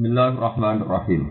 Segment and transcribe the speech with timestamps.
[0.00, 1.28] Bismillahirrahmanirrahim.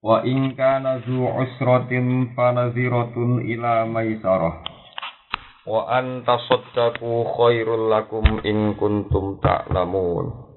[0.00, 4.64] Wa in kana zu usratin fanadhiratun ila maisarah.
[5.68, 10.56] Wa an tasaddaqu khairul lakum in kuntum ta'lamun.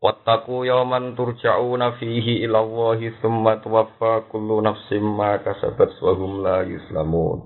[0.00, 6.64] Wattaqu yawman turja'una fihi ila Allahi thumma tuwaffa kullu nafsin ma kasabat wa hum la
[6.64, 7.44] yuslamun.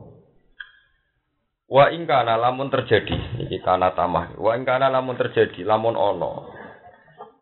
[1.67, 3.19] Wa ing kana lamun terjadi,
[3.51, 4.39] iki kana tamah.
[4.39, 6.58] Wa ing kana lamun terjadi, lamun ana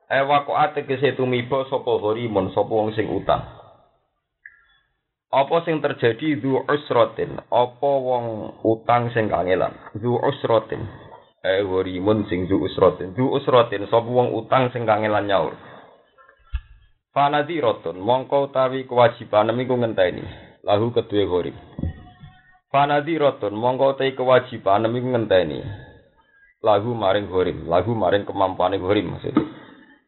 [0.06, 3.42] Ewa kok ate kese tumiba sapa horimun sapa wong sing utang.
[5.34, 7.42] Apa sing terjadi du usratin?
[7.50, 9.74] Apa wong utang sing kangelan?
[9.98, 10.86] Du usratin.
[11.42, 13.18] Eh horimun sing du usratin.
[13.18, 15.58] Du usratin sapa wong utang sing kangelan nyaur.
[17.10, 20.22] Fanadiratun mongko utawi kewajiban iku ngenteni.
[20.62, 21.58] Lahu kedue horim.
[22.70, 25.66] Fanadiratun mongko utawi kewajiban iku ngenteni.
[26.62, 29.65] Lagu maring horim, lagu maring kemampuane horim maksudnya.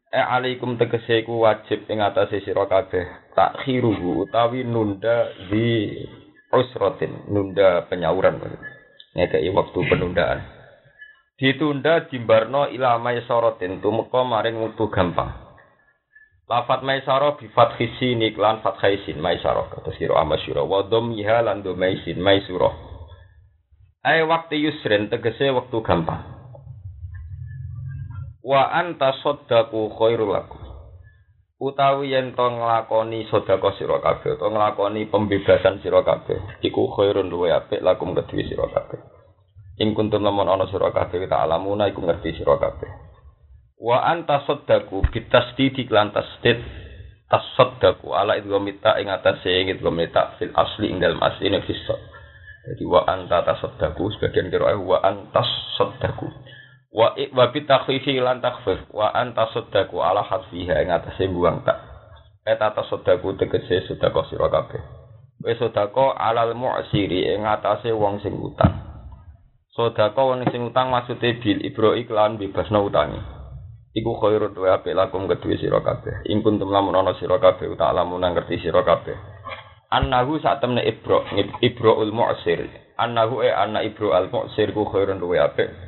[0.08, 3.04] E alaikum tegese ku wajib ing atase sira kabeh
[3.36, 6.00] takhiruhu utawi nunda di
[6.48, 8.40] usratin, nunda penyauran.
[9.12, 10.40] Ngekei waktu penundaan.
[11.36, 15.28] Ditunda dimbarno ila maisaratin tumeka maring wektu gampang.
[16.48, 21.60] Lafat maisara bi fathi sin iklan fathai sin maisara kata sira amasyura wa dhammiha lan
[21.60, 22.72] dhamaisin maisura.
[24.08, 26.37] Ai waktu yusrin tegese waktu gampang
[28.48, 30.56] wa anta saddaqu khairul lakum.
[31.60, 37.52] Utawi yen to nglakoni sedekah sira kabeh to nglakoni pembebasan sira kabeh iku khairun luwe
[37.52, 39.04] apik lakum kedue sira kabeh.
[39.84, 42.88] Ing kuntum lamun ana sira kabeh ta alamuna iku ngerti sira kabeh.
[43.76, 46.88] Wa anta saddaqu bitasdidi lan tasdid
[47.28, 52.00] tasaddaqu ala idghamita ing atase idghamita fil asli ing dalem asli fisad
[52.68, 56.24] jadi wa anta tasaddaqu sebagian kira wa antas saddaqu
[56.88, 61.76] wa wa bi takhfifi lan takhfif wa anta saddaku ala hasfiha ing atase buang tak.
[62.48, 64.80] Eta tasaddaku tegese sedekah sira kabeh.
[65.44, 67.28] Wis sedekah alal mu'siri.
[67.36, 68.72] Ing atase wong sing utang.
[69.76, 73.20] Sedekah wong sing utang maksude bil ibro iklan bebasno utangi.
[73.92, 76.24] Iku khairun wa apik lakum kedue sira kabeh.
[76.32, 79.16] Ing kuntum lamun ana sira kabeh uta lamun ngerti sira kabeh.
[79.92, 81.28] Annahu sak temne ibro
[81.60, 82.64] ibroul mu'sir.
[82.96, 85.87] Annahu e anna ibro al mu'sir ku khairun wa apik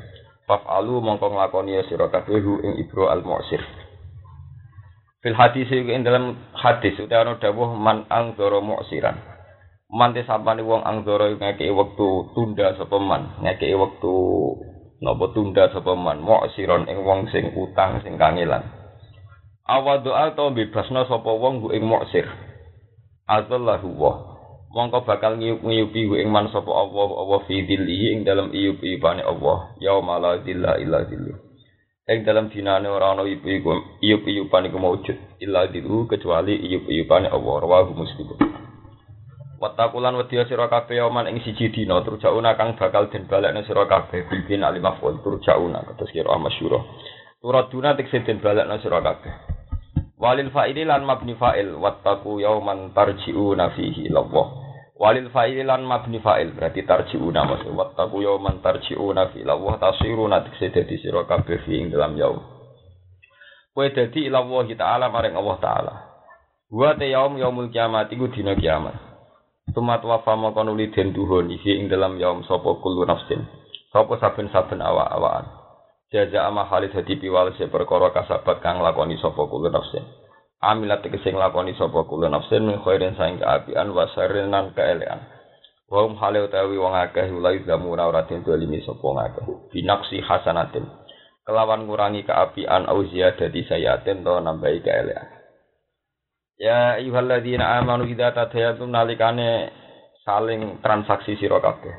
[0.50, 3.62] Faf'alu mongko nglakoni sira kabeh ing Ibro al-Mu'sir.
[5.22, 9.14] Fil hadis ing dalam hadis utawa dawuh man angzara mu'siran.
[9.94, 14.14] Man te sampane wong angzara ngekeki wektu tunda sapa man, ngekeki wektu
[14.98, 18.66] napa tunda sapa man mu'siron ing wong sing utang sing kangelan.
[19.70, 22.26] Awa doa to bebasna sapa wong ing mu'sir.
[23.30, 24.29] Azallahu wa
[24.70, 30.22] mongko bakal ngiyup-ngiyupi ing man sapa Allah Allah fi dhillihi ing dalam iyup-iyupane Allah yauma
[30.22, 31.34] la dhilla illa dhillu
[32.06, 37.98] ing dalam dinane ora ana iyup-iyup iyup-iyupan iku maujud illa dhillu kecuali iyup-iyupane Allah rawahu
[37.98, 38.34] muslim.
[39.60, 44.24] Watakulan wedya sira kabeh yauman ing siji dina turjauna kang bakal den balekne sira kabeh
[44.30, 46.80] bilbin alimaful turjauna kados kira masyhur
[47.42, 49.34] turaduna tekse den balekne sira kabeh.
[50.20, 54.59] Walil fa'ili lan mabni fa'il wattaqu yauman tarji'una fihi lawah.
[55.00, 60.68] Walil fa'ili lan mabni fa'il berarti tarji'una maksud wattaqu yauman tarji'una fihi lawah tasiruna dikse
[60.68, 62.36] dadi sira kabeh fi ing dalam yaum.
[63.72, 65.94] Kowe dadi ila Allah taala maring Allah taala.
[66.68, 68.92] Wa te yaum yaumul kiamat iku dina kiamat.
[69.72, 73.48] Tumat wafa maka nuli den duhun iki ing dalam yaum sapa kullu nafsin.
[73.88, 75.60] Sapa saben-saben awak-awakan.
[76.10, 80.02] jaja ama Khalid hadi piwal se perkara kasabat kang lakoni sapa kula nafsin
[80.60, 85.20] amilat tegese nglakoni sapa kula nafsin min khairin saing kaapian wa sharrin nan kaelean
[85.88, 90.20] wa hum hale utawi wong akeh ulai zamu ora ora den dolimi sapa ngakeh binaksi
[90.20, 90.86] hasanatin.
[91.40, 95.40] Kelawan ngurangi keapian au ziyadati sayatin to nambahi kaelean
[96.60, 99.72] ya ayyuhalladzina amanu idza tadayatum nalikane
[100.22, 101.96] saling transaksi sira kabeh.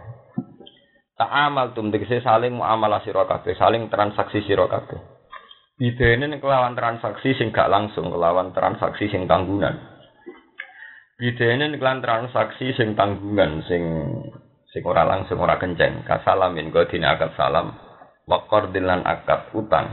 [1.17, 5.01] Ta'amal tum tegese saling muamalah sira kabeh, saling transaksi sira kabeh.
[5.81, 9.81] Bidene kelawan transaksi sing gak langsung, kelawan transaksi sing tanggungan.
[11.17, 13.81] Bidene kelawan transaksi sing tanggungan, sing
[14.69, 16.05] sing ora langsung ora kenceng.
[16.05, 17.73] Kasalamin godine akad salam,
[18.29, 19.89] wakor dilan akad utang.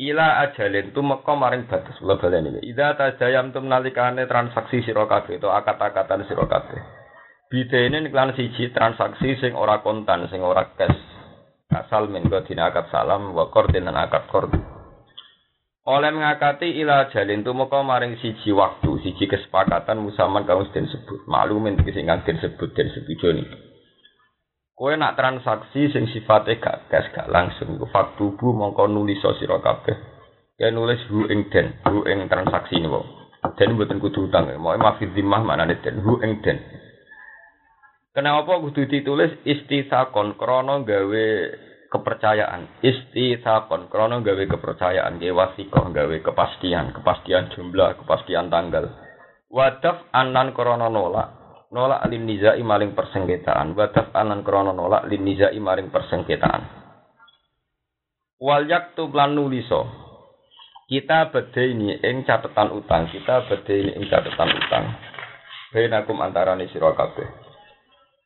[0.00, 2.64] Ila ajalin tu meka maring batas kula baleni.
[2.64, 6.80] Ida tajayam tum nalikane transaksi sira kabeh to akad-akatan sira kabeh.
[7.52, 11.13] Bidene iklan siji transaksi sing ora kontan, sing ora cash.
[11.72, 14.52] Asal min dina akad salam wa qordin lan akad qord.
[15.84, 21.28] Oleh mengakati ila jalin tumeka maring siji waktu, siji kesepakatan musaman kang den sebut.
[21.28, 23.44] Maklumin sing kang den sebut den setujoni.
[24.74, 29.94] Kowe nak transaksi sing sifatnya gak cash gak langsung, faktubu mongko nulis sira kabeh.
[30.58, 32.88] Ya nulis hu ing den, hu ing transaksi ini.
[33.60, 36.58] Den mboten kudu utang, mau mafid zimmah maknane den, hu ing den.
[38.14, 40.38] Kenapa kudu ditulis istisakon?
[40.38, 41.26] Krono gawe
[41.90, 42.78] kepercayaan.
[42.78, 43.90] Istisakon.
[43.90, 48.86] Krono gawe kepercayaan gawe wasikoh gawe kepastian kepastian jumlah kepastian tanggal.
[49.50, 51.42] Wadaf anan krono nolak.
[51.74, 52.62] Nolak lin nizai
[52.94, 53.74] persengketaan.
[53.74, 56.62] Wadaf anan krono nolak lin nizai maring persengketaan.
[58.38, 59.90] Wal yaktu lan nuliso.
[60.86, 63.10] Kita beda ini ing catatan utang.
[63.10, 64.84] Kita beda ini ing catatan utang.
[65.74, 66.94] Benakum antarane sira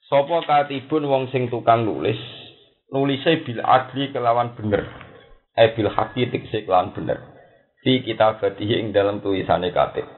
[0.08, 2.16] Sopo katibun wong sing tukang nulis,
[2.88, 4.88] nulise bil adli kelawan bener.
[5.52, 7.20] Eh bil haki tikse kelawan bener.
[7.84, 10.08] Di kitabatihi ing dalam tulisane katib.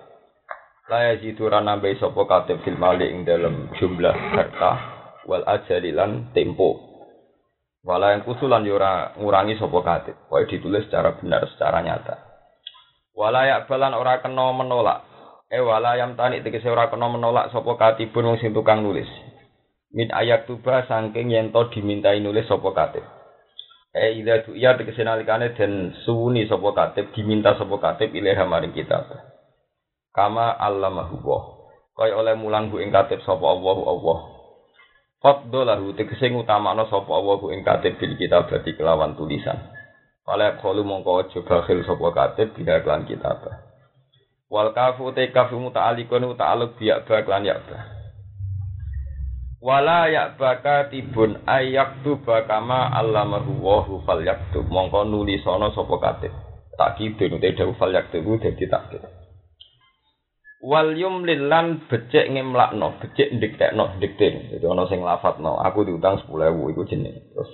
[0.87, 4.73] Laya jitu nambahi sopo katib fil mali ing dalam jumlah harta
[5.27, 6.79] wal ajalilan tempo.
[7.83, 10.15] Wala yang kusulan yura ngurangi sopo katib.
[10.31, 12.15] Wah ditulis secara benar, secara nyata.
[13.11, 15.03] Wala yak balan ora kena menolak.
[15.51, 19.11] Eh wala yang tani tegese ora kena menolak sopo katibun wong sing tukang nulis
[19.91, 23.05] min ayat tuba saking yen to dimintai nulis sapa katib.
[23.91, 28.71] Eh ida tu iya tegese nalikane den suwuni sapa katib diminta sapa katib ilaha maring
[28.71, 29.11] kitab.
[30.15, 31.41] Kama allamahu wa
[31.99, 34.19] kaya oleh mulang ing katib sapa Allah Allah.
[35.21, 39.59] Faddolahu tegese ngutamakno sapa Allah ing katib bil kitab dadi kelawan tulisan.
[40.31, 43.43] Oleh kalu mongko aja bakhil sapa katib bila kelan kitab.
[44.47, 47.59] Wal kafu te kafu muta'alikun muta'aluk biyak ba kelan ya
[49.61, 56.01] wala ya baka tibun ayak tu bakama allamahu wahu fal yaktub mongko nuli sono sopo
[56.01, 56.33] katib.
[56.81, 59.21] Tak kidun te dawu fal yaktub dadi takkid
[60.61, 66.85] wal yumlilan becek ngemlakno becek ndiktekno ndikten jadi ana sing lafadzno aku diutang 10000 iku
[66.85, 67.51] jenenge terus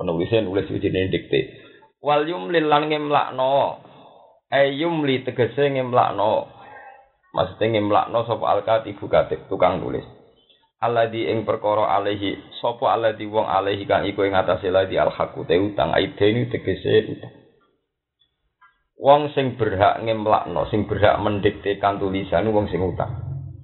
[0.00, 1.40] penulisnya nulis itu jenenge dikte
[2.00, 3.84] wal yumlilan ngemlakno
[4.48, 6.48] ayumli tegese ngemlakno
[7.36, 10.08] maksudnya ngemlakno sapa alkatibu katib tukang nulis
[10.80, 15.44] alladzi ing perkara alaihi sapa alladzi wong alaihi kang iku ing atase ladi al haqu
[15.44, 15.92] te utang.
[15.92, 17.32] Aideni tegese utang.
[19.00, 23.12] Wong sing berhak ngemlakno sing berhak mendiktekan tulisan wong sing utang.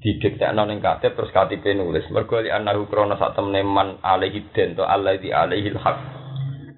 [0.01, 2.05] Didiktekno ning katib terus katibe nulis.
[2.13, 5.99] Mergo li anahu krana sak temne man alaihi den to alladzi alaihi al haq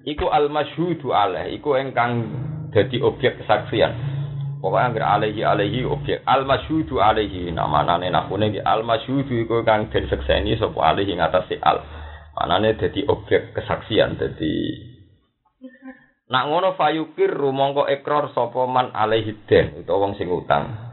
[0.07, 2.31] iku al masyhudu alaihi iku engkang
[2.73, 4.08] dadi objek kesaksian
[4.59, 9.63] Pokoknya anggar alaihi alaihi objek al masyudu alaihi nama nane nakune di al masyudu iku
[9.63, 11.79] kang den sekseni sapa alaihi ngatasi al.
[12.35, 14.55] Manane dadi objek kesaksian dadi
[16.29, 20.91] Nak ngono fayukir rumangka ekor sapa man alaihi den utawa wong sing utang.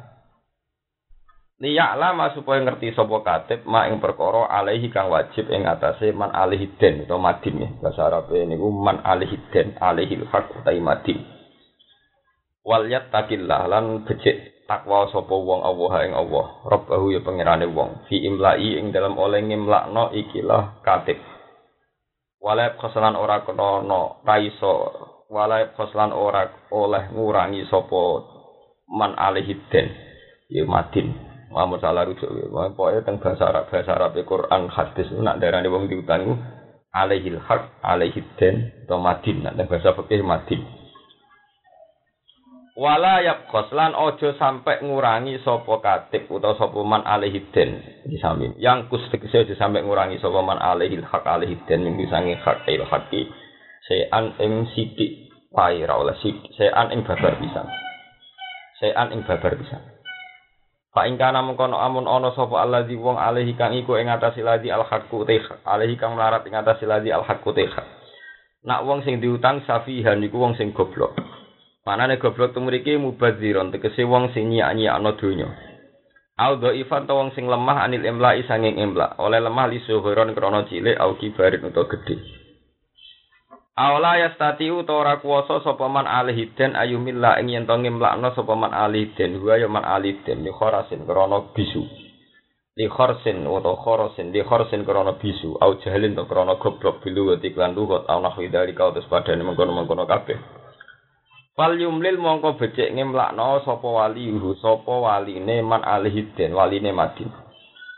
[1.59, 6.31] Liya lama supaya ngerti sapa katib ma ing perkara alaihi kang wajib ing atase man
[6.31, 7.69] alaihi den utawa madin ya.
[7.83, 11.36] Bahasa Arab niku man alaihi den alaihi hak utawi madin
[12.67, 16.47] wal yattaqillah lan becik takwa sapa wong Allah ing Allah.
[16.67, 18.11] Rabbahu ya pangerane wong.
[18.11, 21.23] Fi imla'i ing dalam oleh ngimlakno ikilah katib.
[22.43, 23.87] Walab khosalan ora kena
[24.27, 24.93] raiso
[25.31, 28.03] walab khosalan ora oleh ngurangi sapa
[28.91, 29.87] man alihiden
[30.51, 31.15] ya madin.
[31.47, 32.27] Muhammad salah rujuk.
[32.51, 35.09] Pokoknya teng bahasa Arab bahasa Arab Quran hadis.
[35.15, 36.43] Nak darane wong diutang
[36.91, 39.47] alaihil haq alaihiden atau madin.
[39.47, 40.76] Nak bahasa fikih madin
[42.77, 49.01] wala yabqos lan ojo sampai ngurangi sopo katib utawa sopo man alihiden disamin yang kus
[49.09, 53.33] tegese aja sampai ngurangi sopo man alihil hak alihiden minggu sangi hak il haki
[53.89, 56.53] sean ing sidik paira oleh sidik.
[56.53, 57.65] Sean ing babar bisa
[58.77, 59.81] sean ing babar bisa
[60.97, 64.73] Pak ing kana mengkono amun ana sapa allazi wong alihi kang iku ing atase ladi
[64.73, 67.69] al haqqu teh alihi kang melarat ing atase ladi al haqqu teh
[68.65, 71.13] nak wong sing diutang safihan iku wong sing goblok
[71.87, 75.47] Manane goblok tumriki mubadziron tegese wong sing nyiak-nyiakno donya.
[76.35, 80.67] Au dhaifan to wong sing lemah anil imla'i sanging imla, oleh lemah li suhuron krana
[80.67, 82.19] cilik au kibarin utawa gedhe.
[83.79, 89.39] Aula yastati ora kuwasa sapa man alihiden ayumilla ing yen to ngimlakno sapa man alihiden
[89.39, 91.87] wa ya man alihiden li kharasin krana bisu.
[92.75, 97.79] Li kharsin utawa kharasin li kharsin krana bisu au jahalin to krana goblok bilu iklan
[97.79, 100.66] lugat au nahwi dari kau terus padane mengkono-mengkono kabeh.
[101.57, 107.33] Fal yumlil mongko becik ngemlakno sapa wali uhu sapa waline man alihiden waline Madin.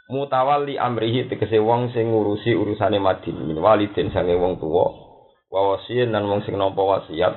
[0.06, 4.94] Mutawalli amrihi tegese wong sing ngurusi urusane Madin min waliden sange wong tuwa.
[5.50, 7.34] Wa wasiyin lan wong sing nampa wasiat.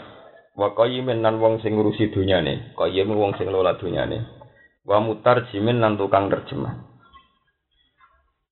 [0.54, 2.78] Wa qayyimin lan wong sing ngurusi dunyane.
[2.78, 4.22] Qayyim wong sing lola dunyane.
[4.86, 6.86] Wa mutarjimin lan tukang terjemah.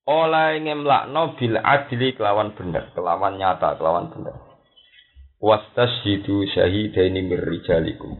[0.09, 4.48] Oleh ngemlakno bil adli kelawan bener, kelawan nyata, kelawan bener.
[5.39, 8.19] Wastashidu syahidaini mir rijalikum.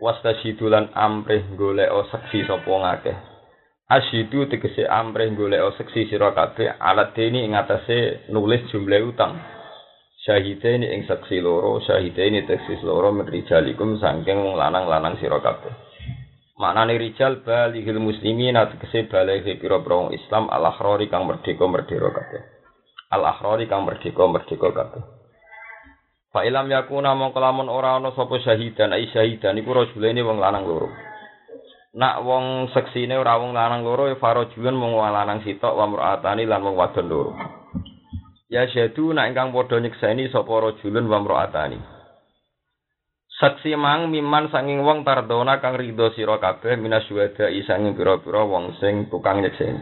[0.00, 3.16] Wastasyidu lan amrih golek seksi sapa ngakeh.
[3.92, 9.36] Asyidu tegese amrih golek seksi sira kabeh alat deni ing atase nulis jumlah utang.
[10.24, 15.70] Syahidene ing saksi loro syahidene teksis loro min rijalikum saking lanang-lanang sira kabeh.
[16.56, 22.42] Maknane rijal balihil muslimin tegese baligh pira-pira Islam al-akhrari kang merdeka-merdeka kabeh.
[23.12, 25.15] Al-akhrari kang merdeka-merdeka kabeh
[26.34, 30.64] Fa ilam yakuna mongko lamun ora ana sapa syahidan ai syahidan iku rajulane wong lanang
[30.66, 30.88] loro.
[31.96, 36.44] Nak wong seksine ora wong lanang loro ya farajulan mung wong lanang sitok wa mur'atani
[36.44, 37.32] lan wong wadon loro.
[38.52, 41.78] Ya syadu nak ingkang padha nyekseni sapa rajulun wa mur'atani.
[43.36, 49.12] Saksi mang miman sanging wong tardona kang ridho sira kabeh minasyuhada sanging pira-pira wong sing
[49.12, 49.80] tukang nyekseni.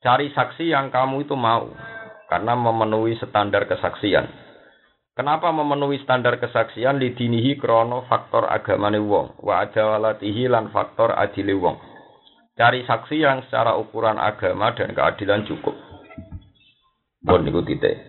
[0.00, 1.70] Cari saksi yang kamu itu mau
[2.26, 4.49] karena memenuhi standar kesaksian.
[5.10, 11.76] Kenapa memenuhi standar kesaksian lidinihi krono faktor agamane wong wa adawalatihi lan faktor adile wong.
[12.54, 15.74] Cari saksi yang secara ukuran agama dan keadilan cukup.
[17.20, 18.00] Bon niku titik.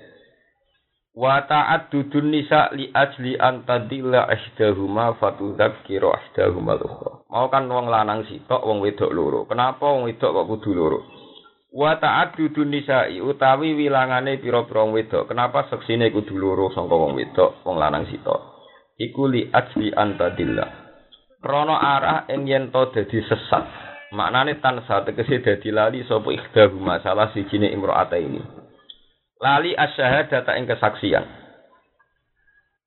[1.11, 7.27] Wa ta'addudun nisa li ajli an tadilla ihdahuma fatudzakkira ihdahuma ukhra.
[7.27, 9.43] Mau kan wong lanang sitok wong wedok loro.
[9.43, 10.99] Kenapa wong wedok kok kudu loro?
[11.71, 15.31] Wa ta'addudun nisa'i utawi wilangane pira-pira wedok.
[15.31, 18.59] Kenapa seksine kudu loro sangka wong wedok, wong lanang sito?
[18.99, 20.67] Iku li ajli antadillah.
[21.39, 23.63] Krana arah ing yen to dadi sesat.
[24.11, 28.43] Maknane tan tegese dadi lali sapa ikhdahu masalah sijine imro'ata ini.
[29.39, 31.23] Lali asyhadata ing kesaksian.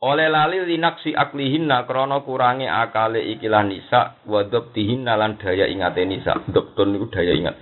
[0.04, 6.36] Oleh lali linaksi aklihinna krana kurangi akale ikilah nisa wa dhabtihinna lan daya ingate nisa.
[6.52, 7.56] Dhabtun niku daya ingat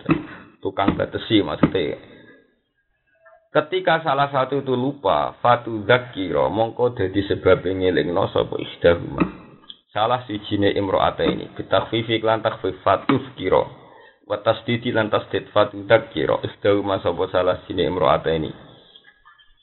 [0.62, 1.98] tukang batesi maksudnya.
[3.52, 9.20] Ketika salah satu itu lupa, fatu zakiro mongko dadi sebab ngelingno sapa ihdahuma.
[9.92, 13.68] Salah si jine imro'ata ini, bitakfifi klan takfif fatuf kiro.
[14.24, 18.48] Watas didi lan tasdid fatu zakiro, ihdahuma sapa salah jine imro'ata ini.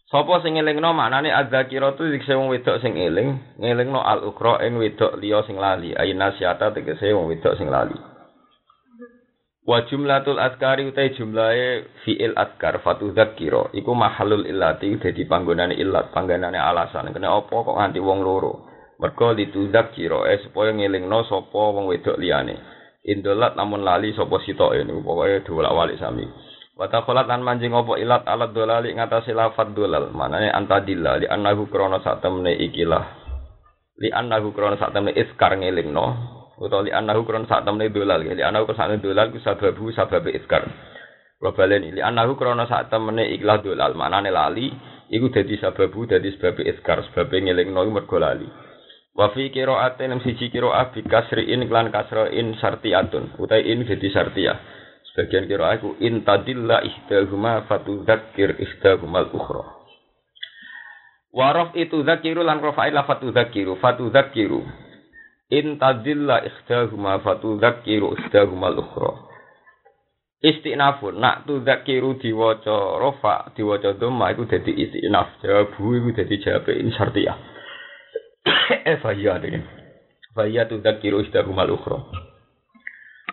[0.06, 4.78] Sapa sing ngelingno maknane adzakira tu dikse wong wedok sing eling, ngelingno al ukra ing
[4.78, 8.19] wedok liya sing lali, ayin nasiata tegese wong wedok sing lali.
[9.70, 16.10] Wa jumlatul adkari utai jumlahe fi'il adkar fatu dzakira iku mahalul illati dadi panggonane illat
[16.10, 17.14] panggonane alasan.
[17.14, 18.66] Kena apa kok nganti wong loro?
[18.98, 22.58] Mergo litu dzakira eh supaya ngelingno sapa wong wedok liyane.
[23.14, 26.26] Indolat namun lali sapa sitoke niku pokoke dolak-walik sami.
[26.74, 30.10] Wa taqalat lan manjing apa ilat alat dolali ngatasi lafat dolal.
[30.10, 33.06] Manane antadilla li annahu krana sak temne ikilah
[34.02, 38.20] li annahu krana sak temne iskar ngelingno utawa li anahu kron sak temne dolal.
[38.22, 40.68] Li anahu sak dolal ku sababu sababe iskar.
[41.40, 43.96] Kula baleni li anahu kron sak temne ikhlas dolal.
[43.96, 44.68] Manane lali
[45.08, 47.00] iku dadi sababu dadi sebab iskar.
[47.10, 48.46] Sebab ngelingno mergo lali.
[49.16, 54.58] Wa fi qira'atin lam siji qira'ah bi kasriin lan kasrain sartiyatun utai in dadi sartiyah
[55.12, 59.64] sebagian qira'ah iku in tadilla ihdahuma fatudzakkir ihdahumal ukhra.
[61.30, 64.66] Warof itu zakiru lan rafa'il lafatu zakiru fatu zakiru
[65.50, 69.18] In tadilla ikhdahuma fatudzakiru ikhdahuma al-ukhra.
[70.46, 75.42] Istinafun nak tu zakiru diwaca rafa diwaca dhamma iku dadi istinaf.
[75.42, 77.38] Jawabu iku dadi jawab in syartiyah.
[78.94, 79.66] eh fahiyah dene.
[80.38, 81.98] Fahiyah tu zakiru ikhdahuma al-ukhra.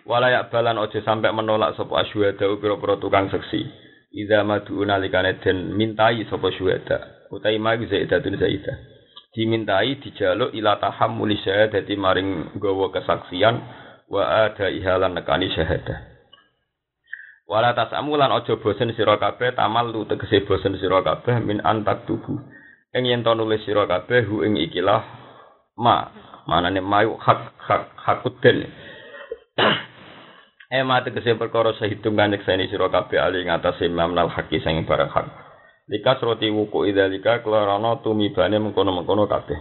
[0.09, 3.61] Walayak balan ojo sampai menolak sapa asyuhada pira-pira tukang seksi.
[4.09, 7.29] Idza madu nalikane den mintai sapa syuhada.
[7.29, 8.96] Utai ma zaidatun zaidah
[9.37, 13.61] dimintai dijaluk ila tahammuli syahadati maring gawa kesaksian
[14.09, 16.17] wa ada ihalan nekani syahadah
[17.47, 22.03] wala tasamu lan aja bosen sira kabeh tamal lu tegese bosen sira kabeh min antak
[22.03, 22.43] tubuh.
[22.91, 24.99] Ing yen to nulis sira kabeh hu ing ikilah
[25.79, 26.11] ma
[26.43, 28.67] manane mayu hak hak hakuden
[30.67, 35.07] Eh ma tegese perkara sahidung kanjek seni sira kabeh ali ngatasé mamnal haki sing barang
[35.07, 35.46] hak
[35.87, 39.55] Likas roti wuku idalika kelorana tumibane mengkono-mengkono kabeh.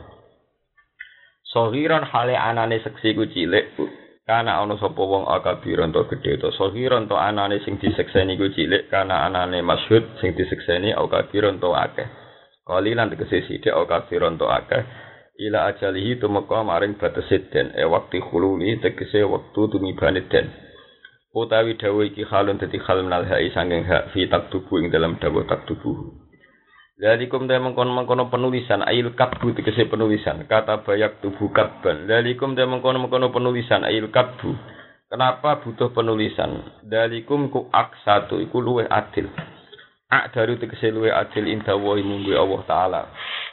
[1.47, 3.79] Sohiran hale anane seksi ku cilik
[4.27, 8.91] kana ana sapa wong akabiran to gedhe to sohiran to anane sing disekseni ku cilik
[8.91, 12.11] kana anane masyhud sing disekseni akabiran to akeh.
[12.67, 14.83] Kalilan tegese sithik akabiran to akeh
[15.47, 20.66] ila ajalihi tumeka maring batese den e waktu khululi tegese wektu tumibane den.
[21.37, 25.45] Utawi dawuh iki halun dadi hal menal hai sanging hak fi taktubu ing dalam dawuh
[25.45, 26.17] taktubu
[26.97, 32.09] Lalikum dia mengkono-mengkono penulisan ayil katbu tegese penulisan kata bayak tubuh katban.
[32.09, 34.57] Lalikum dia mengkono-mengkono penulisan ayil katbu.
[35.13, 36.81] Kenapa butuh penulisan?
[36.89, 39.29] Dalikum ku ak satu iku luwe adil.
[40.09, 43.03] Ak dari tegese luwe adil indah wahi munggu Allah Ta'ala.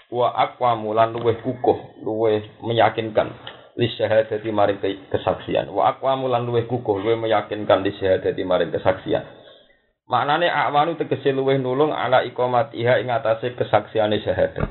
[0.08, 3.28] Wa akwa mulan luwe kukuh, luwe meyakinkan.
[3.78, 5.70] Li syahadati maring kesaksian.
[5.74, 9.26] Wa aqwamu lan luweh kukuh luweh meyakinkan li syahadati maring kesaksian.
[10.04, 14.68] Maknane akwanu tegese luweh nulung ala iqamatiha ing atase kesaksiane syahadat.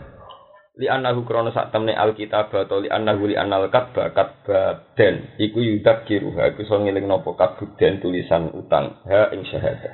[0.77, 5.61] Li annahu krana sak temne alkitab atau li annahu li annal katba katba den iku
[5.61, 9.93] yudak kiruha iku iso ngeling napa kabuden tulisan utang ha ing syahadat.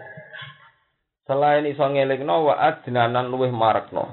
[1.27, 4.07] Selain iso ngelingno wa adnanan luweh marekno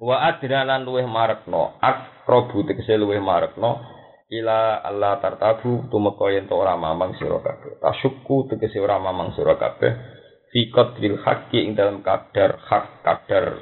[0.00, 3.99] wa adnanan luweh marekno akrobu tegese luweh marekno
[4.30, 7.82] ila Allah tartabu tumeka yen to ora mamang sira kabeh.
[7.82, 9.90] Tasyukku tegese ora mamang sira kabeh.
[10.54, 13.58] Fi qadril haqqi ing dalam kadar hak kadar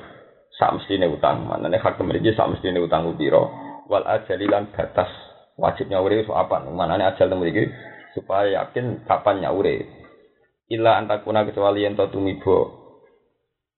[0.61, 1.49] sak mestine utang.
[1.49, 3.41] Manane hak mriki sak mestine utang pira
[3.89, 5.09] wal ajalilan batas
[5.57, 7.73] wajib nyaure so apa manane ajal mriki
[8.13, 9.89] supaya yakin kapan nyaure
[10.69, 12.77] ila antakuna kecuali yen to tumibo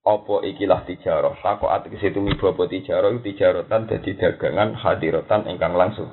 [0.01, 1.37] apa ikilah tijarah?
[1.45, 3.13] Sako ati situ mibo apa tijarah?
[3.21, 6.09] Tijaratan dadi dagangan hadiratan ingkang langsung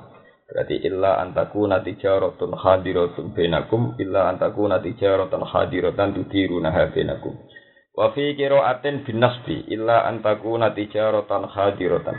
[0.48, 7.36] berarti illa antaku natijaratun hadiratun benakum illa antaku natijaratan hadiratan tudiruna benakum
[7.92, 12.16] wa fi qiraatin bin nasbi illa antaku natijaratan hadiratan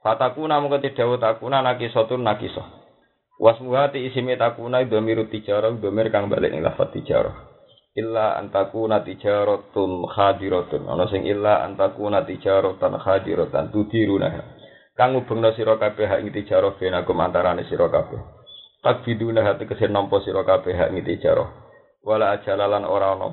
[0.00, 2.78] fatakuna mung kedawu takuna nakisatun nakisah
[3.38, 7.46] wasmuhati isime takuna dhamiru tijarah dhamir kang balik ing lafaz tijarah.
[7.98, 14.57] Illa antaku natijaratun khadiratun ana sing illa antaku natijaratan khadiratan tudiruna
[14.98, 18.18] kang ngubungna sira kabeh hak ing tijarah benakum antarane sira kabeh.
[18.82, 21.46] Takbiduna hati kesen nampa sira kabeh hak ing tijarah
[22.02, 23.28] wala ajalalan ora ana.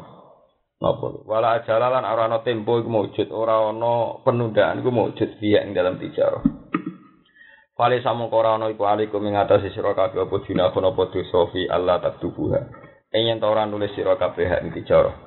[0.78, 1.26] Napa?
[1.26, 5.98] Wala ajalalan ora ana tempo iku mujud ora ana penundaan iku mujud fiya ing dalam
[5.98, 6.46] tijarah.
[7.74, 11.66] Fale samung ora ana iku alikum ing atase sira kabeh apa junahun apa dosa fi
[11.66, 12.62] Allah taktubuha.
[13.10, 15.26] Yen ta ora nulis sira kabeh ing tijarah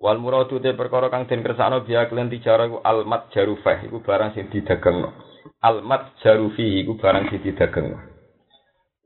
[0.00, 4.00] wal muradu te perkara kang den kersakno biya klen tijarah iku al mat jarufah iku
[4.00, 5.12] barang sing didagengno
[5.60, 8.10] al mat jarufi iku barang sing didagengno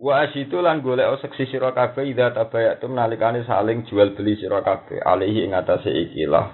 [0.05, 5.01] wa asitu lan golek seksi sira kabeh ida tabayatum nalikane saling jual beli sira kabeh.
[5.01, 6.45] Alihi ing atase ikilah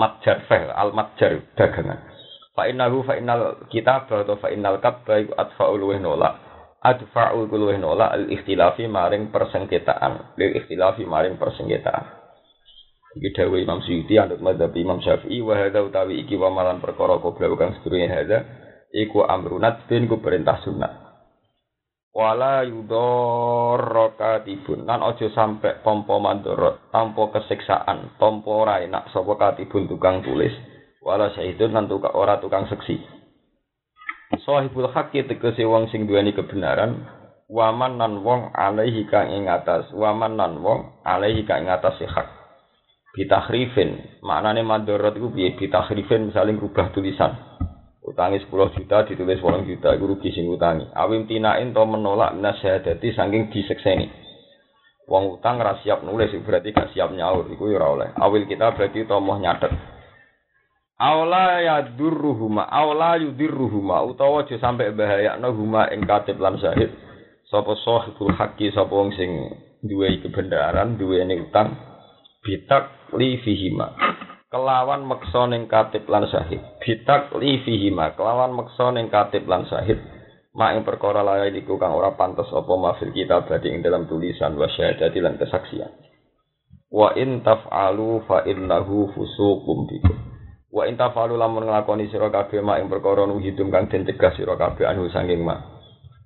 [0.00, 2.00] mat jarfah al mat jar dagangan.
[2.56, 6.34] Fa innahu fa innal kitab atau fa innal kabba iku atfa'ul wa nolak.
[6.86, 10.38] Adfa'u kuluh nola al ikhtilafi maring persengketaan.
[10.38, 12.15] Lil ikhtilafi maring persengketaan
[13.16, 17.16] iki dawuh Imam Suyuti anut madzhab Imam Syafi'i wa hadza utawi iki wa malan perkara
[17.16, 18.44] kobra kang sedurunge hadza
[18.92, 21.06] iku amrunat bin ku perintah sunat.
[22.16, 30.22] Wala yudorrokatibun lan aja sampe pompo mandorot tanpa kesiksaan tanpa ora enak sapa katibun tukang
[30.24, 30.52] tulis?
[31.04, 32.96] Wala syahidun lan tukang ora tukang seksi.
[34.44, 37.04] Sahibul haqqi tegese wong sing duweni kebenaran
[37.52, 42.26] waman nan wong alaihi kang ing atas waman nan wong alaihi kang ing atas hak
[43.16, 44.20] bitahrifin.
[44.20, 45.56] Maknane madharat iku piye?
[45.56, 47.32] Bitahrifin misalnya rubah tulisan.
[48.06, 50.86] Utangi 10 juta ditulis 8 juta iku rugi sing utangi.
[50.94, 54.06] Awim tinain to menolak nasyadati saking disekseni.
[55.10, 58.08] Wong utang ra siap nulis berarti gak siap nyaur iku ora oleh.
[58.14, 59.74] Awil kita berarti to moh nyatet.
[60.96, 66.88] Aula ya durruhuma, aula yudirruhuma, utawa aja sampai bahayakno huma ing katib lan syahid.
[67.52, 69.28] Sapa sahibul haqqi sapa wong sing
[69.84, 71.76] duwe kebenaran, duweni utang
[72.40, 73.94] bitak li fihima.
[74.50, 76.62] Kelawan meksa ning katib lan syahid.
[76.82, 80.02] Bitak li fihima, kelawan meksa ning katib lan syahid.
[80.56, 84.56] Mak ing perkara lain iku kang ora pantes apa mafil kita badhe ing dalam tulisan
[84.56, 85.92] wa syahadati lan kesaksian.
[86.88, 90.16] Wa in taf'alu fa innahu fusuqum bikum.
[90.72, 94.88] Wa intafalu lamun nglakoni sira kabeh mak ing perkara nuhidum kang den cegah sira kabeh
[94.88, 95.60] anu sanging mak.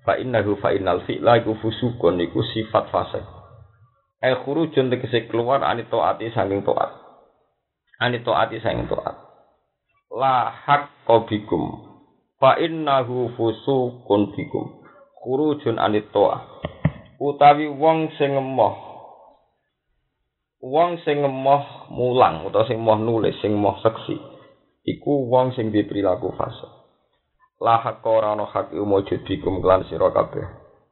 [0.07, 3.40] Fa innahu fa innal fi'la iku fusukun iku sifat fase.
[4.21, 6.93] Ai khurujun tegese keluar ani taati sanging taat.
[8.01, 9.17] Ani taati sanging taat.
[10.13, 11.65] La haqqo bikum.
[12.37, 14.85] Fa innahu fusukun bikum.
[15.25, 16.45] Khurujun ani taat.
[17.21, 18.91] Utawi wong sing ngemoh
[20.61, 24.17] wong sing ngemoh mulang utawa sing moh nulis sing moh seksi
[24.85, 26.69] iku wong sing di perilaku fase.
[27.61, 30.45] Lahak ora ana hak mujud bikum klan sira kabeh.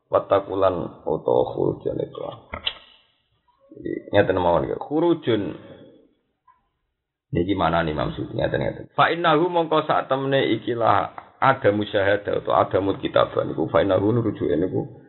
[0.09, 2.21] Watakulan utawa khurujun itu.
[4.13, 4.77] Ngeten mawon iki.
[4.77, 5.43] Khurujun.
[7.29, 8.89] Niki mana nih maksudnya ternyata.
[8.97, 14.17] Fa innahu mongko sak temene ikilah ada musyahadah atau ada mut kitaban iku fa innahu
[14.17, 15.05] nurujuke niku.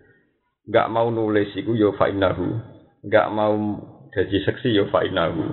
[0.67, 2.60] Enggak mau nulis iku yo fa innahu,
[3.01, 3.55] enggak mau
[4.12, 5.47] jadi seksi yo fa innahu.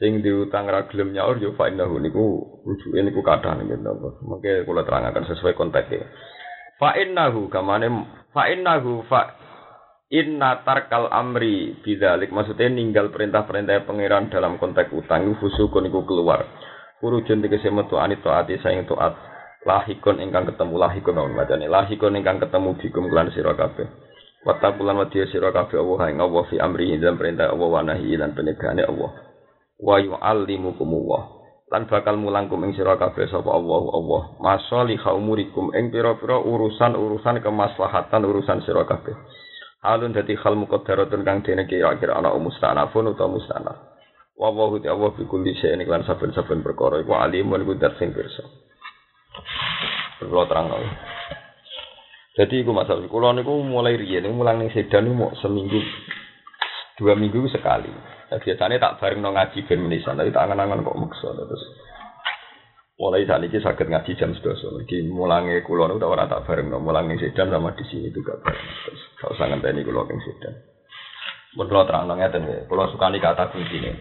[0.00, 2.40] Sing diutang ra gelem nyaur yo fa innahu niku.
[2.64, 6.08] Rujuke niku kathah niku napa mengke kula terangaken sesuai konteknya
[6.82, 7.86] fa innahu kamane
[8.34, 9.38] fa innahu fa
[10.12, 12.28] inna tarkal amri bidzalik.
[12.28, 16.44] Maksudnya ninggal perintah-perintah pangeran dalam konteks utang fusukun niku keluar.
[17.00, 19.16] Kurujun tegese metu anit taati saing taat
[19.66, 23.88] lahikun ingkang ketemu lahikun wong macane lahikun ingkang ketemu bikum kelan sira kabeh.
[24.46, 28.36] Watakulan wadiya sira kabeh Allah ing Allah fi amri dan perintah Allah wa nahi lan
[28.38, 29.10] Allah.
[29.82, 31.22] Wa yu'allimukum Allah
[31.72, 34.22] lan bakal mulangkum ing sira kabeh sapa Allah Allah.
[34.38, 39.14] Masalihah umurikum ing pira-pira urusan-urusan kemaslahatan urusan sira kabeh
[39.82, 43.76] halun dadi hal muqaddaratun kang dene kira-kira ana mustanafun utawa mustanaf
[44.38, 48.42] wa wa Allah bi kulli shay'in lan saben-saben perkara iku alimun iku sing pirsa
[50.22, 50.78] Kalau terang lho.
[52.38, 55.82] Jadi iku masalah kula niku mulai riyen mulang ning sedan mau seminggu
[56.96, 57.90] dua minggu sekali.
[58.32, 61.62] Nah, biasanya tak bareng no ngaji ben menisan, tapi tak angan-angan kok maksa terus.
[63.00, 64.84] Mulai saat ini sakit ngaji jam 11.
[64.84, 68.36] Jadi mulangnya kulo udah orang tak bareng no mulang ning sedan sama di sini juga
[68.38, 68.68] bareng.
[68.84, 70.54] Terus kalau usah ngenteni kulo ning sedan.
[71.52, 73.92] Kula terang ngeten ya, kula sukani kata kunci ini.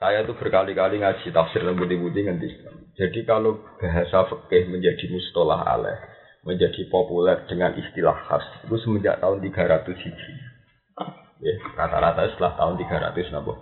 [0.00, 2.48] Saya tuh berkali-kali ngaji tafsir dan budi-budi nganti.
[2.96, 6.00] Jadi kalau bahasa fikih menjadi mustolah aleh,
[6.40, 10.34] menjadi populer dengan istilah khas, itu semenjak tahun 300 Hijri.
[11.44, 13.60] Ya, rata-rata setelah tahun 300 nabo.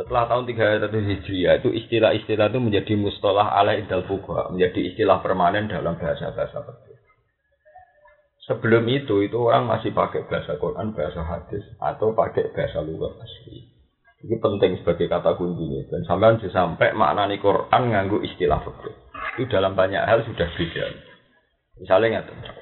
[0.00, 5.68] Setelah tahun 300 Hijriah itu istilah-istilah itu menjadi mustolah aleh idal fuqaha, menjadi istilah permanen
[5.68, 6.96] dalam bahasa-bahasa fikih.
[8.48, 13.68] Sebelum itu, itu orang masih pakai bahasa Quran, bahasa hadis, atau pakai bahasa luar asli.
[14.24, 15.84] Ini penting sebagai kata kuncinya.
[15.92, 18.96] Dan sampai sampai maknani Quran nganggu istilah fikih.
[19.36, 20.96] Itu dalam banyak hal sudah beda.
[21.76, 22.56] Misalnya nggak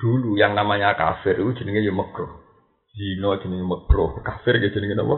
[0.00, 1.92] Dulu yang namanya kafir itu jenenge ya.
[2.96, 4.16] Zino jenenge makruh.
[4.24, 5.16] Kafir ya jenenge apa?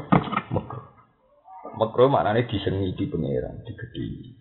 [0.51, 0.85] Makruh.
[1.79, 4.35] Makruh maknanya disengi di pangeran, digedhi.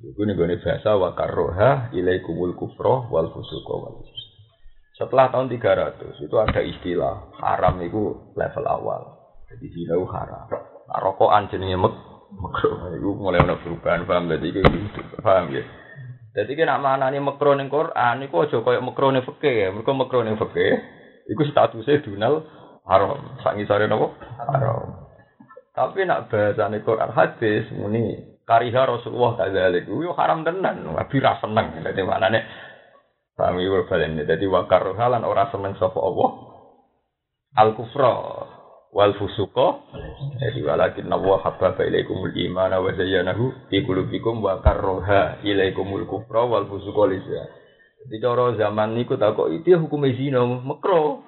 [0.00, 4.00] Iku nih gue bahasa wa karroha ilaikumul kufroh wal fusuqa wal
[4.96, 9.00] Setelah tahun 300 itu ada istilah haram itu level awal.
[9.48, 10.48] Jadi zina itu haram.
[10.88, 11.94] Nah, rokokan jenenge mek
[12.36, 12.88] makro.
[12.96, 14.60] Iku mulai ana perubahan paham dadi iku
[15.20, 15.64] paham ya.
[16.36, 19.68] Jadi kena mana nih makro ning Quran iku aja koyo makro ning fikih ya.
[19.72, 22.46] Mergo makro ning fikih iku statusnya dunal
[22.86, 23.36] haram.
[23.44, 24.14] Sak ngisore napa?
[24.48, 25.10] Haram.
[25.70, 29.86] Tapi nak bahasa Quran hadis muni kariha Rasulullah kadzalik.
[29.86, 30.86] Iku haram tenan.
[30.86, 31.80] Nabi ra seneng.
[31.84, 32.40] Dadi maknane
[33.36, 34.20] paham iku balen.
[34.24, 36.30] Dadi wakar halan ora seneng sapa Allah.
[37.58, 38.14] Al kufra
[38.90, 39.86] wal fusuqa
[40.42, 46.66] jadi walakin nawa habbaba ilaikumul imana wa zayyanahu fi qulubikum wa karroha ilaikumul kufra wal
[46.66, 47.59] fusuqa lisa
[48.06, 51.20] jadi cara zaman niku tak kok itu hukum zina makro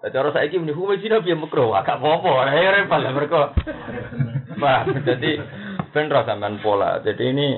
[0.00, 3.52] cara saiki muni hukum zina piye makro agak apa-apa ya repot lah mereka
[4.56, 5.36] Bah, jadi
[5.92, 7.04] ben sampean pola.
[7.04, 7.48] Jadi ini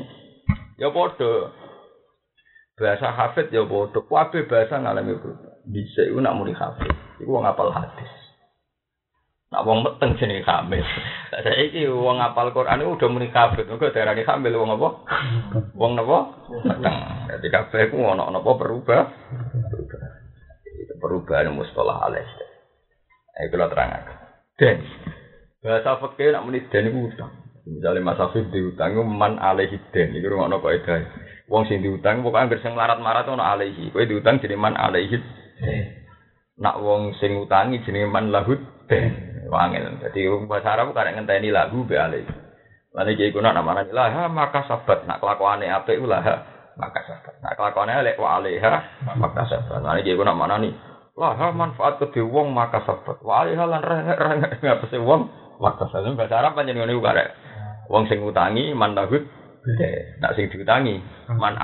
[0.79, 1.55] ya padha
[2.75, 4.03] bahasa hafid ya padha.
[4.03, 5.15] Kabeh bahasa ngalami.
[5.69, 6.91] Bisa iku nak muni hafid.
[7.23, 8.11] Iku wong apal hadis.
[9.49, 10.85] Nak wong meteng jenenge kamil.
[11.33, 13.65] Lah saiki wong apal Quran udah muni kabeh.
[13.65, 14.89] Mergo darane kamil wong apa?
[15.81, 16.19] Wong napa?
[16.69, 16.97] Meteng.
[17.33, 19.03] Dadi kabeh ku ono napa berubah?
[19.73, 20.03] Berubah.
[20.69, 22.29] Itu perubahan mustalah alis.
[23.41, 24.17] Ayo kula terangaken.
[24.61, 24.79] Den.
[25.65, 27.33] Bahasa fikih nak muni den iku utang.
[27.69, 30.13] Misalnya Mas Afif diutang man alaihi den.
[30.13, 31.03] Iku ngono kok edae.
[31.49, 33.89] Wong sing diutang pokoke anggere sing larat-marat ono alaihi.
[33.97, 35.17] Kowe diutang jenenge man alaihi.
[36.61, 39.28] Nak wong sing utangi jenenge man lahud den.
[39.49, 39.85] Wangil.
[40.05, 42.25] Jadi bahasa Arab kadang ngenteni lagu be alih.
[42.93, 46.21] Lan iki iku nak namane lah maka sabat nak kelakuane apik lah
[46.77, 47.35] maka sabat.
[47.41, 48.73] Nak kelakuane elek wa alaiha
[49.19, 49.81] maka sabat.
[49.81, 50.73] Lan iki iku nak manani
[51.19, 53.19] lah manfaat ke wong maka sabat.
[53.25, 56.13] Wa alaiha lan rengek ngapese wong maka sabat.
[56.13, 57.33] Bahasa Arab panjenengan niku karek.
[57.89, 59.25] Wong sing utangi man lahud
[60.21, 61.01] nak sing diutangi
[61.33, 61.57] man.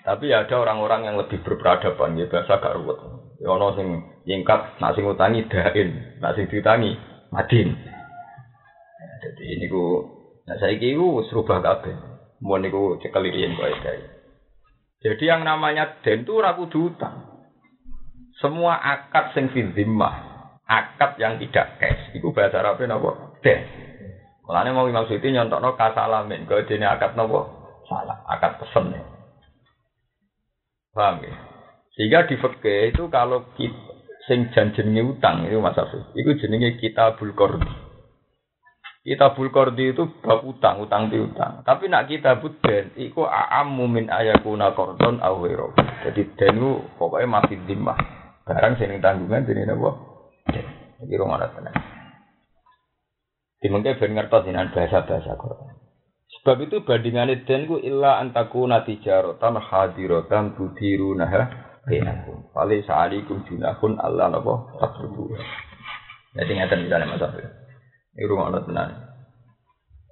[0.00, 3.19] Tapi ada orang-orang yang lebih berperadaban ya bahasa gak ruwet.
[3.40, 6.92] Ya sing nyingkat nak sing utangi dain, nak sing diutangi
[7.32, 7.72] madin.
[9.24, 10.04] Jadi ini ku
[10.44, 11.96] nah saya ku serubah kabeh.
[12.44, 13.68] Mau niku cekel riyen kok
[15.00, 17.40] Jadi yang namanya den itu ragu utang.
[18.40, 19.60] Semua akad sing fi
[20.70, 23.36] akad yang tidak cash, itu bahasa Arabnya napa?
[23.44, 23.60] Den.
[24.46, 27.40] Mulane mau maksudnya nyontokno kasalamin, kok dene akad napa?
[27.90, 28.94] Salah, akad pesen.
[30.94, 31.59] Paham ya?
[31.98, 33.90] Sehingga di itu kalau kita
[34.30, 37.66] sing janjenenge utang itu Mas Afif, itu jenenge kitabul qardi.
[39.00, 41.66] Kitabul qardi itu bab utang, utang piutang.
[41.66, 45.40] Tapi nak kita buden iku a'ammu min ayakuna qardon aw
[46.06, 47.98] Jadi den itu pokoknya masih dimah.
[48.46, 49.90] Barang sing tanggungan jenenge napa?
[51.00, 51.74] Iki rong ana tenan.
[53.60, 55.74] Dimengke ben ngertos dengan bahasa-bahasa Quran.
[56.40, 62.50] Sebab itu bandingannya den ku illa antakuna tijaratan hadiratan tudirunaha bainakum.
[62.52, 65.32] Fali sa'alikum junahun Allah napa takrubu.
[66.36, 67.46] Jadi ngeten misalnya Mas Abdul.
[68.14, 68.90] Ini rumah Allah tenan.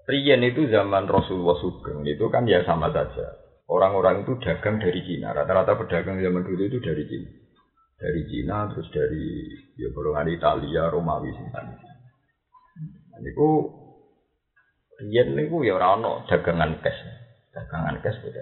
[0.08, 3.36] Riyen itu zaman Rasulullah Sugeng itu kan ya sama saja.
[3.68, 5.36] Orang-orang itu dagang dari Cina.
[5.36, 7.28] Rata-rata pedagang zaman dulu itu dari Cina.
[8.00, 9.26] Dari Cina terus dari
[9.76, 11.66] ya golongan Italia, Romawi sinten.
[13.12, 13.68] Nah, niku
[15.04, 17.00] riyen niku ya ora ono dagangan cash.
[17.52, 18.40] Dagangan cash beda.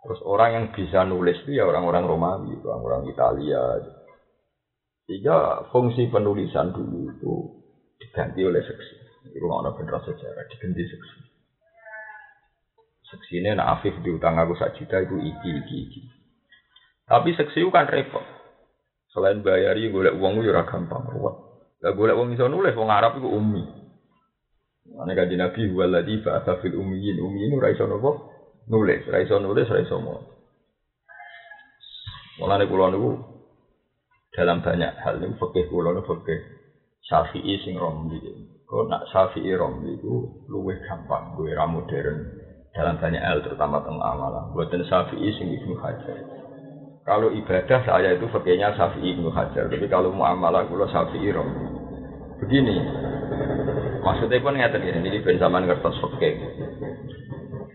[0.00, 3.60] Terus orang yang bisa nulis itu ya orang-orang Romawi, orang-orang Italia.
[5.04, 7.34] Sehingga fungsi penulisan dulu itu
[8.00, 8.96] diganti oleh seksi.
[9.36, 11.18] Itu ada bener sejarah diganti seksi.
[13.10, 16.00] Seksi ini nak Afif diutang aku sak juta itu iki iki iki.
[17.04, 18.22] Tapi seksi kan repot.
[19.10, 21.36] Selain bayari golek uang itu ora gampang ruwet.
[21.82, 23.66] Lah golek uang iso nulis wong Arab itu umi.
[24.94, 27.18] Ane kaji Nabi waladhi fa'atha fil ummiyin.
[27.18, 28.29] Ummiyin ora iso nopo
[28.68, 30.20] nulis, ora iso nulis, ora iso mau.
[32.40, 33.20] Mulane kula niku
[34.32, 36.40] dalam banyak hal niku fikih kula niku fikih
[37.04, 38.20] Syafi'i sing romli.
[38.68, 42.22] Kok nak Syafi'i romli itu luwih gampang, luwih ra modern
[42.70, 44.54] dalam banyak hal terutama tentang amalan.
[44.54, 46.18] Buatan Syafi'i sing Ibnu Hajar.
[47.02, 49.66] Kalau ibadah saya itu fakirnya Syafi'i Ibnu Hajar.
[49.66, 51.66] Tapi kalau muamalah kula Syafi'i romli.
[52.40, 52.78] Begini,
[54.00, 56.40] maksudnya pun ngeten ya, ini ben zaman ngertos fakir.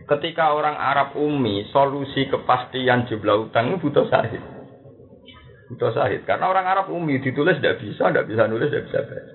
[0.05, 4.41] Ketika orang Arab umi, solusi kepastian jumlah utang itu butuh sahid.
[5.73, 6.21] Butuh sahid.
[6.29, 9.33] Karena orang Arab umi ditulis tidak bisa, tidak bisa nulis, tidak bisa baca.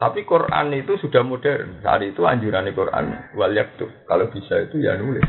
[0.00, 1.80] Tapi Quran itu sudah modern.
[1.84, 3.88] Saat itu anjuran Quran wal yaktub.
[4.08, 5.24] Kalau bisa itu ya nulis.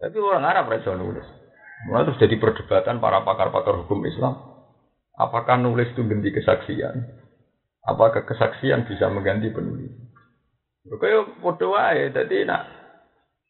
[0.00, 1.24] Tapi orang Arab rasa nulis.
[1.88, 4.36] Mulai terus jadi perdebatan para pakar-pakar hukum Islam.
[5.16, 6.96] Apakah nulis itu ganti kesaksian?
[7.84, 10.03] Apakah kesaksian bisa mengganti penulis?
[10.84, 12.60] Kaya padha wae, dadi nak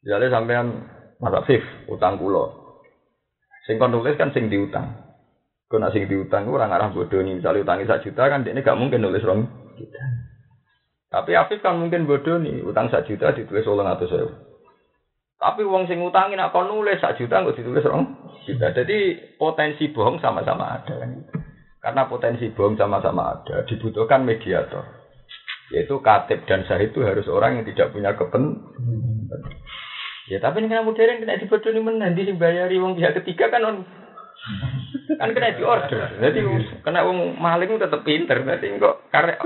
[0.06, 0.86] jale sampean
[1.18, 2.46] Mas Afif utang kula.
[3.66, 4.94] Sing kon nulis kan sing diutang.
[5.66, 7.40] Kau nak sing diutang ora ngarah bodoh nih.
[7.40, 10.02] Misalnya utangi sak juta kan dia gak mungkin nulis rong juta.
[11.10, 12.62] Tapi Afif kan mungkin bodoh nih.
[12.62, 14.28] Utang sak juta ditulis ulang atau saya.
[15.40, 18.04] Tapi uang sing utangi nak nulis sak juta nggak ditulis rong
[18.46, 18.70] juta.
[18.70, 21.10] Jadi potensi bohong sama-sama ada kan.
[21.82, 25.03] Karena potensi bohong sama-sama ada, dibutuhkan mediator.
[25.72, 29.40] Yaitu katib dan sahid itu harus orang yang tidak punya kepentingan.
[30.28, 33.76] Ya tapi ini kan modern kena dibodohi menang di bayari uang pihak ketiga kan on
[35.20, 36.20] kan kena di order.
[36.20, 36.40] Jadi
[36.80, 38.40] kena uang maling tetap pinter.
[38.40, 39.40] Jadi kok karek.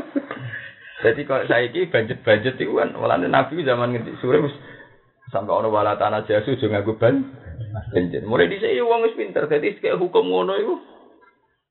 [1.02, 4.42] Jadi kok saya ini budget budget itu kan malah nabi zaman ngerti sore
[5.30, 7.14] sampai orang wala tanah jasu juga gue ban.
[8.26, 9.46] Mulai di sini uang pinter.
[9.46, 10.74] Jadi kayak hukum ngono itu.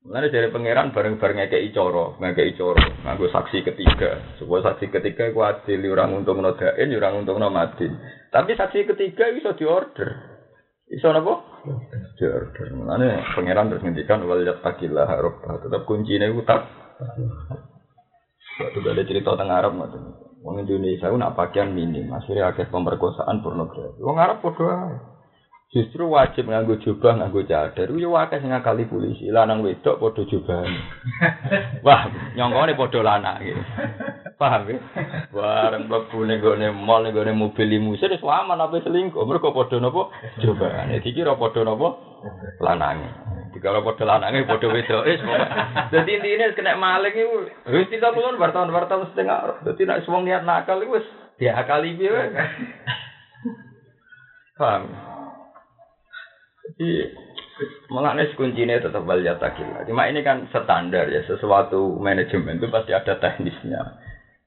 [0.06, 4.38] Mulai dari pangeran bareng-bareng kayak icoro, ngekei icoro, nganggo saksi ketiga.
[4.38, 7.98] Sebuah saksi ketiga ku adil, orang untuk nodain, orang untuk nomadin.
[8.30, 10.38] Tapi saksi ketiga bisa diorder.
[10.88, 11.42] Bisa napa?
[12.16, 12.66] Diorder.
[12.78, 15.66] Mulane pangeran terus ngendikan wal yattaqillah rabbah.
[15.66, 16.62] Tetap kuncine ku tak.
[18.58, 20.02] Waktu ada cerita tentang Arab ngoten.
[20.46, 23.98] Wong Indonesia ku nak pakaian minim, akhirnya akeh pemerkosaan pornografi.
[24.00, 25.17] Wong Arab ae.
[25.68, 27.92] Justru wajib nganggo jubah, nganggo cadar.
[27.92, 30.72] Yo akeh sing ngakali polisi, lanang wedok padha jubahan.
[31.84, 33.52] Wah, nyongkone padha lanang iki.
[34.40, 34.80] Paham ya?
[35.28, 39.28] Bareng mlebu ning gone mall ning gone mobil limusin wis aman apa selingkuh.
[39.28, 40.08] Mergo padha napa?
[40.40, 41.04] Jubahane.
[41.04, 42.00] Dikira padha napa?
[42.64, 43.10] Lanange.
[43.52, 45.04] Dikira padha lanange padha wedok.
[45.92, 47.44] Dadi intine kena maling iku
[47.76, 49.68] wis tidak kulon wartawan-wartawan setengah.
[49.68, 52.08] Dadi nek wong niat nakal iku wis diakali piye
[54.58, 54.90] Paham?
[56.78, 57.10] Jadi
[57.88, 59.82] Mengenai kuncinya tetap wal yatakillah.
[59.88, 63.82] Cuma ini kan standar ya, sesuatu manajemen itu pasti ada teknisnya.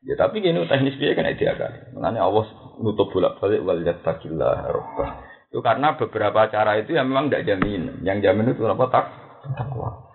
[0.07, 1.91] Ya tapi gini teknis dia kan dia kan.
[1.91, 2.45] Mengenai Allah
[2.79, 5.11] nutup bolak balik wal yatakillah robbah.
[5.51, 7.99] Itu karena beberapa cara itu yang memang tidak jamin.
[8.07, 9.05] Yang jamin itu apa tak
[9.59, 10.07] takwa.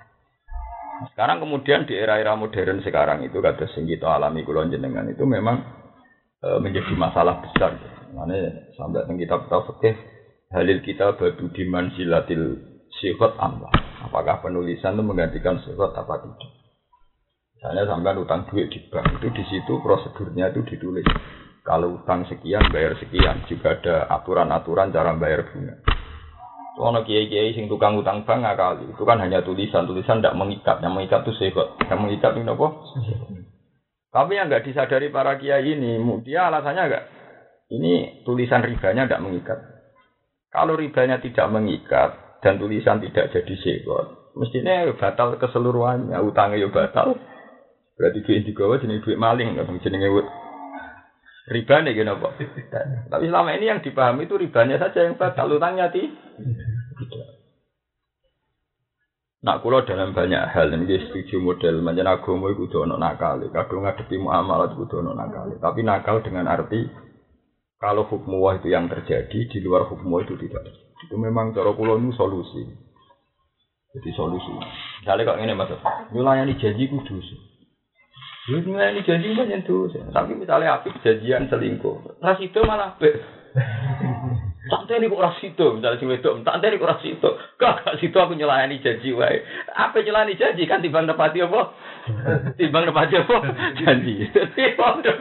[1.13, 5.61] Sekarang kemudian di era-era modern sekarang itu kata sing kita alami kulon jenengan itu memang
[6.41, 7.77] e, menjadi masalah besar.
[8.17, 10.16] Mana sampai kita tahu fikih
[10.55, 12.61] halil kita badu diman silatil
[13.03, 13.71] sifat Allah.
[14.07, 16.51] Apakah penulisan itu menggantikan sifat apa tidak?
[17.57, 21.09] Misalnya sampai utang duit di bank itu di situ prosedurnya itu ditulis.
[21.67, 25.83] Kalau utang sekian bayar sekian, juga ada aturan-aturan cara bayar bunga.
[26.77, 30.93] Ono kiai-kiai sing tukang utang bank kali itu kan hanya tulisan, tulisan tidak mengikat, yang
[30.93, 32.69] mengikat itu sifat, yang mengikat ini apa?
[34.13, 37.05] Tapi yang nggak disadari para kiai ini, dia alasannya enggak,
[37.73, 39.59] ini tulisan ribanya tidak mengikat.
[40.57, 47.13] Kalau ribanya tidak mengikat, dan tulisan tidak jadi sekor, mestinya batal keseluruhannya, utangnya ya batal.
[47.97, 50.09] Berarti duit digawa jenis duit maling, jenenge
[51.53, 52.29] riba nih gini apa?
[53.13, 56.09] Tapi selama ini yang dipahami itu ribanya saja yang batal, utangnya ti.
[59.47, 63.39] Nak kula dalam banyak hal ini setuju model manjen agama kudu ana nakal.
[63.55, 65.55] Kadung ngadepi muamalah kudu ana nakal.
[65.63, 66.83] Tapi nakal dengan arti
[67.77, 70.65] kalau hukum wah itu yang terjadi di luar hukum wah itu tidak.
[71.05, 72.65] Itu memang cara kula itu solusi.
[73.97, 74.53] Jadi solusi.
[75.01, 75.73] Misalnya kok ini mas,
[76.13, 77.17] nyulayani janji kudu
[78.53, 79.89] Lu nyulayani janji kan tuh.
[79.93, 83.13] Tapi misalnya api janjian selingkuh, ras itu malah be.
[84.67, 87.31] Tak ini kok ras itu, misalnya si wedok, tak ini kok ras itu.
[87.55, 89.39] Kak, kak situ aku nyelayani janji wae.
[89.71, 91.71] Apa nyelayani janji kan timbang nepati apa?
[92.59, 93.37] Timbang nepati apa?
[93.79, 94.27] Janji.
[94.27, 95.13] Jadi podo,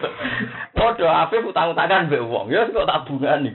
[0.73, 2.49] podo apa utang-utangan be uang.
[2.49, 3.53] Ya kok tabungan nih.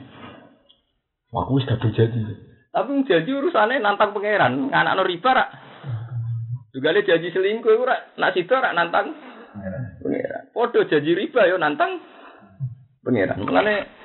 [1.35, 2.23] Aku wis gak janji.
[2.71, 5.49] Tapi janji urusannya nantang pangeran, anak riba rak.
[6.71, 9.11] Juga le janji selingkuh rak, nak situ rak nantang
[9.99, 10.55] pangeran.
[10.55, 11.99] Podo janji riba yo nantang
[13.03, 13.43] pangeran.
[13.43, 13.99] Mengenai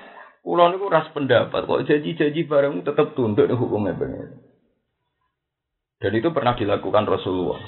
[0.46, 4.30] Kulo niku ras pendapat kok janji-janji bareng tetap tunduk nih hukumnya benar.
[5.98, 7.58] Dan itu pernah dilakukan Rasulullah.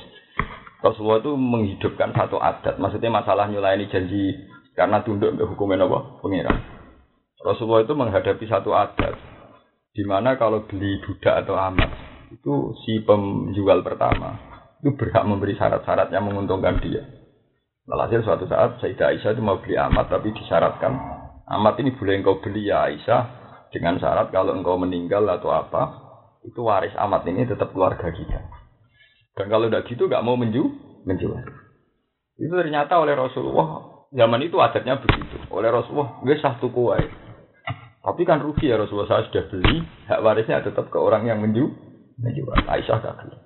[0.79, 2.79] Rasulullah itu menghidupkan satu adat.
[2.79, 4.31] Maksudnya masalah nyulayani janji
[4.79, 6.23] karena tunduk ke hukumnya apa?
[6.23, 6.55] Pengiran.
[7.43, 9.19] Rasulullah itu menghadapi satu adat.
[9.91, 11.91] Di mana kalau beli budak atau amat
[12.31, 14.39] itu si penjual pertama
[14.79, 17.03] itu berhak memberi syarat-syarat yang menguntungkan dia.
[17.91, 21.18] Alhasil suatu saat Sayyidah Aisyah itu mau beli amat tapi disyaratkan
[21.49, 23.23] Amat ini boleh engkau beli ya Aisyah
[23.73, 26.09] dengan syarat kalau engkau meninggal atau apa
[26.45, 28.41] itu waris amat ini tetap keluarga kita.
[29.37, 30.65] Dan kalau tidak gitu nggak mau menju
[31.09, 31.41] menjual.
[32.39, 35.41] Itu ternyata oleh Rasulullah zaman itu adatnya begitu.
[35.53, 37.07] Oleh Rasulullah gue sah wae.
[37.99, 41.69] Tapi kan rugi ya Rasulullah saya sudah beli hak warisnya tetap ke orang yang menju
[42.21, 42.57] menjual.
[42.67, 43.37] Aisyah gak beli.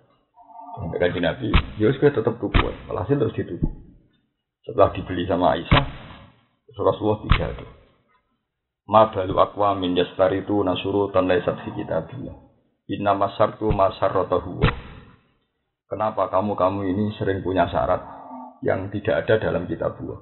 [0.72, 2.68] Kaji Nabi, Yus ya gue tetap tuku.
[2.88, 3.68] Alhasil terus dituku.
[4.62, 5.84] Setelah dibeli sama Aisyah,
[6.78, 7.81] Rasulullah tidak ada.
[8.90, 12.34] Ma balu akwa min itu nasuru tan laisat fi kitabillah.
[12.90, 14.58] Inna masartu masarratahu.
[15.86, 18.00] Kenapa kamu-kamu ini sering punya syarat
[18.64, 20.20] yang tidak ada dalam kitab buah?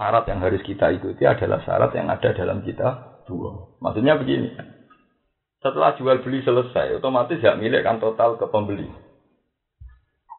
[0.00, 3.78] Syarat yang harus kita ikuti adalah syarat yang ada dalam kitab buah.
[3.78, 4.48] Maksudnya begini.
[5.62, 8.90] Setelah jual beli selesai, otomatis hak milik kan total ke pembeli.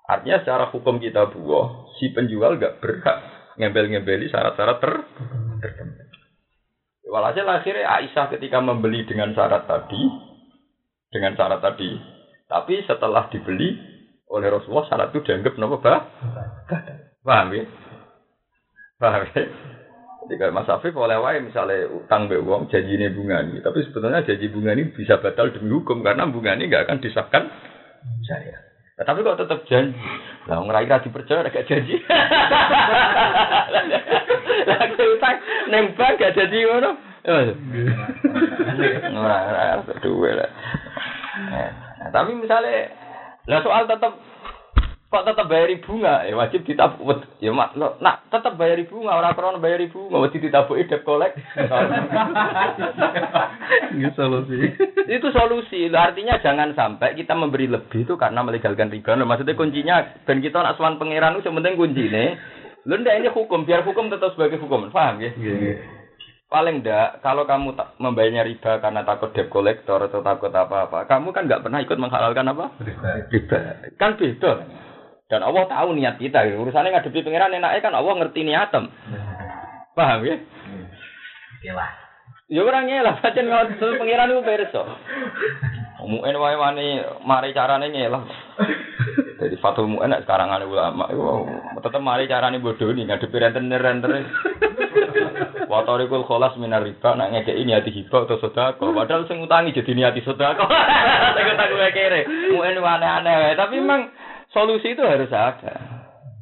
[0.03, 3.17] Artinya secara hukum kita buah, si penjual gak berhak
[3.55, 4.93] ngembel-ngembeli syarat-syarat ter
[5.63, 6.02] tertentu.
[7.13, 10.01] Walhasil akhirnya Aisyah ketika membeli dengan syarat tadi,
[11.13, 11.93] dengan syarat tadi,
[12.49, 13.77] tapi setelah dibeli
[14.33, 16.09] oleh Rasulullah syarat itu dianggap nopo bah?
[17.21, 17.69] Paham ya?
[18.97, 19.45] Paham ya?
[20.25, 24.25] Ketika Mas Afif oleh wae misalnya utang be uang janji ini bunga ini, tapi sebetulnya
[24.25, 27.43] janji bunga ini bisa batal demi hukum karena bunga ini nggak akan disahkan
[28.25, 28.72] saya.
[28.93, 29.97] Nah, tapi kok tetap janji,
[30.45, 31.97] lah ngerai rati percaya gak janji.
[34.63, 35.37] Lah utang
[35.73, 36.93] nembak gak jadi ngono.
[39.17, 40.49] Ora ora duwe lah.
[42.13, 42.93] Tapi misalnya
[43.49, 44.13] lah soal tetap
[45.13, 49.37] kok tetap bayar bunga ya wajib ditabuk ya mak lo nak tetap bayar bunga orang
[49.37, 51.37] krono bayar bunga wajib ditabuk debt kolek
[53.93, 54.73] itu solusi
[55.05, 60.41] itu solusi artinya jangan sampai kita memberi lebih itu karena melegalkan riba maksudnya kuncinya dan
[60.41, 62.25] kita nak suan pangeran itu penting kuncinya
[62.83, 65.31] Lu ndak ini hukum, biar hukum tetap sebagai hukum, paham ya?
[65.39, 65.79] Yeah.
[66.51, 71.31] Paling ndak, kalau kamu tak membayarnya riba karena takut debt collector atau takut apa-apa, kamu
[71.31, 72.75] kan nggak pernah ikut menghalalkan apa?
[72.83, 73.09] Riba.
[73.95, 74.51] Kan beda.
[75.31, 76.45] Dan Allah tahu niat kita.
[76.59, 78.91] Urusannya ngadepi pangeran enaknya kan Allah ngerti niatem.
[79.93, 80.35] Paham ya?
[81.63, 81.91] Iya lah.
[82.51, 84.83] Ya orang lah, pancen ngono pangeran itu perso.
[86.03, 88.23] Mu'en wae wani mari carane ngelah.
[89.39, 91.23] Jadi fatul mu'en sekarang ada ulama itu
[91.79, 94.27] tetep mari carane bodoh nih ngadepi renten-renten.
[95.71, 98.77] Watorikul kholas minar riba nak ngekeki niati hibah atau sedekah.
[98.77, 100.67] Padahal sing utangi jadi niati sedekah.
[101.39, 102.27] Sing utang kere.
[102.53, 104.11] Mu'en aneh-aneh tapi memang
[104.53, 105.75] solusi itu harus ada.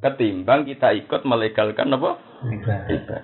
[0.01, 2.17] Ketimbang kita ikut melegalkan apa?
[2.89, 3.17] Riba.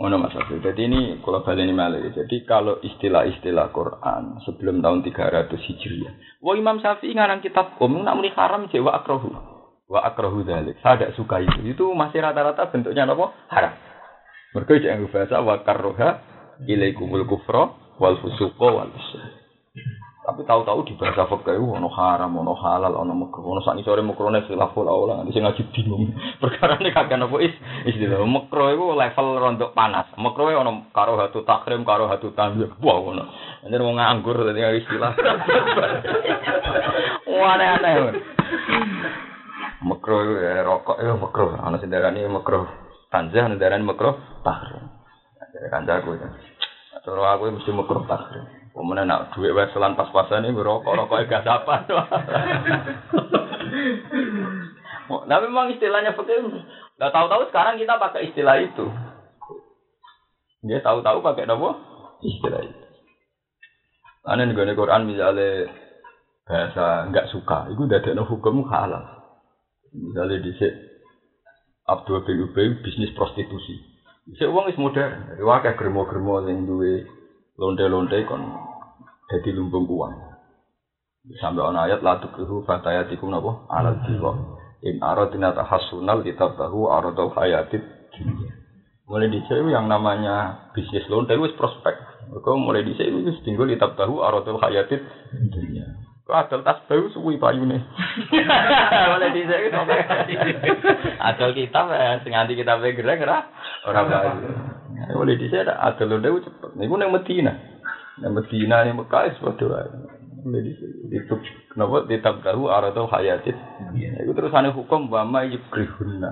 [0.00, 0.64] Ngono Mas Abdul.
[0.64, 2.00] Jadi ini kalau balik ini malah.
[2.00, 6.40] Jadi kalau istilah-istilah Quran sebelum tahun 300 Hijriah.
[6.40, 9.28] Wah Imam Syafi'i ngarang kitab Qom nak muni haram je wa akrahu.
[9.92, 10.80] Wa akrahu dzalik.
[10.80, 11.76] Saya tidak suka itu.
[11.76, 13.26] Itu masih rata-rata bentuknya apa?
[13.52, 13.74] Haram.
[14.56, 16.10] Mereka yang bahasa wa karroha
[16.64, 18.90] ilaikumul kufra wal fusuqa wal.
[20.30, 24.46] Tapi tahu-tahu di bahasa fikih ono haram, ono halal, ono makruh, ono sak sore makrone
[24.46, 26.06] khilaful aula, nanti sing ngaji bingung.
[26.42, 27.50] Perkara ini kagak nopo is
[27.82, 30.06] istilah makruh itu level rontok panas.
[30.14, 32.70] Makruh ono karo hatu takrim, karo hatu tanjir.
[32.78, 33.26] Wah ono.
[33.66, 35.18] Anjir mau nganggur tadi istilah.
[37.34, 38.22] Wah aneh-aneh.
[39.82, 41.58] Makruh ya rokok ya makruh.
[41.58, 42.70] Ana sing darani makruh
[43.10, 44.14] tanjah, ana darani makruh
[44.46, 44.94] tahrim.
[45.58, 46.30] Jadi kancaku ya.
[47.02, 48.59] Cara aku mesti makruh tahrim.
[48.70, 51.74] Kemudian nak duit weselan pas-pasan ini rokok rokok gak apa.
[55.26, 56.38] Nah memang istilahnya fakir.
[56.98, 58.86] Gak tahu-tahu sekarang kita pakai istilah itu.
[60.62, 61.70] Dia tahu-tahu pakai apa?
[62.22, 62.80] Istilah itu.
[64.28, 65.72] Ane nih Quran misalnya
[66.44, 69.04] bahasa nggak suka, itu udah ada hukum halal.
[69.90, 70.52] Misalnya di
[71.88, 73.80] Abdul bin Ubay bisnis prostitusi.
[74.30, 75.40] Bisa uang is modern.
[75.42, 77.08] Wakil germo-germo yang duwe
[77.60, 78.40] lonte-lonte kon
[79.28, 80.16] jadi lumbung uang.
[81.36, 84.32] Sampai on ayat la tukrihu fatayatikum napa alal jiwa.
[84.80, 87.84] In aradina tahassunal kitab tahu aradul hayatid
[89.04, 91.92] Mulai di sini yang namanya bisnis lonte itu prospek.
[92.40, 95.04] Kau mulai di sini itu tinggal kitab tahu aradul hayatid
[95.52, 95.99] dunia.
[96.30, 97.78] Adol tas bau suwi payune.
[99.14, 99.86] Oleh dhisik kok.
[101.18, 103.38] Adol kita eh, sing nganti kita pe gereng ora
[103.86, 104.30] ora bau.
[105.20, 106.70] Oleh dhisik ada adol ndek cepet.
[106.78, 107.52] Niku nang Medina.
[108.22, 109.88] Nang Medina nang Mekah wis padha wae.
[110.46, 111.34] Oleh dhisik itu
[111.74, 113.56] kenapa ditab garu aradul hayatid.
[114.24, 116.30] Iku terus ane hukum wa ma yukrihunna.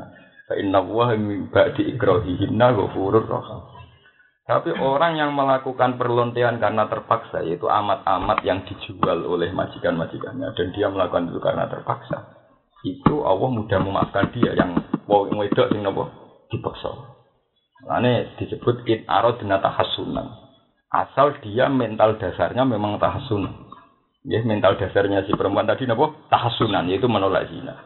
[0.48, 1.12] Fa inna wa
[1.52, 3.77] ba'di ikrahihinna ghafurur rahim.
[4.48, 10.88] Tapi orang yang melakukan perlontean karena terpaksa yaitu amat-amat yang dijual oleh majikan-majikannya dan dia
[10.88, 12.32] melakukan itu karena terpaksa.
[12.80, 14.72] Itu Allah mudah memaafkan dia yang
[15.04, 16.08] mau wedok sing napa
[16.48, 16.90] dipaksa.
[17.92, 20.48] Ini disebut in aradna tahassunan
[20.92, 23.68] asal dia mental dasarnya memang tahasun.
[24.28, 26.12] Ya, mental dasarnya si perempuan tadi napa?
[26.28, 27.76] Tahasunan yaitu menolak zina.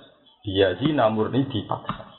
[0.43, 2.12] Dia zina murni dipaksa.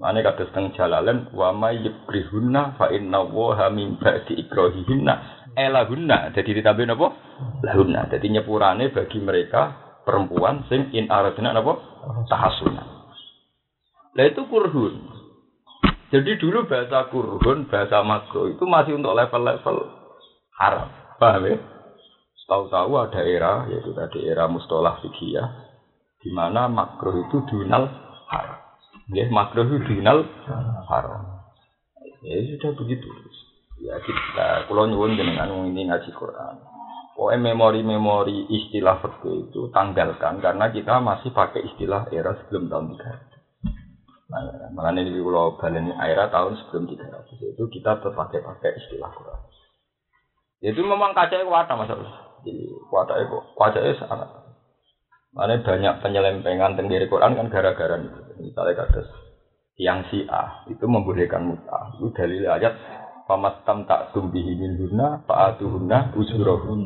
[0.00, 5.14] Mane kata setengah jalalen wa may yukrihunna fa inna wa min ba'di ikrahihinna
[5.60, 6.32] elahunna.
[6.32, 7.12] Jadi ditambah napa?
[7.60, 8.08] Lahunna.
[8.08, 9.76] Jadi nyepurane bagi mereka
[10.08, 11.76] perempuan sing in aradna napa?
[12.32, 12.86] Tahasunan.
[14.16, 15.20] Lah itu kurhun.
[16.10, 19.76] Jadi dulu bahasa kurhun, bahasa makro itu masih untuk level-level
[20.58, 20.88] haram.
[21.20, 21.60] Paham ya?
[22.50, 25.38] Tahu-tahu ada era, yaitu tadi era mustolah fikih
[26.20, 27.86] di mana makruh itu dunal
[28.26, 28.59] haram.
[29.10, 30.22] Ya, makruh itu dunal
[30.86, 31.40] haram.
[32.22, 33.08] Ya sudah begitu.
[33.80, 36.62] Ya kita, kalau nyuwun dengan ini ngaji Quran.
[37.16, 43.40] Pokoknya memori-memori istilah fikih itu tanggalkan karena kita masih pakai istilah era sebelum tahun 300.
[44.30, 49.40] Nah, makanya di pulau Balen era tahun sebelum 300 itu kita terpakai pakai istilah Quran.
[50.60, 51.92] Itu memang kaca kuat mas
[52.46, 54.28] Jadi kuat itu kaca itu sangat.
[55.34, 58.29] Mana banyak penyelempengan tentang Quran kan gara-gara itu.
[58.40, 59.00] Misalnya kata
[59.80, 61.96] yang si A itu membolehkan muta.
[61.96, 62.74] Itu dalil ayat
[63.28, 66.82] pamastam tak tumbihi min huna faatuhunna ujurahun.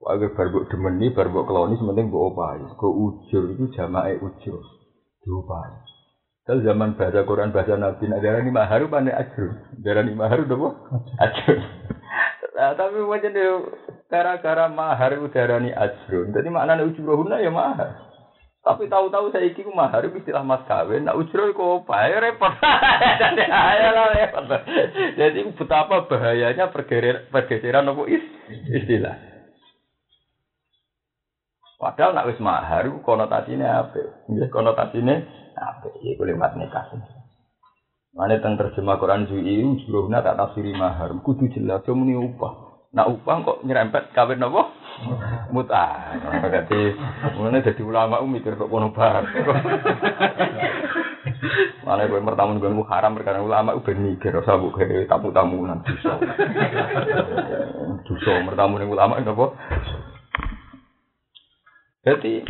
[0.00, 2.64] Wae barbuk demeni barbuk keloni sementing mbok opahi.
[2.74, 4.60] Go ujur itu jamae ujur.
[5.22, 5.76] Diopahi.
[6.48, 9.60] Kalau zaman bahasa Quran bahasa Nabi nak darani maharu pandai ajur.
[9.78, 10.74] Darani maharu dobo
[11.20, 11.58] ajur.
[12.56, 13.36] Nah, tapi wajan
[14.10, 16.34] gara-gara mahar udarani ajrun.
[16.34, 18.09] Jadi maknanya ujrohuna ya mahar.
[18.60, 21.08] Tapi tahu-tahu saya iki mahar itu istilah mas kawin.
[21.08, 22.12] Ujroh kok apa?
[22.12, 22.52] Ya repot.
[23.20, 24.44] Jadi lah repot.
[25.16, 28.20] Jadi betapa bahayanya pergeseran apa is
[28.68, 29.16] istilah.
[31.80, 34.28] Padahal nak wis mahar konotasinya apa?
[34.28, 35.16] Ya konotasinya
[35.56, 35.96] apa?
[36.04, 36.84] Ya lewat nikah.
[38.12, 41.16] Mana tentang terjemah Quran Zui juruhna tak tafsiri mahar.
[41.24, 42.84] Kudu jelas muni upah.
[42.92, 44.68] Nak upah kok nyerempet kawin napa?
[45.50, 45.86] Muta.
[46.44, 46.80] Berarti
[47.36, 49.24] mulane dadi ulama mikir kok kono bar.
[51.84, 56.20] Mana gue pertama gue haram perkara ulama udah mikir usah bu kayak tamu tamunan dosa.
[58.04, 59.46] Dosa pertama ulama napa?
[62.04, 62.44] Jadi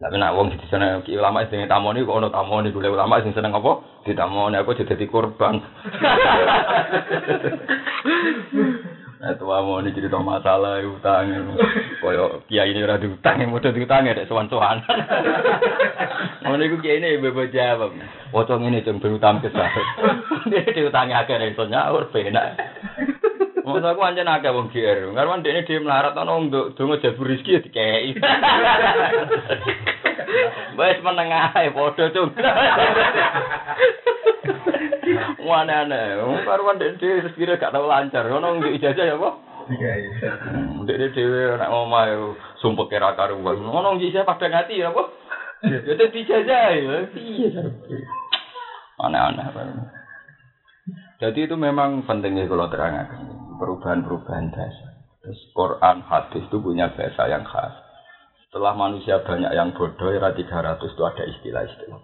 [0.00, 3.52] tapi nak wong di sana ulama sing tamoni kok ono tamoni gule ulama sing seneng
[3.52, 3.84] apa?
[4.08, 5.60] Ditamoni aku jadi korban.
[9.20, 11.28] Nah, tua mau ini cerita masalah utang,
[12.00, 14.80] koyo kiai ini udah diutang, yang udah diutang ya, sowan sowan.
[16.40, 17.92] Mau nih kiai ini bebas jawab,
[18.32, 19.68] wocong ini cuma berutang kesal,
[20.48, 22.56] dia diutangnya akhirnya itu nyaur benar.
[23.60, 27.28] Mau aku anjir naga wong kiai, karena dia ini dia melarat, ono untuk dungo jabur
[27.28, 28.16] rizki ya dikei.
[30.78, 32.30] Wes menengah ae padha cung.
[35.50, 35.66] Wong
[36.46, 38.24] karuan dek dhewe rezekine gak tau lancar.
[38.28, 39.30] Ngono njuk ijazah ya apa?
[39.70, 40.30] Iya iya.
[40.86, 43.58] Dek dhewe nek omah sumpah kira karuan.
[43.58, 45.02] Ngono njuk ijazah padha ngati ya apa?
[45.66, 46.96] Ya dadi ijazah ya.
[47.12, 47.62] Iya.
[49.00, 49.44] Aneh-aneh.
[51.20, 53.08] Jadi itu memang pentingnya kalau terangkan
[53.60, 54.90] perubahan-perubahan dasar.
[55.20, 57.76] Terus Quran, hadis itu punya bahasa yang khas.
[58.50, 62.02] Setelah manusia banyak yang bodoh, era 300 itu ada istilah-istilah.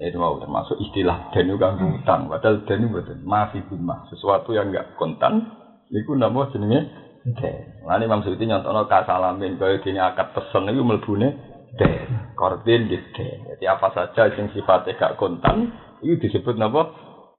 [0.00, 2.32] Itu mau termasuk istilah dan juga hutang.
[2.32, 3.20] Padahal dan itu betul.
[3.20, 4.08] Masih bimah.
[4.08, 5.44] Sesuatu yang enggak kontan,
[5.92, 6.88] itu nama jenisnya
[7.26, 7.82] Den.
[7.82, 11.28] Lan Imam Suyuti nyontono kasalamin kaya dene akad pesen iku mlebune
[11.74, 12.38] den.
[12.38, 13.50] Kordin di den.
[13.50, 15.74] Jadi apa saja sing sifatnya gak kontan
[16.06, 16.86] itu disebut napa?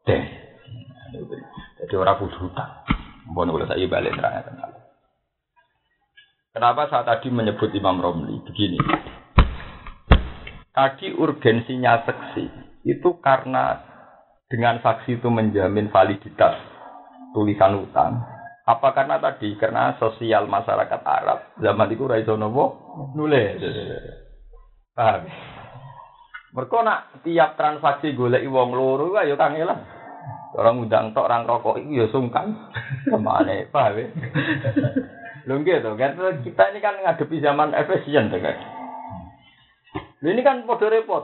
[0.03, 0.27] Den.
[1.79, 2.83] Jadi ora kudu hutang.
[3.31, 4.66] Mbon kula saya balik terangkan.
[6.57, 8.81] Kenapa saya tadi menyebut Imam Romli begini?
[10.73, 12.45] Tadi urgensinya saksi
[12.81, 13.77] itu karena
[14.49, 16.57] dengan saksi itu menjamin validitas
[17.37, 18.25] tulisan utang.
[18.65, 22.65] Apa karena tadi karena sosial masyarakat Arab zaman itu nopo
[23.13, 23.61] nulis.
[24.97, 25.29] Paham?
[26.57, 29.77] Mereka nak tiap transaksi golek wong loro ayo kangelan.
[30.57, 32.49] Orang undang tok orang rokok itu ya sungkan.
[33.13, 33.61] Ke mana?
[33.69, 34.09] Paham
[35.47, 38.57] Lho gitu, kan kita ini kan ngadepi zaman efisien tuh kan.
[40.19, 41.23] Ini kan podo repot.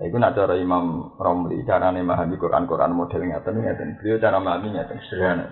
[0.00, 3.88] Iku nak cara Imam Romli, cara memahami Quran-Quran model ngeten ngeten.
[4.00, 5.46] Beliau cara memahami ngeten sederhana.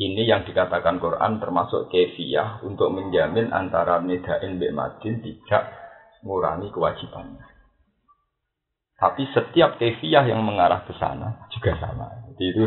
[0.00, 5.62] Ini yang dikatakan Quran termasuk kefiyah untuk menjamin antara nidain Mbak Madin tidak
[6.24, 7.44] mengurangi kewajibannya.
[8.96, 12.30] Tapi setiap kefiyah yang mengarah ke sana juga sama.
[12.32, 12.64] Jadi itu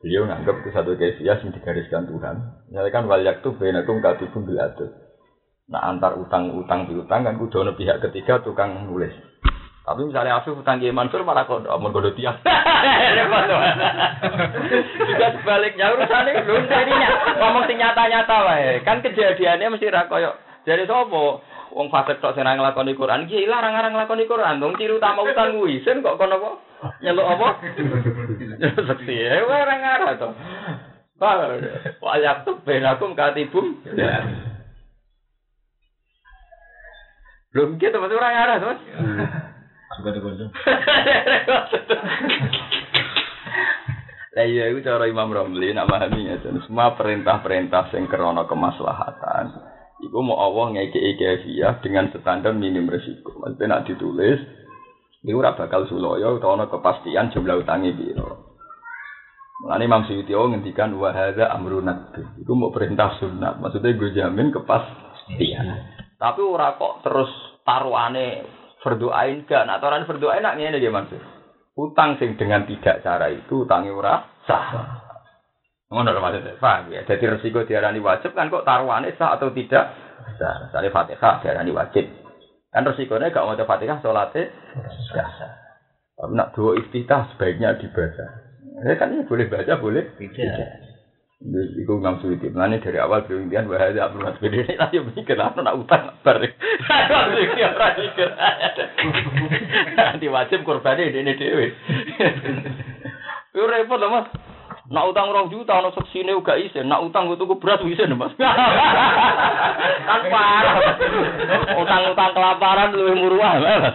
[0.00, 2.36] beliau nganggap itu satu kefiyah yang digariskan Tuhan.
[2.72, 4.58] Misalnya kan waliyak tuh benakum katibun bil
[5.70, 9.14] Nah antar utang-utang piutang kan kudu pihak ketiga tukang nulis.
[9.80, 12.36] Tapi misalnya Afif utang Kiai Mansur malah kok mau godo tiang.
[15.08, 18.82] Juga sebaliknya urusannya belum jadinya ngomong sing nyata-nyata wae.
[18.86, 20.34] Kan kejadiannya mesti ra koyo
[20.64, 21.40] jadi sopo
[21.70, 24.58] wong fasik tok sing nglakoni Quran iki larang-larang nglakoni Quran.
[24.58, 26.50] Dong ciri utama utang kuwi sen kok kono apa?
[27.02, 27.48] Nyeluk apa?
[28.90, 30.28] Seksi ya ora ngarah to.
[31.20, 33.78] Pak Yakub benakum katibum.
[37.50, 38.78] Belum gitu masih orang arah tuh
[39.98, 40.46] Suka dikunci.
[44.30, 49.50] Lah iya itu cara Imam Romli nak memahami ya semua perintah-perintah sing krana kemaslahatan
[50.00, 53.36] iku mau Allah ngekei kefiyah dengan standar minim resiko.
[53.40, 54.40] Maksudnya nak ditulis
[55.20, 58.56] itu ora bakal suloyo utawa ana kepastian jumlah utangi piro.
[59.60, 61.92] Mulane Imam Suyuti ngendikan wa hadza amrun
[62.40, 63.60] Iku mau perintah sunat.
[63.60, 65.66] Maksudnya gue jamin kepastian.
[66.16, 67.28] Tapi ora kok terus
[67.68, 68.48] taruhane
[68.80, 71.12] berdoain gak nak aturan berdoain nak ngene nggih Mas.
[71.76, 75.09] Utang sing dengan tidak cara itu utangi ora sah.
[75.90, 77.02] Ngono lho maksudnya, paham ya.
[77.02, 79.90] Jadi resiko diarani wajib kan kok taruhannya sah atau tidak
[80.38, 80.70] sah.
[80.70, 82.06] Misalnya Fatihah diarani wajib.
[82.70, 84.54] Kan resikonya gak mau Fatihah sholatnya
[85.10, 85.30] sah.
[86.14, 88.26] Tapi nak dua iftitah sebaiknya dibaca.
[88.86, 90.94] Ya kan ini boleh baca, boleh tidak.
[91.50, 92.52] Iku Imam Suyuti.
[92.52, 95.80] Mulane dari awal beliau impian bahwa ada Abdul Mas Bede ini lagi mikir lah nak
[95.80, 96.36] utang bar.
[99.96, 101.72] Nanti wajib korban ini ini dewi.
[103.50, 104.49] Itu repot lah mas.
[104.90, 106.90] Nak utang orang juta, nak seksine uga isen.
[106.90, 108.34] Nak utang gue tuku beras isen mas.
[110.10, 110.76] kan parah.
[111.78, 113.94] Utang-utang kelaparan lebih murah mas.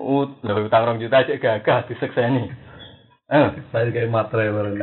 [0.00, 2.48] Utang orang juta aja gagah disekseni.
[3.32, 4.76] Eh, saya kayak matre bareng.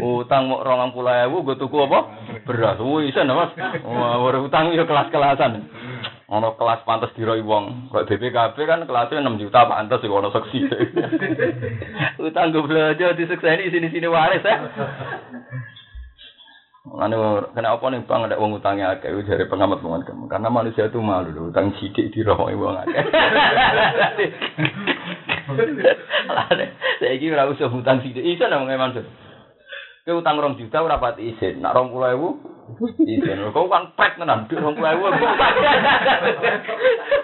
[0.00, 2.00] Utang mau rongang puluh ewu, gue tuku apa?
[2.44, 3.52] Beras, wih, bisa mas.
[3.84, 5.64] Wah, utang ya kelas-kelasan.
[6.26, 7.94] Ono kelas pantas diroi wong.
[7.94, 10.58] Kok BPKB kan kelasnya 6 juta pantas sih ono seksi.
[12.26, 14.58] Utang gue belajar di ini sini-sini waris ya.
[16.86, 20.86] Anu kena apa nih bang ada uang utangnya agak dari pengamat pengamat kamu karena manusia
[20.86, 23.06] itu malu loh utang sidik di roh uang agak.
[27.02, 28.22] Saya kira usah utang sidik.
[28.22, 29.02] Isa namanya Mansur.
[30.06, 31.58] Ke utang rong juta ora pati isin.
[31.58, 32.28] Nak rong puluh ewu
[33.10, 33.42] isin.
[33.50, 34.46] Kau kan prek tenan.
[34.46, 35.10] Duit rong puluh ewu.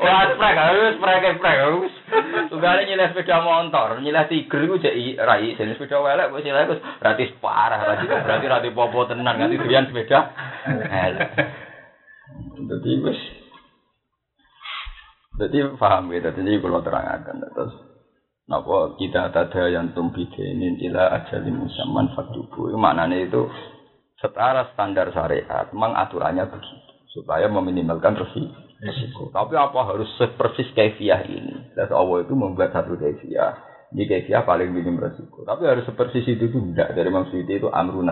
[0.03, 0.55] Wah prek.
[0.59, 1.57] Harus prek prek.
[2.51, 4.03] Tunggalnya nyileh sepeda motor.
[4.03, 5.55] Nyileh tiger itu jadi rai.
[5.55, 6.35] Jadi sepeda welek.
[6.35, 7.87] Gue nyileh itu berarti parah.
[7.87, 9.39] Berarti berarti berarti popo tenan.
[9.39, 10.35] Nanti durian sepeda.
[12.67, 13.21] Jadi wes.
[15.39, 16.35] Jadi paham ya.
[16.35, 17.47] Jadi kalau terangkan.
[17.47, 17.92] Terus.
[18.51, 22.75] Napa kita tada yang ini ila ajalin musamman faktubu.
[22.75, 23.47] Maknanya itu
[24.19, 29.31] setara standar syariat, memang aturannya begitu supaya meminimalkan resiko.
[29.31, 31.71] Tapi apa harus sepersis kefiah ini?
[31.79, 33.63] Dan Allah itu membuat satu kefiah.
[33.95, 35.47] Ini kefiah paling minim resiko.
[35.47, 36.99] Tapi harus sepersis itu tidak.
[36.99, 38.11] Dari Imam itu amrun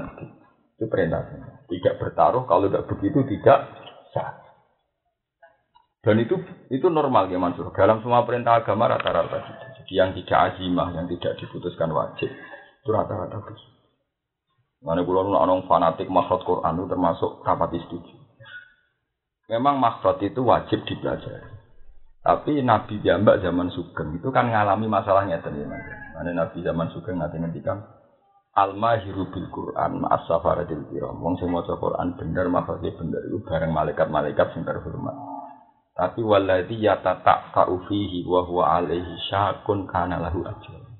[0.78, 1.66] Itu perintahnya.
[1.66, 3.66] Tidak bertaruh kalau tidak begitu tidak
[4.14, 4.40] sah.
[6.00, 6.38] Dan itu
[6.72, 7.72] itu normal ya Mansur.
[7.76, 13.42] Dalam semua perintah agama rata-rata gitu yang tidak azimah, yang tidak diputuskan wajib, itu rata-rata
[13.42, 13.68] begitu.
[14.80, 18.16] Mana pulau orang fanatik makhluk Quran itu termasuk rapat setuju.
[19.52, 21.60] Memang makhluk itu wajib dipelajari.
[22.20, 25.72] Tapi Nabi Jambak zaman Sugeng itu kan ngalami masalahnya teman
[26.16, 27.80] Mana Nabi zaman Sugeng nanti ngendikan
[28.56, 31.16] al mahiru bil Quran ma'as safaratil kiram.
[31.20, 35.29] Wong sing Quran bener mahfaze bener iku bareng malaikat-malaikat sing terhormat.
[35.94, 37.52] Tapi waladhi yatata
[37.86, 40.90] fihi wa huwa alaihi syakun kana lahu ajr.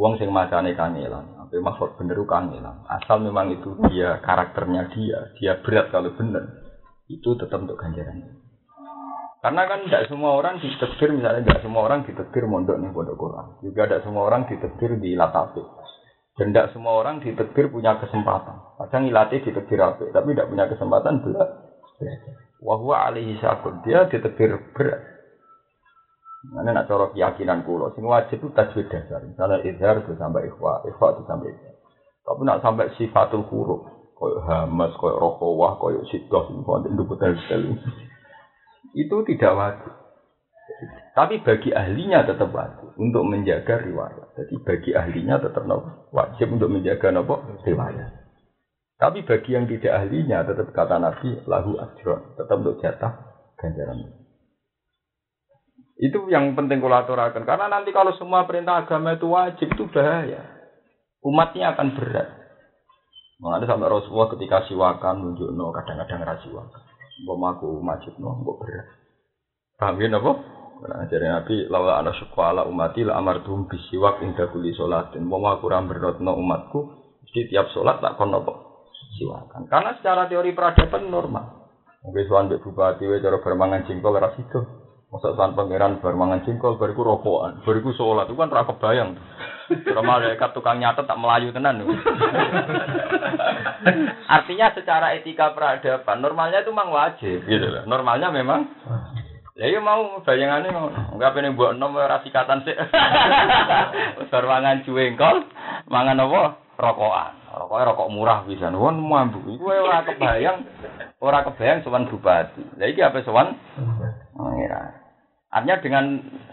[0.00, 2.88] Wong sing macane kangelan, apa mahfud bener kangelan.
[2.88, 6.46] Asal memang itu dia karakternya dia, dia berat kalau bener.
[7.04, 8.40] Itu tetap untuk ganjaran.
[9.40, 13.46] Karena kan tidak semua orang ditegur, misalnya tidak semua orang ditegur mondok nih pondok Quran.
[13.64, 15.64] Juga tidak semua orang ditegur di latafik.
[16.36, 18.56] Dan tidak semua orang ditegur punya kesempatan.
[18.80, 22.36] Kadang ilatih ditegur apa, tapi tidak punya kesempatan belajar.
[22.60, 23.80] Wahwa alaihi syakun.
[23.82, 25.00] Dia ditegur berat.
[26.52, 27.92] Mana nak corok keyakinan kulo.
[27.92, 29.20] Sing wajib itu tajwid dasar.
[29.24, 31.76] Misalnya izhar itu sampai ikhwa, ikhwa itu sampai izhar.
[32.24, 33.84] Tapi nak sampai sifatul huruf,
[34.16, 36.80] koyo hamas, koyo rohowah, koyo sidoh, semua
[38.94, 39.92] itu tidak wajib.
[41.12, 44.26] Tapi bagi ahlinya tetap wajib untuk menjaga riwayat.
[44.38, 45.66] Jadi bagi ahlinya tetap
[46.14, 48.19] wajib untuk menjaga nopo riwayat.
[49.00, 53.12] Tapi bagi yang tidak ahlinya tetap kata Nabi lahu ajron, tetap untuk jatah
[53.56, 54.12] ganjaran.
[55.96, 57.08] Itu yang penting kalau.
[57.08, 60.44] Karena nanti kalau semua perintah agama itu wajib itu bahaya.
[61.24, 62.28] Umatnya akan berat.
[63.40, 66.82] Mengenai sampai Rasulullah ketika siwakan nunjuk no kadang-kadang rasiwakan.
[67.24, 68.88] Mbok aku majib no, mbok berat.
[69.80, 70.32] Paham ya napa?
[70.80, 75.24] Nah, jadi Nabi lawa ana syukwa ala umati la amartum bisiwak inda kulli sholatin.
[75.24, 75.80] Mbok aku ora
[76.20, 76.80] no umatku,
[77.24, 78.69] mesti tiap sholat tak kon napa?
[79.18, 79.66] Siwakan.
[79.66, 81.44] Karena secara teori peradaban normal.
[82.00, 84.60] Mungkin soal mbek bupati cara bermangan jengkol ora sido.
[85.10, 89.18] Masa soal pangeran bermangan jengkol bariku rokokan, bariku sholat itu kan ora kebayang.
[89.70, 91.82] Kalau malaikat tukang nyatet tak melayu tenan.
[94.38, 97.82] Artinya secara etika peradaban normalnya itu memang wajib gitu loh.
[97.90, 98.70] Normalnya memang
[99.60, 102.72] Ya iya mau bayangannya mau enggak pengen buat nom ora sikatan sih.
[104.24, 105.36] Besar mangan cuengkol,
[105.84, 106.42] mangan apa?
[106.80, 107.32] Rokokan.
[107.50, 109.44] Rokoknya rokok murah bisa nuwun mambu.
[109.52, 110.64] Iku ora kebayang,
[111.20, 112.64] ora kebayang sowan bupati.
[112.80, 113.52] Lah iki apa sowan?
[115.50, 116.04] Artinya dengan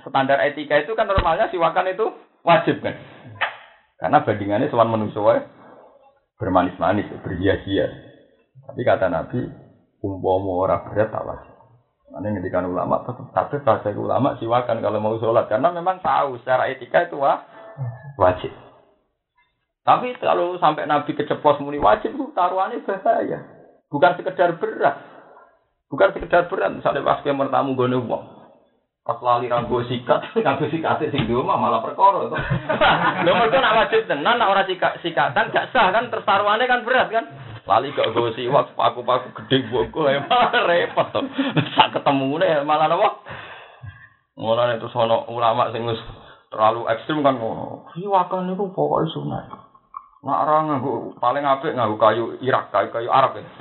[0.03, 2.11] standar etika itu kan normalnya siwakan itu
[2.43, 2.97] wajib kan?
[4.01, 5.47] Karena bandingannya sowan manusia
[6.41, 7.93] bermanis-manis, berhias-hias.
[8.67, 9.47] Tapi kata Nabi,
[10.03, 11.53] umpama orang berat tak wajib.
[12.17, 17.05] Ini ulama tetap tapi bahasa ulama siwakan kalau mau sholat karena memang tahu secara etika
[17.05, 17.45] itu wah,
[18.17, 18.49] wajib.
[19.87, 23.39] Tapi kalau sampai Nabi keceplos muni wajib itu taruhannya bahaya.
[23.87, 24.99] Bukan sekedar berat.
[25.87, 26.75] Bukan sekedar berat.
[26.75, 28.23] Misalnya pas ke mertamu gue uang.
[29.07, 32.27] Pas lali ranggo sikat, ranggo sikat sing di rumah malah perkara.
[33.23, 37.07] Lho mergo nak wajib tenan nak ora sikat sikatan gak sah kan tertaruhannya kan berat
[37.07, 37.23] kan.
[37.63, 41.15] Lali gak gue siwak, paku-paku gede buku, ya malah repot.
[41.79, 43.23] Sak ketemu nih malah apa?
[44.35, 45.87] Mulai itu sono ulama sing
[46.51, 47.87] terlalu ekstrim kan ngono.
[47.95, 49.66] Siwakan itu pokoknya sunat.
[50.25, 53.45] Nak orang nganggo paling apik nganggo kayu Irak, kayu kayu Arab ya.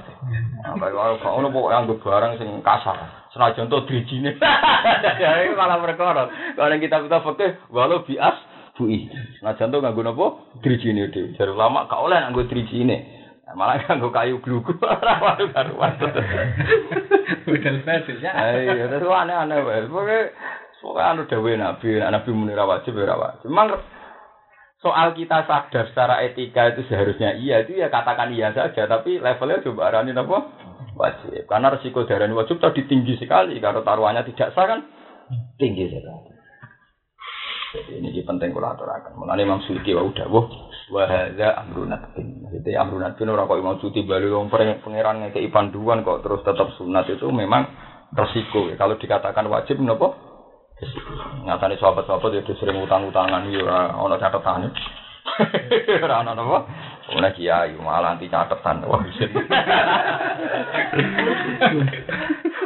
[0.66, 3.28] Nah, kayu Arab kok ono pokoknya nganggo barang sing kasar.
[3.30, 4.40] Senajan to drijine.
[5.20, 6.32] Ya malah perkara.
[6.56, 8.36] Kalau kita kita fakih walau bias
[8.74, 9.06] bui.
[9.38, 10.26] Senajan to nganggo napa?
[10.64, 11.36] Drijine dhewe.
[11.36, 12.96] Jare ulama gak oleh nganggo drijine.
[13.46, 15.92] Nah, malah nganggo kayu glugu ora karuan.
[17.46, 18.32] Model fetish ya.
[18.58, 19.86] Iya, terus aneh-aneh wae.
[19.86, 20.18] Pokoke
[20.82, 23.46] pokoke anu dawuh Nabi, Nabi muni ra wajib ora wajib.
[23.52, 23.76] Memang
[24.86, 29.66] soal kita sadar secara etika itu seharusnya iya itu ya katakan iya saja tapi levelnya
[29.66, 30.38] coba arani apa?
[30.94, 31.50] Wajib.
[31.50, 34.86] Karena resiko darah wajib tadi tinggi sekali kalau taruhannya tidak sah kan?
[35.58, 36.30] Tinggi sekali.
[37.74, 39.18] Jadi ini penting kalau aturakan.
[39.18, 40.46] Mengenai Imam Suyuti wa udah wah.
[40.86, 46.06] Wahada amrunat bin jadi amrunat bin orang kok Imam Suyuti balik orang pangeran ngekei panduan
[46.06, 47.66] kok terus tetap sunat itu memang
[48.14, 48.70] resiko.
[48.78, 50.14] Kalau dikatakan wajib nopo
[50.76, 54.68] Nyatane sahabat-sahabat ya sering utang-utangan ya ora ana catetane.
[56.04, 56.58] Ora ana apa?
[57.16, 58.84] Ora kiai malah anti catetan.
[58.84, 59.32] Wah, isin.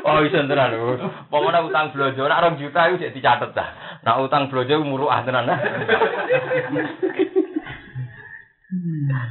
[0.00, 0.74] Oh, isin tenan.
[1.28, 3.68] Pokoknya utang blojo nak 2 juta iku sik dicatet dah.
[4.00, 5.44] Nak utang blojo muruah tenan.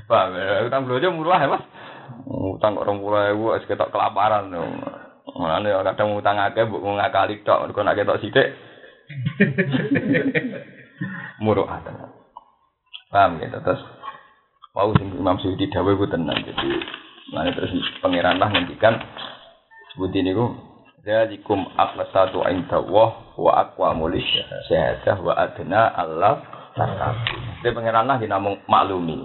[0.05, 0.25] Pak,
[0.69, 1.65] utang blojo muruah ya, Mas.
[2.29, 4.53] Utang kok 20.000 wis ketok kelaparan.
[5.33, 8.68] Mulane kadang utang akeh mbok ngakali tok, kok nek ketok sithik
[11.43, 11.95] Muru'atan.
[13.09, 13.81] Paham gitu terus
[14.77, 16.69] mau sing Imam Suyuti dawuh ku tenan jadi
[17.33, 19.01] nah terus pangeran lah ngendikan
[19.93, 20.45] sebut ini ku
[20.99, 24.11] Zalikum aqlasatu inda Allah wa aqwamu
[24.67, 26.43] syahadah wa adna Allah
[26.75, 27.63] tatabu.
[27.63, 29.23] Jadi pangeran lah dinamung maklumi.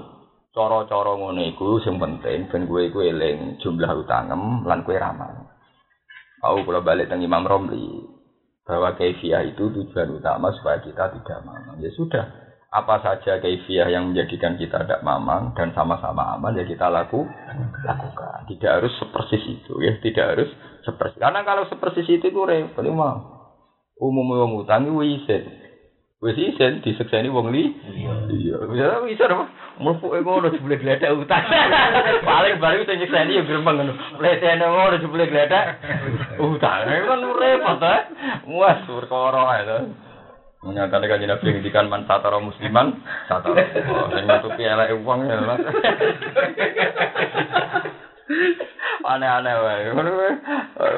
[0.55, 5.51] Cara-cara ngono iku sing penting ben kowe iku eling jumlah utangem lan kowe ramal.
[6.47, 8.14] Aku kula balik teng Imam Romli
[8.65, 11.77] bahwa kefiah itu tujuan utama supaya kita tidak mana.
[11.77, 12.25] Ya sudah,
[12.73, 17.29] apa saja kaifiah yang menjadikan kita tidak mamang dan sama-sama aman ya kita laku
[17.85, 18.49] lakukan.
[18.49, 20.51] Tidak harus sepersis itu ya, tidak harus
[20.83, 21.21] sepersis.
[21.21, 23.33] Karena kalau sepersis itu itu repot mah.
[23.95, 25.23] Umum wong utang wis
[26.25, 27.69] Wis isen disekseni wong li.
[28.33, 28.57] Iya.
[28.65, 29.45] Bisa bisa apa?
[29.77, 31.45] Mlebu ngono jebule gledak utang.
[32.25, 33.93] Paling baru sing nyekseni yo gremeng ngono.
[34.25, 35.85] Letene ngono jebule gledak
[36.41, 36.89] utang.
[36.89, 38.09] Kan repot ta.
[38.49, 39.85] Muas perkara ae
[40.65, 43.61] Menyatakan kanjeng Nabi ngendikan man satara musliman satara.
[43.93, 45.37] Oh, sing nutupi eleke wong ya.
[49.05, 49.93] Aneh-aneh wae.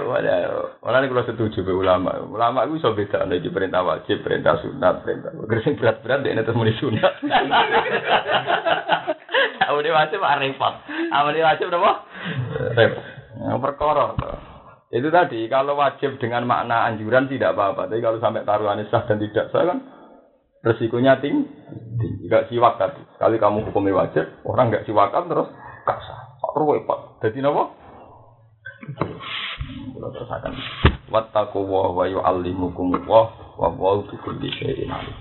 [0.06, 0.36] Wae.
[0.78, 2.22] Ora nek kula setuju be ulama.
[2.22, 5.34] Ulama iku iso beda nek perintah wajib, perintah sunat, perintah.
[5.34, 7.12] Gereng berat-berat dekne terus muni sunat.
[9.66, 10.74] Awalnya wajib repot.
[11.10, 11.92] Awalnya wajib apa?
[12.78, 13.04] Repot.
[13.36, 14.06] Perkara.
[14.94, 17.90] Itu tadi, kalau wajib dengan makna anjuran tidak apa-apa.
[17.90, 19.82] Tapi kalau sampai taruhannya sah dan tidak sah kan
[20.62, 21.42] resikonya tinggi.
[22.26, 23.02] Enggak siwak tadi.
[23.18, 25.50] Kali kamu hukumnya wajib, orang enggak siwakan terus
[25.82, 26.25] gak sah.
[26.54, 27.18] Repot.
[27.24, 27.64] Jadi apa?
[29.96, 30.52] Kalau terus akan
[31.10, 35.16] wattaku wa wa yu'allimukum wa wa wa bikulli syai'in alim.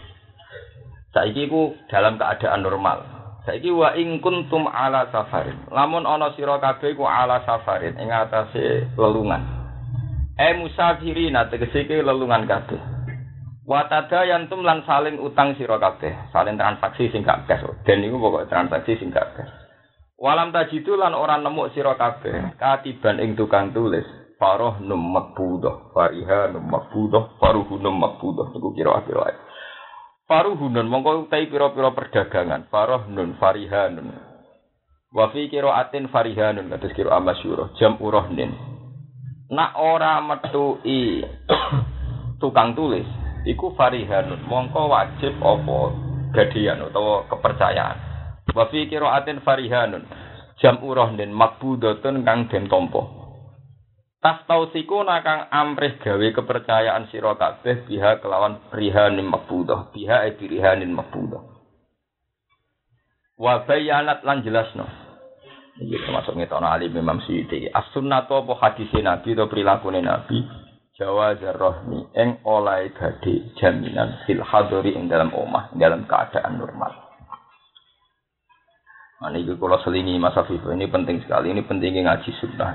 [1.16, 3.02] Saiki ku dalam keadaan normal.
[3.48, 5.66] Saiki wa ing kuntum ala safarin.
[5.72, 9.42] Lamun ana sira kabeh ku ala safarin ing atase lelungan.
[10.36, 12.82] E musafirina tegese ke lelungan kabeh.
[13.66, 17.66] Watada yantum lan saling utang sira kabeh, saling transaksi sing gak cash.
[17.82, 19.65] Den niku pokok transaksi sing gak cash.
[20.16, 24.06] Walam tajidu lan ora nemu sira kabeh, katiban ing tukang tulis.
[24.36, 28.52] Faroh num makbudah, fariha num makbudah, faruhu num makbudah.
[28.52, 29.36] Niku kira akhir wae.
[30.28, 32.68] Faruhunun mongko utai pira-pira perdagangan.
[32.68, 34.12] Faroh nun farihanun.
[35.16, 38.76] Wa fi qiraatin farihanun kados kira amasyura jam urohnin
[39.46, 41.22] nak ora metui
[42.42, 43.06] tukang tulis
[43.46, 45.94] iku farihanun mongko wajib apa
[46.34, 47.98] gadian utawa kepercayaan
[48.56, 50.08] wa fi qiraatin farihanun
[50.64, 53.04] jam urohnin makbudatun kang den tampa
[54.24, 60.96] tas tausiku nakang amrih gawe kepercayaan sira kabeh biha kelawan rihanin makbudah biha e rihanin
[60.96, 61.44] makbudah
[63.36, 65.06] wa bayanat lan jelasno
[65.76, 67.68] Ini termasuk ngetono alim Imam Syuuti.
[67.68, 70.40] As-sunnah apa hadis Nabi atau perilaku Nabi.
[70.96, 77.05] Jawa zarrohni eng oleh gade jaminan fil hadori ing dalam omah, dalam keadaan normal.
[79.16, 81.56] Nah, ini kalau selingi Mas Afif, ini penting sekali.
[81.56, 82.74] Ini pentingnya ngaji sunnah.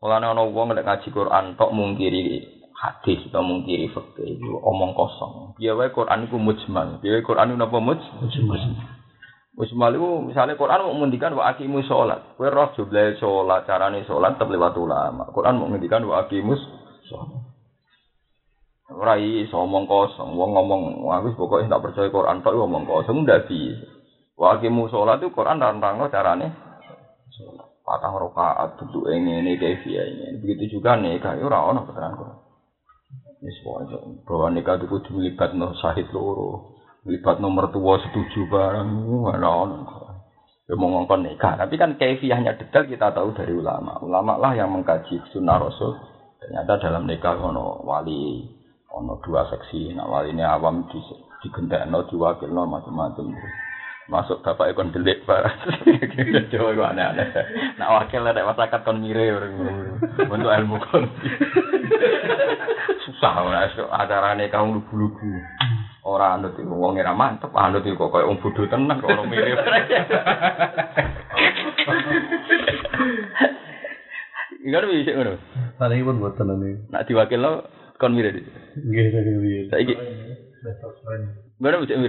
[0.00, 5.52] Kalau ada orang ngaji Quran, tok mungkiri hadis atau mungkiri fakta itu omong kosong.
[5.60, 7.02] Biar Quran itu mujmal.
[7.04, 8.62] Biar Quran itu apa mujmal?
[9.60, 12.38] Wis malu misalnya Quran mau menghentikan wa aqimus sholat.
[12.40, 15.28] Kowe roh jumlah sholat, carane sholat tetep lewat ulama.
[15.36, 16.62] Quran mau menghentikan wa aqimus
[17.04, 17.44] sholat.
[18.88, 20.82] Ora iso omong kosong, wong ngomong
[21.12, 23.99] aku pokoknya tak percaya Quran tok ngomong kosong ndak bisa.
[24.40, 26.48] Wa aqimus sholat itu Quran rantangno carane
[27.36, 27.68] sholat.
[27.84, 30.40] Patang rakaat duduk ini ini kefia ini.
[30.40, 32.38] Begitu juga nikah ora ono keterangan Quran.
[33.44, 33.84] Wis wae
[34.24, 38.88] bahwa nikah itu kudu melibatno syahid loro libat nomor tua setuju barang
[39.24, 39.72] mana on
[40.68, 45.16] ya mau nikah tapi kan kefiahnya detail kita tahu dari ulama ulama lah yang mengkaji
[45.32, 45.96] sunnah rasul
[46.36, 48.44] ternyata dalam nikah ono wali
[48.92, 51.00] ono dua seksi nah wali ini awam di
[51.40, 53.32] digendakno diwakilno macam-macam
[54.10, 55.54] masuk bapak ikon delik barang
[56.50, 57.30] Jawa itu aneh-aneh
[57.78, 59.38] nak wakil ada masyarakat kon mire
[60.26, 61.06] untuk ilmu kon
[63.06, 63.70] susah lah
[64.02, 65.38] acara nikah lugu-lugu
[66.00, 69.60] Ora anut iku wong ora mantep, anut iku kok wong bodho tenan kok ora mirip.
[74.64, 75.36] Ingat bisa ngono.
[75.76, 76.88] Paling pun buat tenan.
[76.88, 77.68] Nak diwakilno
[78.00, 78.32] kon mirip.
[78.80, 79.60] Nggih, saiki piye.
[79.68, 79.94] Saiki.
[81.60, 82.00] Mana bisa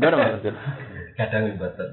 [0.00, 0.54] Mana maksud?
[1.12, 1.88] Kadang mboten.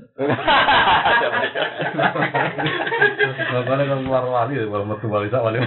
[3.51, 5.59] Bapaknya kan keluar wali, kalau metu wali sak wali.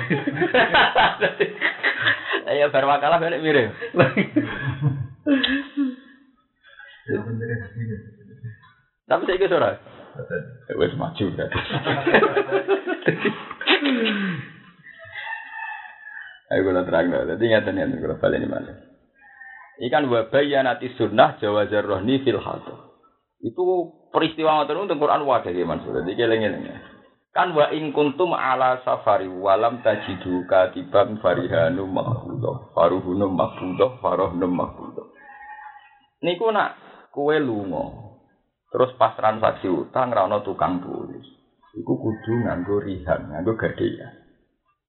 [2.48, 3.76] Ayo bar makalah balik mirip.
[9.04, 9.76] Tapi saya ikut ora.
[10.72, 11.58] Wes maju berarti.
[16.56, 17.12] Ayo kalau terang.
[17.12, 18.48] Jadi ingatan yang kalau balik ini
[19.78, 19.84] mana?
[19.88, 22.76] Ikan wabayanati sunnah jawa rohni fil hadu.
[23.42, 23.62] Itu
[24.14, 25.92] peristiwa ngoten untuk Quran wadah ya maksud.
[26.04, 26.78] Jadi keleng-keleng.
[27.32, 32.76] Kan wa in kuntum ala safari walam tajidu katiban farihanu mahfudah.
[32.76, 35.06] Faruhunu mahfudah, farohnu mahfudah.
[36.22, 36.76] Niku nak
[37.10, 38.14] kue lunga.
[38.72, 41.24] Terus pas transaksi utang ra tukang tulis.
[41.72, 44.21] Iku kudu nganggo rihan, nganggo gadean.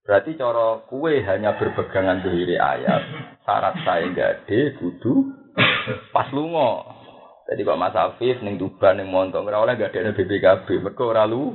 [0.04, 3.02] Berarti cara kue hanya berpegangan dohiri ayat,
[3.48, 5.44] syarat saya gade kudu
[6.12, 6.84] Pas lunga.
[7.44, 11.28] Jadi Pak Mas Afif ning Tuban ning Montong ora oleh gak ada BPKB, mergo ora
[11.28, 11.54] lu.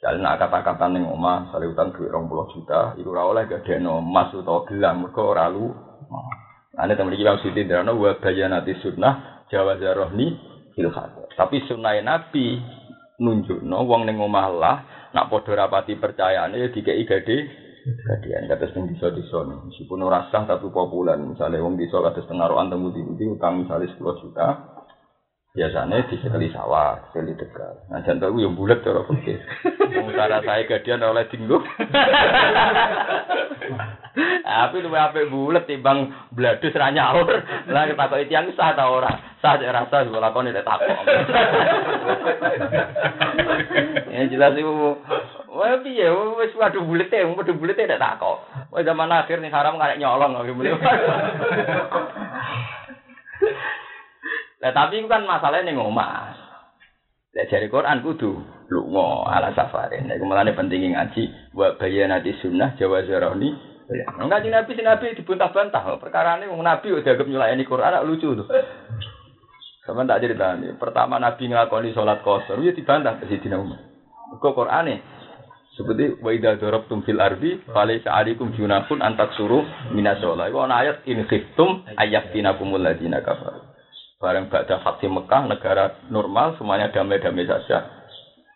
[0.00, 3.76] Jadi nak kata-kata ning omah, sale utang duit 20 juta, iku ora oleh gak ada
[3.76, 5.68] emas utawa gelang, mergo ora lu.
[6.76, 10.36] Ane temen iki maksud ndirano wa bayanati sunnah Jawa zarohni
[10.76, 10.92] fil.
[11.36, 12.60] Tapi sunnah Nabi
[13.16, 14.76] nunjukno wong ning omah lah
[15.14, 17.38] nak padha rapati percayane ya dikeki gede
[17.86, 22.50] Gadian kata sing bisa disa meskipun ora sah tapi populer misalnya wong desa kata setengah
[22.50, 24.48] roan temu di utang misalnya 10 juta
[25.56, 27.80] biasanya disekali sawah, sekali tegal.
[27.88, 29.08] Nah, jantung itu yang bulat cara.
[29.96, 31.56] Wong cara saya gadian oleh dinggo.
[34.16, 37.28] Tapi lu apa bulat timbang bladus ra nyaur.
[37.68, 39.12] Lah ketakoki tiyang sah ta ora?
[39.44, 41.00] Sah cek rasa kok lakone nek takok.
[44.08, 44.96] Ya jelas iku
[45.56, 48.40] Wah piye wis waduh bulete, waduh bulete nek takok.
[48.72, 50.72] Wah zaman akhir nih haram karek nyolong kok mulai.
[54.64, 56.32] Lah tapi itu kan masalahnya ning omah.
[57.36, 58.40] Lah jare Quran kudu
[58.72, 60.08] lunga ala safarin.
[60.08, 63.65] Nek mulane penting ngaji wa bayanati sunnah jawa zaroni.
[64.18, 66.02] Enggak di Nabi, si Nabi dibuntah-bantah.
[66.02, 68.46] Perkara ini Nabi udah dianggap nyulayani Quran, lucu tuh.
[69.86, 70.74] Sama tak cerita nih.
[70.74, 73.78] Pertama Nabi ngelakoni sholat kosor, ya dibantah ke Sidina Umar.
[74.42, 74.98] Kok Quran nih?
[75.78, 79.62] Seperti wa idza darabtum fil ardi falaysa alaikum junahun antak suruh
[79.94, 80.50] minas sholat.
[80.50, 83.62] Itu ayat in khiftum ayaftinakumul ladina kafaru.
[84.16, 87.84] Bareng Ba'da Fatih Mekah, negara normal, semuanya damai-damai saja.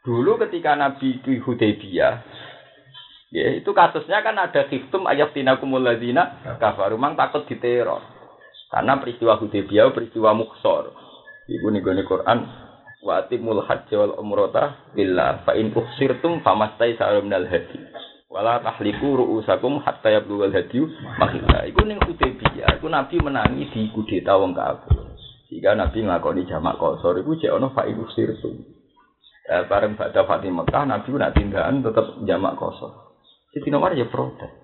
[0.01, 2.13] Dulu ketika Nabi di Hudaybiyah,
[3.31, 8.03] ya, itu kasusnya kan ada khiftum ayat tinakumul ladina kafaru, memang takut diteror.
[8.71, 10.95] Karena peristiwa Hudaybiyah, peristiwa Mukhsor.
[11.51, 12.39] Ibu nih gue Quran,
[13.03, 17.83] wa atimul hajj wal umrata billah fa in uhsirtum famastai sarum dal hadi.
[18.31, 20.79] Wala tahliku ru'usakum hatta yablughal hadi
[21.19, 25.19] makhila iku ning Hudaybiyah iku Nabi menangi di kudeta wong kafir.
[25.51, 28.55] Jika Nabi nglakoni jamak kosor iku cek ono fa in uhsirtum.
[29.51, 33.10] Eh, bareng pada Fatih Mekah Nabi nak tindakan tetap jamak kosor
[33.51, 34.61] Siti Nomor ya protes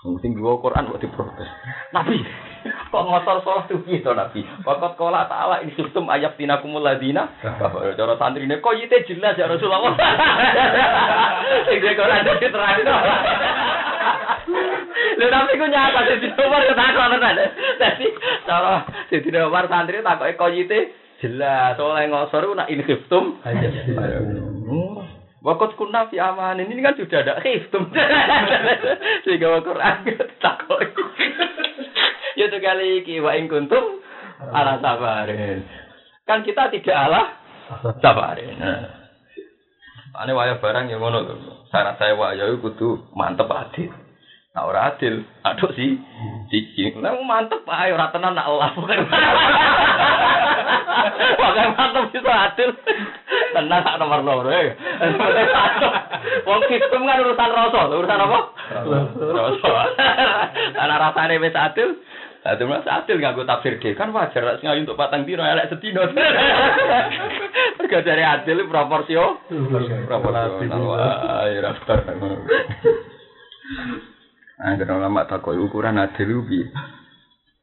[0.00, 1.44] Mungkin dua Quran kok diprotes.
[1.96, 2.24] Nabi,
[2.88, 4.40] kok ngotor sholat tuh gitu Nabi.
[4.64, 7.36] Pokok kola ta'ala ini sistem ayat tinakumul ladina.
[7.44, 9.92] Cara santri ini kok yite jelas ya Rasulullah.
[11.68, 12.80] Dia Quran itu terang.
[15.20, 17.36] Lha tapi ku nyata Siti Umar yo takon tenan.
[17.76, 18.08] Dadi
[18.48, 21.76] cara Siti Umar santri takoke kok yite jelas.
[21.76, 23.36] Oleh ngosor nak inkhiftum.
[25.40, 27.88] Waktu kuna fi aman ini kan sudah ada khiftum.
[29.24, 29.96] Sehingga wa Quran
[30.36, 30.86] takoi.
[32.36, 34.04] Ya kali iki wa ing kuntum
[34.52, 35.64] ala sabarin.
[36.28, 37.22] Kan kita tidak ala
[38.04, 38.56] sabarin.
[38.60, 39.00] Nah.
[40.20, 41.34] Ane waya barang yang ngono lho.
[41.72, 43.88] Syarat saya waya kudu mantep adil.
[44.50, 45.94] Nah ora adil, aduh sih
[46.50, 46.90] cici.
[46.98, 48.98] Lah mantep ae ora tenan nak Allah bukan.
[51.38, 52.74] Pokoke mantep bisa adil.
[53.54, 54.50] Tenan sak nomor loro.
[56.50, 58.38] Wong sistem kan urusan rasa, urusan apa?
[59.38, 59.72] Rasa.
[60.74, 61.94] Karena rasane wis adil,
[62.40, 65.68] Adil mas adil nggak gue tafsir deh kan wajar lah ngayu untuk patang dino elek
[65.70, 66.08] setino.
[67.78, 69.44] Mereka dari adil proporsio,
[70.08, 70.80] proporsional.
[70.80, 72.00] Wah, ya raptor.
[74.60, 76.60] Angger ulama takoi ukuran adil ubi.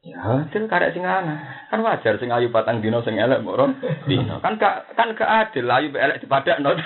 [0.02, 1.66] Ya, adil karek sing ana.
[1.70, 3.78] Kan wajar sing ayu patang dino sing elek moron
[4.10, 4.42] dino.
[4.42, 6.74] Kan gak kan gak adil ayu elek dipadakno.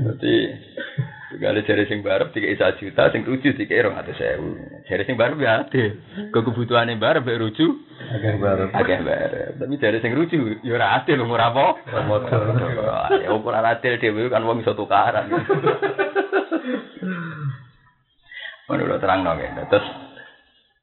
[0.00, 0.34] Jadi
[1.30, 4.58] Gale jare sing barep tiga isa juta, sing ruju tiga rong atus sewu.
[4.90, 5.94] Jare sing barep ya adil.
[6.34, 7.66] Kok kebutuhane barep mek ruju
[8.10, 8.70] Agak bareng.
[8.74, 9.52] akeh barep.
[9.62, 11.66] Tapi jare sing ruju ya ora adil ora apa.
[12.02, 12.40] Motor.
[13.22, 15.30] Ya ukuran adil dhewe kan wong iso tukaran.
[18.66, 19.54] Menurut terang dong ya.
[19.70, 19.86] Terus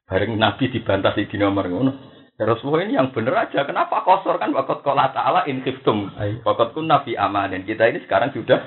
[0.08, 1.92] bareng Nabi dibantah di nomor ngono.
[2.40, 3.68] Terus wah ini yang bener aja.
[3.68, 6.08] Kenapa kosor kan wakot kola ta'ala in khiftum.
[6.48, 7.52] Wakot kun nabi aman.
[7.52, 8.64] Dan kita ini sekarang sudah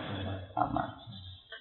[0.60, 0.99] aman.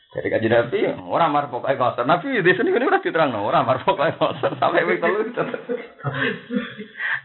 [0.09, 2.05] Jadi kaji Nabi, orang mar pokoknya kosor.
[2.09, 4.57] Nabi di sini ini udah diterang, orang mar pokoknya kosor.
[4.57, 5.21] Sampai wik telu.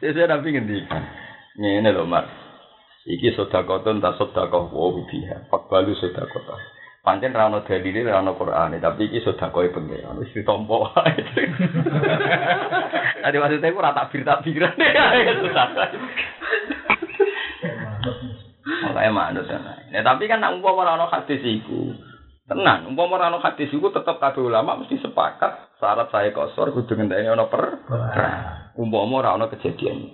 [0.05, 1.03] Jadi saya Nabi ngendikan.
[1.57, 2.29] Ini loh mar.
[3.09, 5.49] Iki sodakotun tak sodakoh wa biha.
[5.49, 6.61] Fakbalu sodakotah.
[7.05, 10.21] Pancen ra ono dalile ra ono Qur'ane, tapi iki sedekah pengen.
[10.25, 11.13] Wis ditompo wae.
[13.25, 15.89] Tadi maksudnya aku ora takbir takbiran ya sedekah.
[18.65, 20.01] Makanya manut ya.
[20.01, 21.93] tapi kan nak umpama ora ono hadis iku.
[22.45, 26.93] Tenan, umpama ora ono hadis iku tetep kabeh ulama mesti sepakat syarat saya kosor kudu
[26.93, 27.89] ngenteni ono per.
[28.77, 30.05] Umpama ora ono kejadian.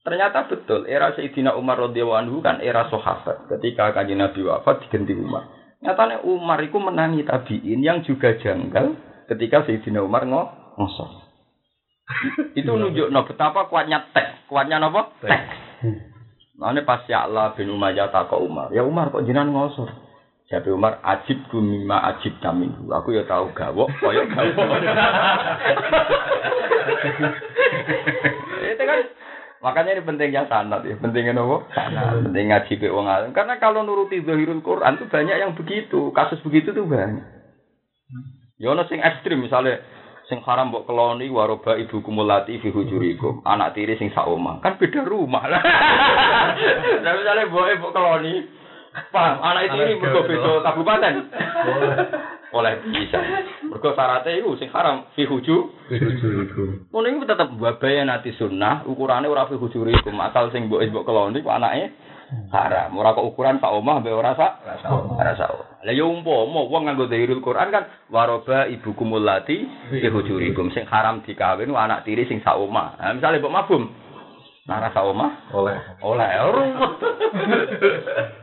[0.00, 3.52] Ternyata betul, era Sayyidina Umar radhiyallahu anhu kan era sahabat.
[3.52, 5.44] Ketika kanjeng Nabi wafat diganti Umar.
[5.84, 8.96] Nyatanya Umar itu menangi tabiin yang juga janggal
[9.28, 10.42] ketika Sayyidina Umar ngo
[10.80, 11.28] ngosor.
[12.56, 15.12] itu nunjuk no betapa kuatnya tek, kuatnya apa?
[15.20, 15.42] Tek.
[16.56, 20.07] Mana pas ya Allah bin Umayyah takok Umar, ya Umar kok jinan ngosor?
[20.48, 22.72] Jadi Umar ajib mimma ajib tamin.
[22.88, 24.80] Aku ya tahu gawok, koyo gawok.
[28.64, 28.98] Itu kan
[29.60, 31.68] makanya ini pentingnya sanad ya, pentingnya nopo?
[31.76, 33.36] Sanad, penting ngaji be wong alim.
[33.36, 37.28] Karena kalau nuruti zahirul Quran tuh banyak yang begitu, kasus begitu tuh banyak.
[38.56, 39.84] Ya ono sing ekstrim misalnya
[40.32, 45.00] sing haram mbok keloni waroba ibu kumulati fi hujurikum anak tiri sing saoma kan beda
[45.08, 45.62] rumah lah
[47.00, 48.44] misalnya mbok mbok keloni
[49.14, 51.14] paham anak tiri mergo beda kabupaten.
[52.48, 53.20] oleh bisa.
[53.68, 55.56] Mergo syaratnya itu sing haram fi huju.
[56.92, 61.44] Ngono iku tetep babaya nanti sunnah ukurane ora fi hujurikum asal sing mbok mbok keloni
[61.44, 61.92] ku anake
[62.48, 62.96] haram.
[62.96, 67.06] Ora kok ukuran sak omah mbek ora sak ora sak lah ya umpama wong nganggo
[67.06, 69.62] dhahirul Quran kan waroba ibu kumulati
[69.94, 72.96] bihujurikum sing haram dikawin anak tiri sing sak omah.
[72.96, 73.84] Nah, misale mbok mabum
[74.68, 75.80] Nara sak omah Oleh.
[76.04, 76.28] oleh.
[76.52, 76.72] Ruwet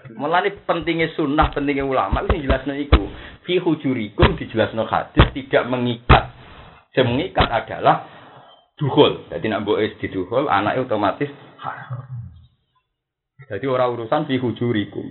[0.15, 3.03] Mulane pentingnya sunnah, pentingnya ulama itu jelasno iku.
[3.43, 6.31] Fi hujurikum dijelasno hadis tidak mengikat.
[6.95, 8.07] Yang mengikat adalah
[8.79, 9.27] duhul.
[9.27, 11.27] Jadi nak mbok wis diduhul, anaknya otomatis
[11.59, 12.07] haram.
[13.51, 15.03] Jadi ora urusan fi hujurikum.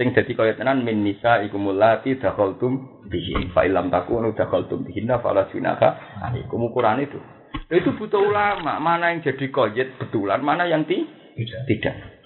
[0.00, 5.20] Sing dadi kaya tenan min nisa ikumul lati dakhaltum bihin fa illam takunu dakhaltum bihinna
[5.20, 7.20] fala junaha alaikum ukuran itu.
[7.68, 11.04] Itu butuh ulama, mana yang jadi koyet betulan, mana yang ti
[11.68, 12.19] tidak.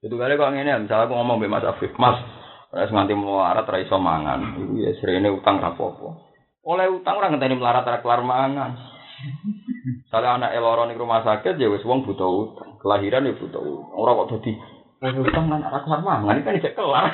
[0.00, 2.16] Itu kali kok ngene, misalnya aku ngomong mbek Mas Afif, Mas,
[2.72, 6.08] wis nganti melarat ra iso mangan, iku ya srene utang ra apa-apa.
[6.64, 8.80] Oleh utang ora ngenteni melarat ra kelar mangan.
[10.12, 13.92] Kalau anak eloro ning rumah sakit ya wis wong butuh utang, kelahiran ya butuh utang.
[13.92, 14.52] Ora kok dadi
[15.20, 17.04] utang kan ora kelar mangan, ini kan tidak kelar.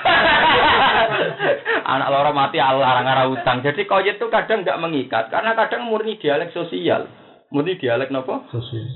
[1.91, 3.67] anak loro mati Allah ora utang.
[3.67, 7.11] Jadi koyet itu kadang nggak mengikat, karena kadang murni dialek sosial.
[7.51, 8.47] Murni dialek nopo?
[8.55, 8.87] Sosial.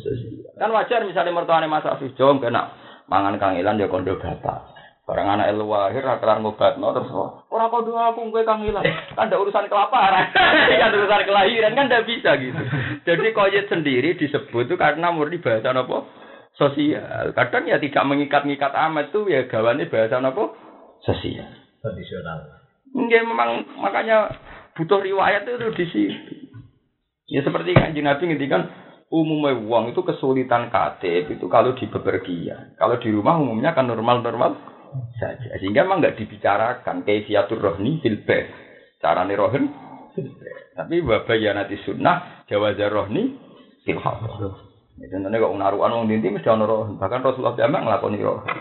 [0.55, 2.80] Kan wajar misalnya mertuane Mas Afif Jom kena
[3.11, 4.79] mangan kangilan ya kondo bapak.
[5.05, 7.11] Barang anak elu lahir ra kelar ngobatno terus
[7.51, 8.87] ora kondo aku kowe kangilan.
[9.19, 10.31] Kan ndak urusan kelaparan.
[10.81, 12.63] kan urusan kelahiran kan ndak bisa gitu.
[13.03, 16.07] Jadi koyet sendiri disebut itu karena murni bahasa apa?
[16.55, 17.35] Sosial.
[17.35, 20.45] Kadang ya tidak mengikat-ngikat amat tuh ya gawane bahasa apa?
[21.03, 21.51] Sosial.
[21.83, 22.63] Tradisional.
[22.95, 24.31] Nggih memang makanya
[24.79, 26.35] butuh riwayat itu di situ.
[27.31, 28.67] Ya seperti kanjeng Nabi ngendikan
[29.11, 32.79] umumnya uang itu kesulitan KTP itu kalau di bepergian.
[32.79, 34.55] Kalau di rumah umumnya kan normal-normal
[35.19, 35.59] saja.
[35.59, 38.47] Sehingga memang nggak dibicarakan kaifiatur rohni fil bait.
[39.03, 39.67] Carane rohen
[40.15, 40.79] fil bait.
[40.79, 43.35] Tapi wabayanati sunnah jawazar rohni
[43.83, 44.71] fil hadar.
[45.01, 46.95] Ya, contohnya kok naruhan wong dinti mesti rohen.
[47.03, 48.59] Bahkan Rasulullah jamak nglakoni rohen.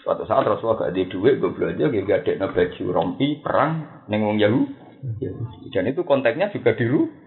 [0.00, 4.24] Suatu saat Rasulullah gak ada duit, gue belanja, gue gak ada baju rompi perang neng
[4.24, 4.72] wong Yahudi.
[5.68, 7.19] Dan itu konteksnya juga di rumah.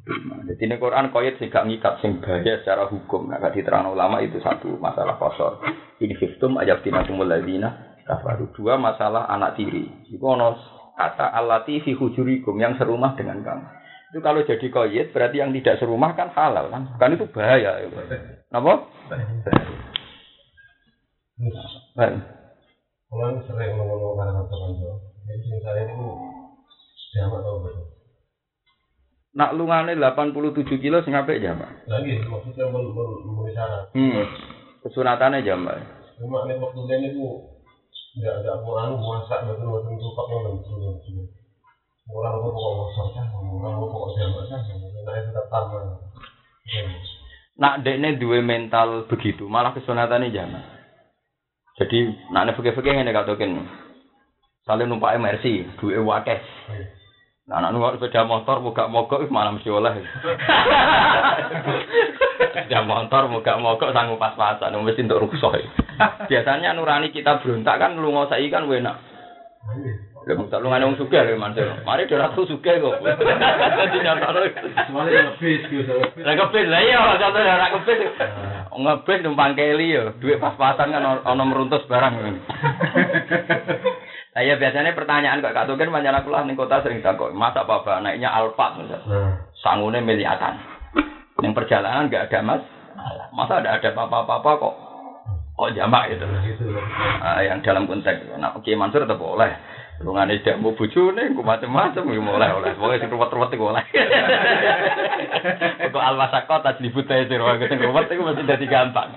[0.00, 3.28] Jadi ini Quran koyet sih gak ngikat sing bahaya secara hukum.
[3.28, 5.60] Nah, diterang ulama itu satu masalah kosor.
[6.00, 8.50] Ini fiftum ajab tinakumul ladina kafaru.
[8.56, 9.86] Dua masalah anak tiri.
[10.08, 10.56] Itu ono
[10.96, 13.66] kata alati fi hujurikum yang serumah dengan kamu.
[14.10, 16.82] Itu kalau jadi koyet berarti yang tidak serumah kan halal kan?
[16.98, 17.84] Kan itu bahaya.
[18.50, 18.90] Kenapa?
[21.94, 22.12] Kan?
[23.10, 24.90] Kalau sering ngomong karena kanjo,
[25.26, 26.06] jadi misalnya itu
[27.10, 27.99] jamak tau betul.
[29.30, 31.70] Nak lungane 87 kilo sing apik jamak.
[31.86, 33.94] Lagi maksudnya memenuhi syarat.
[33.94, 34.26] Hmm.
[34.82, 35.78] Kesunatannya jamak.
[36.18, 37.46] Cuma ini waktunya ini bu
[38.18, 40.78] nggak nggak mau anu masak betul betul tupak yang betul.
[42.10, 44.60] Orang itu pokok masak kan, orang itu pokok jamak kan,
[45.06, 45.84] nah itu tetap taman.
[47.54, 50.64] Nak dekne duwe mental begitu, malah kesunatannya jamak.
[51.78, 53.62] Jadi nak nek fikih-fikih ngene katoken.
[54.66, 56.42] Sale numpak MRC, duwe wakeh.
[57.50, 59.90] Nah, anak numpak sepeda motor mogok mogok wis malah mesti oleh.
[62.38, 65.58] sepeda motor mogok mogok sanggup pas-pasan, mesti untuk rusuh.
[66.30, 69.02] Biasanya nurani kita berontak kan lu ngosai kan enak.
[70.30, 71.80] Lha mung tak lungane wong sugih lho Mansur.
[71.82, 73.02] Mari dhewe ratu sugih kok.
[73.02, 74.48] Dadi nyatane.
[74.86, 75.96] Semuanya lebih gitu.
[76.22, 77.98] Lah kepin lah iya contoh ora kepin.
[78.70, 82.14] Ngebis numpang keli yo, duit pas-pasan kan ono meruntus barang.
[84.30, 87.98] Lah ya biasanya pertanyaan kok Kak Tuken pancen aku lah kota sering takut, masa apa
[87.98, 89.02] naiknya Alphard misal.
[89.58, 90.54] Sangune miliatan.
[91.42, 92.62] Yang perjalanan enggak ada mas,
[93.34, 94.74] masa ada ada apa-apa kok
[95.58, 96.24] kok jamak gitu.
[97.20, 99.50] Ah, yang dalam konteks, nah Oke Mansur tetap boleh.
[100.00, 102.72] Lungane tidak mau bojone, ku macam-macam ya mulai oleh.
[102.72, 103.84] Pokoke sing ruwet-ruwet iku oleh.
[105.92, 109.12] Kok almasako tas libut ae sing ruwet ruwet iku mesti dadi gampang.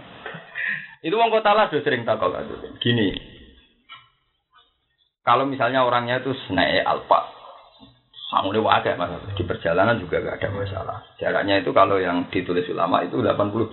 [1.00, 2.36] Itu wong kota lah sering takok.
[2.84, 3.33] Gini.
[5.24, 7.32] Kalau misalnya orangnya itu naik alfa,
[8.28, 10.98] sangune wae mas di perjalanan juga gak ada masalah.
[11.16, 13.72] Jaraknya itu kalau yang ditulis ulama itu 87.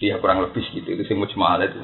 [0.00, 1.78] Iya kurang lebih segitu itu semua cuma itu.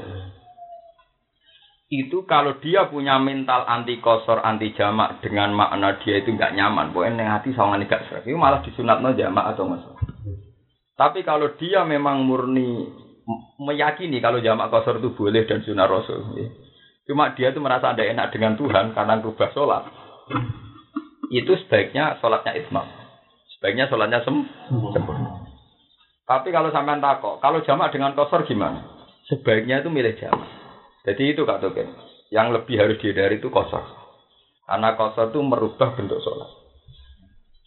[1.87, 6.91] Itu kalau dia punya mental anti kosor, anti jamak dengan makna dia itu nggak nyaman,
[6.91, 9.87] pokoknya neng hati sama gak serak, itu malah disunat no jamak atau mas.
[10.99, 12.91] Tapi kalau dia memang murni
[13.63, 16.51] meyakini kalau jamak kosor itu boleh dan sunnah rasul, ya.
[17.07, 19.87] Cuma dia itu merasa ada enak dengan Tuhan karena berubah sholat,
[21.31, 22.87] itu sebaiknya sholatnya itmam.
[23.57, 24.47] Sebaiknya sholatnya sem
[24.95, 25.47] sempurna.
[26.27, 28.83] Tapi kalau sampean takok, kalau jamak dengan kosor gimana?
[29.31, 30.51] Sebaiknya itu milih jamak.
[31.07, 31.87] Jadi itu Kak Token.
[32.35, 33.87] Yang lebih harus dihindari itu kosor.
[34.67, 36.51] Karena kosor itu merubah bentuk sholat.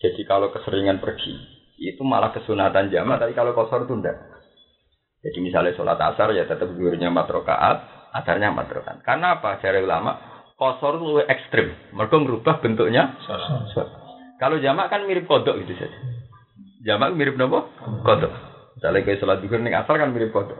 [0.03, 1.35] Jadi kalau keseringan pergi,
[1.79, 4.19] itu malah kesunatan jamak, tapi kalau kosor itu enggak.
[5.19, 9.01] Jadi misalnya sholat asar ya tetap gurunya matrokaat, asarnya matrokaat.
[9.05, 9.61] Karena apa?
[9.61, 10.17] Cara ulama,
[10.59, 11.71] kosor itu ekstrim.
[11.95, 13.15] Mereka merubah bentuknya.
[14.39, 15.97] Kalau jamak kan mirip kodok gitu saja.
[16.83, 17.67] Jamak mirip nopo?
[18.07, 18.31] Kodok.
[18.79, 20.59] Misalnya kayak sholat juga nih asal kan mirip kodok.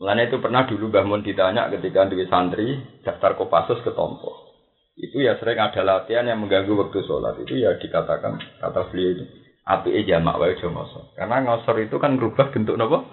[0.00, 4.48] Mulanya itu pernah dulu Mbah Mun ditanya ketika di santri daftar Kopassus ke Tompo.
[4.96, 7.36] Itu ya sering ada latihan yang mengganggu waktu sholat.
[7.44, 9.24] Itu ya dikatakan kata beliau itu
[9.68, 11.12] api jamak wae jomoso.
[11.12, 13.04] Karena ngosor itu kan merubah bentuk nopo?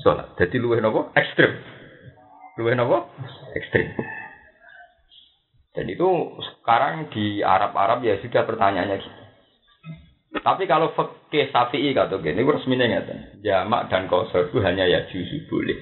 [0.00, 0.32] Sholat.
[0.40, 1.12] Jadi luwih nopo?
[1.12, 1.52] Ekstrim.
[2.60, 3.08] Luwih nopo?
[3.56, 3.96] Ekstrim.
[5.72, 6.04] Dan itu
[6.52, 9.20] sekarang di Arab-Arab ya sudah pertanyaannya gitu.
[10.42, 15.04] Tapi kalau fakih safi'i kata gini, ini resminya nggak Jamak dan kosor itu hanya ya
[15.08, 15.78] justru boleh.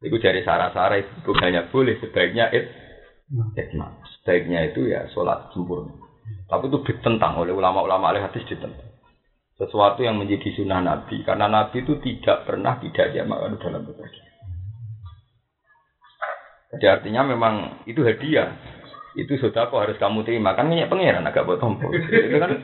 [0.00, 2.68] Itu dari sara-sara itu hanya boleh, sebaiknya it.
[4.18, 5.92] Sebaiknya itu ya sholat sempurna.
[6.48, 8.88] Tapi itu ditentang oleh ulama-ulama oleh hadis ditentang.
[9.56, 11.24] Sesuatu yang menjadi sunnah Nabi.
[11.26, 14.27] Karena Nabi itu tidak pernah tidak jamak dalam berbagi.
[16.68, 18.52] Jadi artinya memang itu hadiah.
[19.16, 20.52] Itu sudah kok harus kamu terima.
[20.52, 21.90] Kan minyak pangeran agak buat tombol.
[21.96, 22.60] Itu kan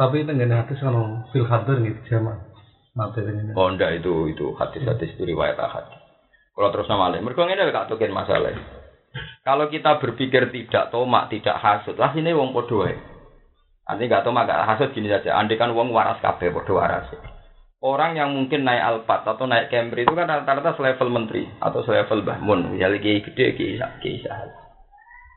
[0.00, 2.40] tapi itu nggak hadis kalau fil hadir gitu sama
[2.96, 5.86] materinya oh enggak itu itu hadis-hadis itu riwayat ahad.
[6.56, 8.52] Kalau terus nama lain mereka ini gak tukin masalah.
[9.46, 12.84] Kalau kita berpikir tidak tomak tidak hasut lah ini wong podo
[13.86, 15.38] Nanti gak tomak gak hasut gini saja.
[15.38, 17.08] Andai kan wong waras kafe podo waras
[17.80, 22.20] Orang yang mungkin naik Alphard atau naik Camry itu kan rata-rata selevel menteri atau selevel
[22.28, 23.80] bahmun, misalnya gede, kiai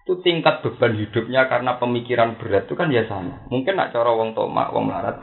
[0.04, 3.48] itu tingkat beban hidupnya karena pemikiran berat itu kan ya sama.
[3.48, 5.16] Mungkin nak cara wong tomak, wong melarat,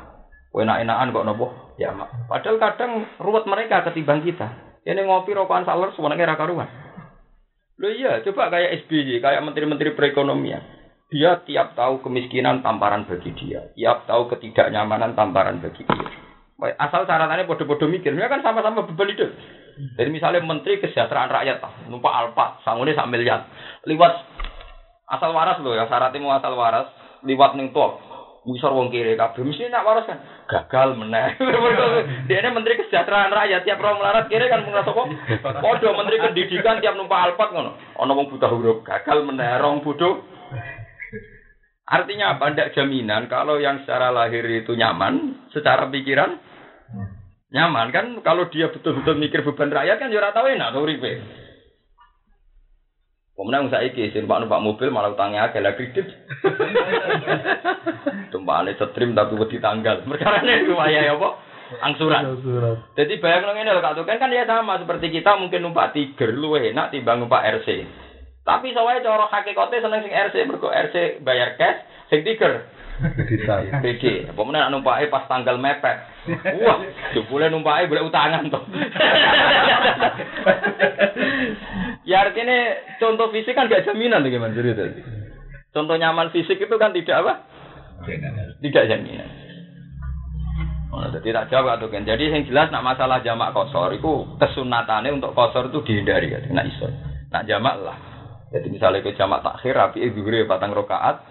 [0.57, 1.47] enak-enakan kok nopo,
[1.77, 2.09] ya mak.
[2.25, 4.81] Padahal kadang ruwet mereka ketimbang kita.
[4.89, 6.68] Ini ngopi rokokan saler semuanya raka karuan.
[7.77, 10.64] Lo iya, coba kayak SBY, kayak menteri-menteri perekonomian.
[11.12, 16.30] Dia tiap tahu kemiskinan tamparan bagi dia, tiap tahu ketidaknyamanan tamparan bagi dia.
[16.61, 19.32] Asal caratannya bodoh-bodoh mikir, dia kan sama-sama beban hidup.
[19.96, 23.48] Jadi misalnya menteri kesejahteraan rakyat, numpak alpa, sangune sak miliar,
[23.88, 24.12] lewat
[25.11, 26.86] Asal waras loh ya, syaratnya mau asal waras,
[27.26, 27.98] liwat ning top.
[28.46, 30.22] Misor wong kiri kabeh mesti nak waras kan.
[30.48, 31.36] Gagal meneh.
[32.30, 35.11] Dia ini menteri kesejahteraan rakyat tiap orang melarat kiri kan mengrasa kok.
[35.61, 37.76] Podo menteri pendidikan tiap numpak alpat ngono.
[38.00, 40.24] Ono wong buta huruf, gagal meneh rong bodoh.
[41.90, 42.54] Artinya apa?
[42.54, 46.38] Tidak jaminan kalau yang secara lahir itu nyaman, secara pikiran
[47.51, 51.18] nyaman kan kalau dia betul-betul mikir beban rakyat kan ya ora tau enak uripe.
[53.34, 56.05] Kemudian saya iki sing numpak mobil malah utangnya agak lah kredit.
[58.32, 60.05] Tumpakane setrim tapi wedi tanggal.
[60.05, 61.28] Perkarane lumayan ya apa?
[61.80, 62.36] Angsuran.
[63.01, 66.53] Jadi bayang ini lho Kak kan kan ya sama seperti kita mungkin numpak Tiger lu
[66.53, 67.88] enak timbang numpak RC.
[68.45, 71.80] Tapi soalnya cara hakikate seneng sing RC mergo RC bayar cash,
[72.12, 72.68] sing Tiger
[73.81, 74.29] BG.
[74.31, 75.97] Apa meneh numpake pas tanggal mepet.
[76.61, 76.79] Wah,
[77.27, 78.64] boleh numpake boleh utangan toh.
[82.11, 82.59] ya artinya
[83.01, 84.85] contoh fisik kan gak jaminan bagaimana cerita.
[85.72, 87.33] Contoh nyaman fisik itu kan tidak apa?
[88.61, 89.29] Tidak jaminan.
[90.91, 92.03] Oh, jadi tak jawab tuh kan.
[92.03, 96.43] Jadi yang jelas nak masalah jamak kosor itu kesunatannya untuk kosor itu dihindari ya.
[96.51, 96.91] Nak iso.
[97.31, 97.99] Nak jamak lah.
[98.51, 101.22] Jadi misalnya ke jamak takhir rapi itu batang rokaat,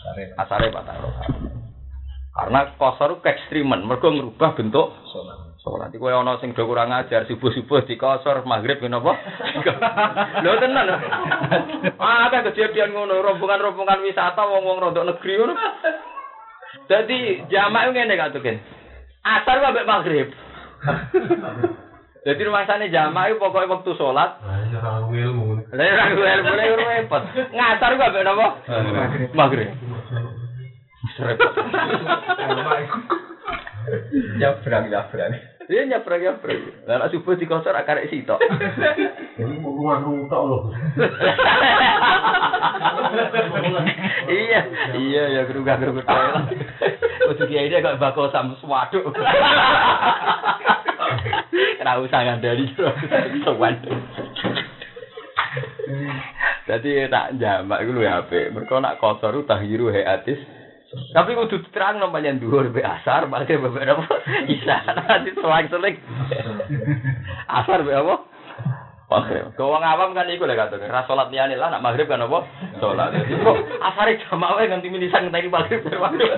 [0.00, 1.14] asare asare batarok
[2.30, 5.50] karena kosor ke ekstrimen mergo merubah bentuk sholat.
[5.60, 9.12] Sholat itu ono sing do kurang ajar subuh subuh dikosor, maghrib kenapa
[10.44, 10.88] Lho tenan.
[10.88, 10.96] Lho.
[12.00, 15.54] ah ada kejadian ngono rombongan rombongan wisata wong wong rontok negeri ngono.
[16.88, 18.56] Dadi jamaah ngene kan tuh kan
[19.20, 20.32] asar gak maghrib.
[22.20, 24.30] Jadi rumah sana jamaah itu pokoknya waktu sholat.
[24.44, 25.64] Lah ya ilmu.
[25.72, 26.20] Lah ya ilmu
[26.52, 27.22] mulai repot.
[27.48, 28.46] Ngasar gak apa napa?
[29.32, 29.72] Maghrib.
[31.16, 31.52] Repot.
[34.36, 35.32] Jabrang jabrang.
[35.70, 36.42] Iya nyaprek.
[36.82, 38.42] Lah nek subuh dikosor akarek sitok.
[39.38, 40.62] Ini mau rumah rutok loh.
[44.26, 44.66] iya,
[44.98, 46.50] iya ya gerugah gerugah lah.
[47.30, 49.14] Kudu kiai dia kok bako sam swaduk.
[51.78, 52.66] Ora usah ngandani
[53.46, 53.78] sowan.
[56.66, 58.50] Dadi tak jamak iku lho apik.
[58.50, 60.42] Mergo nak kotor tahiru hayatis.
[60.90, 64.06] Tapi kudu terang no panjang dhuwur be asar, balik be apa?
[64.54, 65.96] Isa nanti selang-seling.
[67.62, 68.26] Asar be apa?
[69.10, 69.54] Maghrib.
[69.58, 72.42] Kau wong awam kan iku lek katone, ra salat liyane lah nak maghrib kan apa?
[72.82, 73.14] Salat.
[73.46, 76.30] Kok asare jamak wae nganti minisan ngenteni maghrib dari maghrib.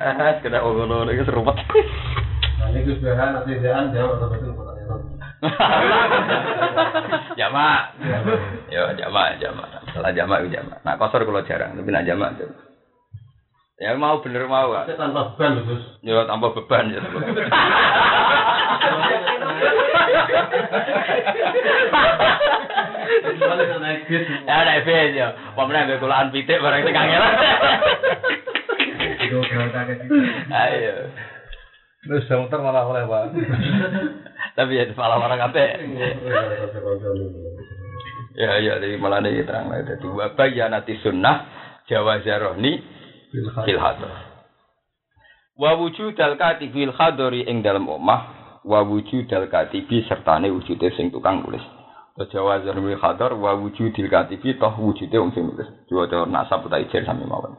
[0.00, 1.56] Ah, kena ngono iki serupet.
[2.70, 5.20] Ini Gus Behan, nanti jawab atau betul pertanyaan.
[7.38, 7.82] Jamak.
[8.70, 9.79] Yo jamak, jamak.
[9.94, 10.78] Salah jamak itu jamak.
[10.82, 12.50] Nak kosor kalau jarang, tapi nak jamak tuh.
[13.80, 14.92] Ya mau bener mau Kak.
[14.92, 15.80] Saya tanpa beban Gus.
[16.04, 17.00] Yo tambah beban ya.
[23.80, 24.28] Naik bis.
[24.44, 25.32] Ya naik bis yo.
[25.56, 27.32] Pemenang gue kulaan pitik barang sing kangelan.
[29.00, 30.04] Itu situ.
[30.52, 31.08] Ayo.
[32.04, 33.32] Terus saya muter malah oleh Pak.
[34.60, 35.68] Tapi ya malah orang kabeh.
[38.38, 41.50] Ya ya jadi malah ini terang lah jadi wabah ya nanti sunnah
[41.90, 42.78] Jawa Zarohni
[43.66, 44.30] fil hadar.
[45.58, 51.42] Wa wujudal katibi fil hadari ing dalam omah wa wujudal katibi sertane wujude sing tukang
[51.42, 51.62] nulis.
[52.30, 55.66] Jawa Zarohni fil hadar wa wujudil katibi toh wujude wong sing nulis.
[55.90, 57.58] Diwaca nasab utawa ijer sami mawon.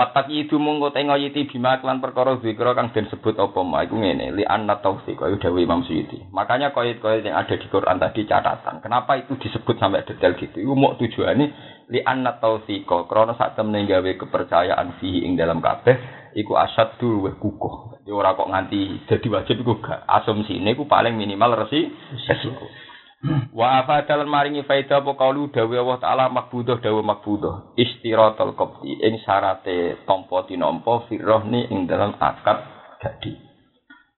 [0.00, 4.00] Patak itu mongko tengo yiti bima klan perkara zikra kang den sebut apa ma iku
[4.00, 6.24] ngene li anna taufiq kaya dawuh Imam Suyuti.
[6.32, 8.80] Makanya koit-koit yang ada di Quran tadi catatan.
[8.80, 10.56] Kenapa itu disebut sampai detail gitu?
[10.56, 11.52] Iku mau tujuane
[11.92, 16.00] li anna taufiq krana sak temne gawe kepercayaan fihi ing dalam kabeh
[16.32, 18.00] iku asad dulu weh kukuh.
[18.00, 20.08] Jadi ora kok nganti dadi wajib iku gak.
[20.08, 21.92] Asumsine iku paling minimal resi
[22.24, 22.72] resiko.
[23.58, 29.20] Wa afadal maringi faida apa kaulu dawe Allah taala makbudah dawe makbudah istiratul qabdi ing
[29.20, 32.64] syarate tampa tinampa firrohni ing dalam akad
[32.96, 33.36] gadi.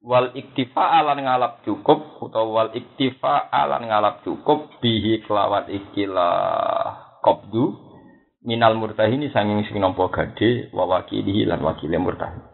[0.03, 7.75] Wal iktifa alan ngalap cukup utawa wal iktifa alan ngalap cukup bihi kelawat ikilah qabdu
[8.43, 12.52] minal murtahini sanging sing nampa gade wa wakilihi lan wakile murtahin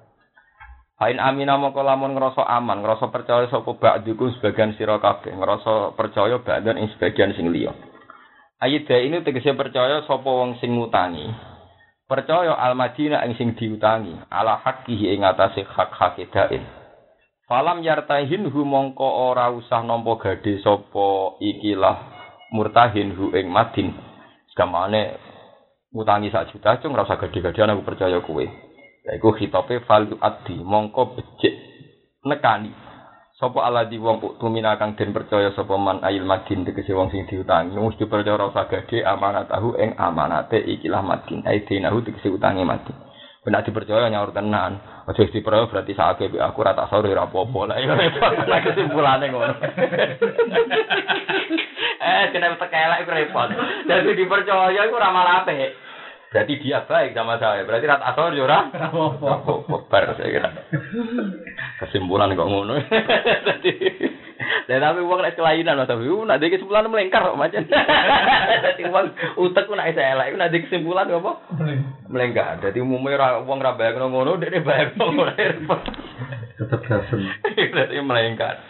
[0.98, 6.42] Hain amina mongko lamun ngrasa aman, ngrasa percaya sapa ba'diku sebagian sira kabeh, ngrasa percaya
[6.42, 7.70] ba'dan ing sebagian sing liya.
[8.58, 11.30] Ayat ini tegese percaya sapa wong sing ngutangi.
[12.10, 16.66] Percaya al-Madinah ing sing diutangi, ala haqqihi ing atase hak-hak dain.
[17.46, 21.96] Falam yartahin hu mongko ora usah nampa gade sapa ikilah
[22.50, 23.94] murtahin hu ing madin.
[24.50, 25.14] Segamane
[25.94, 28.67] ngutangi sak juta cung ora usah gede-gedean aku percaya kowe.
[29.08, 31.54] Yaiku khitabe fal addi mongko becik
[32.28, 32.68] nekani.
[33.40, 37.78] Sapa aladi wong tumina kang den percaya sapa man ayil madin tegese wong sing diutangi
[37.78, 42.92] mesti percaya rasa gede amanat tahu ing amanate ikilah madin ai dinahu tegese utange madin.
[43.46, 44.76] Benak dipercaya nyaur tenan.
[45.08, 47.60] Aja dipercaya berarti sakake aku ora tak sore ora apa-apa.
[47.64, 48.32] Lah iya repot.
[48.44, 49.54] Lah kesimpulane ngono.
[52.12, 53.48] eh kena tekelek iku repot.
[53.88, 55.48] Dadi dipercaya iku ora malah.
[56.28, 57.64] Berarti dia baik sama saya.
[57.64, 58.68] Berarti rat asor yo ora?
[58.68, 59.76] Apa-apa.
[59.88, 60.50] Bar saya kira.
[61.80, 62.76] Kesimpulan kok ngono.
[63.48, 63.74] Dadi
[64.68, 65.88] dan tapi uang naik kelainan mas.
[65.88, 67.64] Tapi uh nanti kesimpulan melengkar kok macam
[68.68, 69.06] jadi uang
[69.40, 71.32] utek pun naik saya lah nanti kesimpulan apa?
[72.12, 72.60] Melengkar.
[72.60, 75.32] Jadi umumnya uang rabayang ngono dia dia bayar ngono.
[76.60, 77.32] Tetap gasen.
[77.56, 78.60] jadi melengkar.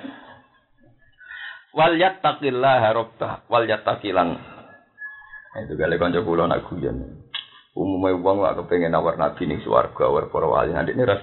[1.75, 4.39] Wal yattaqillah rabbah wal yattaqilan.
[5.67, 7.18] Itu kali kanca kula nak guyon
[7.79, 10.75] umumnya uang lah kepengen nawar nabi ning swarga war para wali.
[10.75, 11.23] Nanti ini ras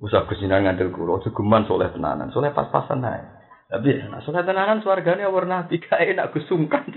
[0.00, 2.32] usah kesinan ngandel aja geman soleh tenanan.
[2.32, 3.20] Soleh pas-pasan ae.
[3.68, 6.88] Tapi nah, soleh tenanan swargane war nabi kae enak kusungkan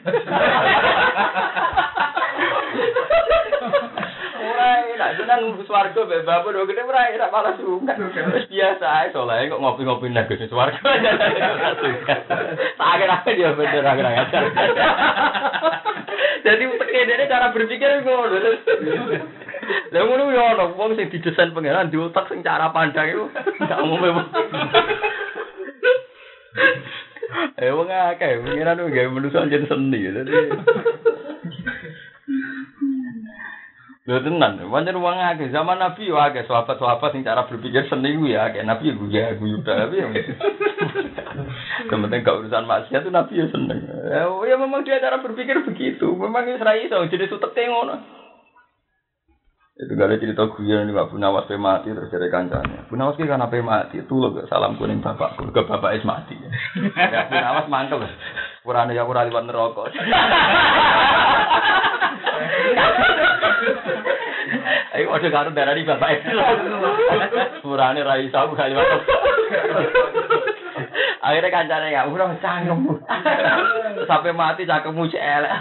[4.69, 7.97] Ora enak tenan swarga mbek bapak do gede ora enak malah sungkan.
[8.37, 10.77] Wis biasa ae soleh kok ngopi-ngopi nang gede swarga.
[12.77, 14.43] Akhir-akhir dia bener akhir-akhir.
[16.45, 18.37] Jadi uteke dene cara berpikir ngono.
[19.89, 23.25] Lah ngono yo ono wong sing didesain pangeran di otak sing cara pandang iku
[23.65, 24.21] gak umum.
[27.57, 30.13] Eh wong akeh pangeran gawe manusa jen seni.
[30.13, 30.33] Dadi
[34.09, 38.25] Lho tenan, pancen wong akeh zaman Nabi yo akeh sahabat-sahabat sing cara berpikir seni ku
[38.25, 40.09] ya akeh Nabi yo guya guyu tapi ya.
[41.93, 43.85] Yang penting gak urusan maksiat itu Nabi ya seneng.
[43.85, 46.09] Ya, ya memang dia cara berpikir begitu.
[46.17, 48.01] Memang Israel iso jadi suteke ngono.
[49.77, 52.89] Itu gak ada cerita guyon ini Pak Bunawas pe mati terus dari kancane.
[52.89, 56.33] Bunawas ki kan apa mati itu loh salam kuning bapakku ke bapak es mati.
[57.13, 58.01] Ya Bunawas mantep.
[58.65, 59.93] Purane ya ora liwat neraka.
[64.89, 66.25] Ayo ojo karo darani bapak es.
[67.61, 68.89] Purane ra iso aku gak liwat.
[71.21, 72.97] Akhirnya kancane ya ora cangkem.
[74.09, 75.53] Sampai mati cangkemmu cek elek.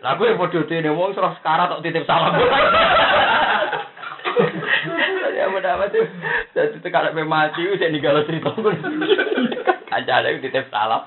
[0.00, 2.32] Lah gue podo dene wong terus sekarang tok titip salam.
[5.36, 6.08] Ya mudah amat tuh.
[6.56, 8.74] Jadi tekan mati wis ninggal cerita gue.
[9.92, 11.04] Kancane titip salam.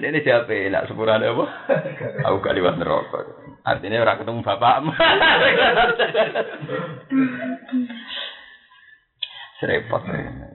[0.00, 1.44] Ini siapa nak sepurane apa?
[2.28, 3.20] Aku gak liwat neraka.
[3.64, 4.92] Artinya ora ketemu bapakmu.
[9.60, 10.02] Serepot.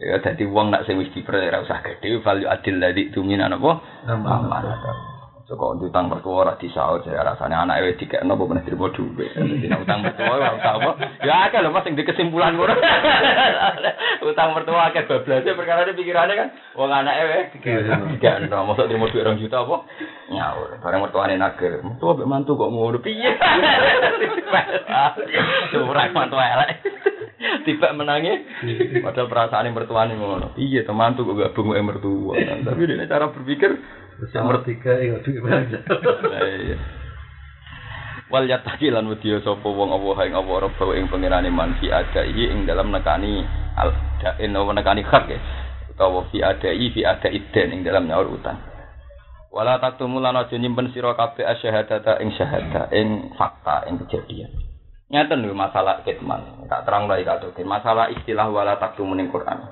[0.02, 3.72] Ya dadi wong nak sing wis diper ora usah gedhe value adil ladhi tuminan apa?
[4.10, 5.14] Amanah.
[5.46, 9.38] Soko utang mertua ora disaur saya rasane anake wis dikekno apa meneh trimo dhuwit.
[9.38, 10.92] Nek utang mertua ora usah apa.
[11.22, 12.74] Ya akeh lho Mas di kesimpulan ngono.
[14.34, 19.46] utang mertua akeh bablase perkara pikirane kan wong anake wis dikekno mosok trimo dhuwit 2
[19.46, 19.86] juta apa?
[20.34, 20.82] Nyaur.
[20.82, 21.78] Bareng mertuane nagir.
[21.86, 23.30] Mertua mbek mantu kok ngono piye?
[25.70, 26.82] Curang mantu elek.
[27.66, 28.32] Tiba menangi,
[29.06, 30.58] padahal perasaan mertuane ngono.
[30.58, 32.34] Iya, temantu kok gabung mertua.
[32.34, 33.78] Tapi ini cara berpikir
[34.16, 35.80] Nomor tiga duit aja.
[36.46, 36.78] Iya.
[38.32, 42.34] Wal yataki lan wedya sapa wong apa ing apa reba ing pangerane man fi adai
[42.34, 43.46] ing dalam nekani
[43.78, 43.94] al
[44.24, 45.40] dain apa nekani hak ya.
[45.94, 48.58] Utawa fi adai fi adai den ing dalam nyaur utang.
[49.54, 54.52] Wala taktumu lan aja nyimpen sira kabeh asyhadata ing syahada ing fakta ing kejadian.
[55.06, 56.66] Nyata lho masalah kitman.
[56.66, 59.70] Tak terang lagi kata masalah istilah wala taktumu ning Quran.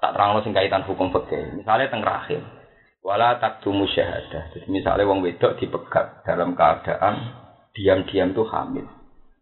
[0.00, 1.60] Tak terang sing kaitan hukum fikih.
[1.60, 2.61] Misalnya teng rahim.
[3.02, 4.54] Wala taktumu syahadah.
[4.54, 7.34] Jadi misalnya wong wedok dipegat dalam keadaan
[7.74, 8.86] diam-diam tuh hamil.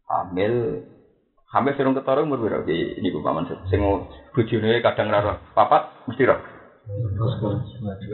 [0.09, 0.81] Hamil
[1.53, 3.85] hamil sing ketara umur piro iki niku paman sing
[4.33, 5.37] bojone kadang ra roh.
[5.53, 6.41] Papat mesti roh.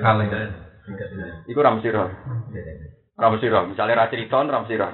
[0.03, 0.27] Kali.
[1.47, 2.11] Iku ra mesti roh.
[3.15, 3.63] Ra mesti roh.
[3.71, 4.91] Misale ra cerita ra mesti roh.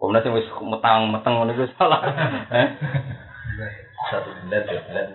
[0.00, 2.00] Komnas sing wis metang-meteng ngono iku salah.
[2.54, 2.68] Eh?
[4.10, 5.06] satu bulan dua bulan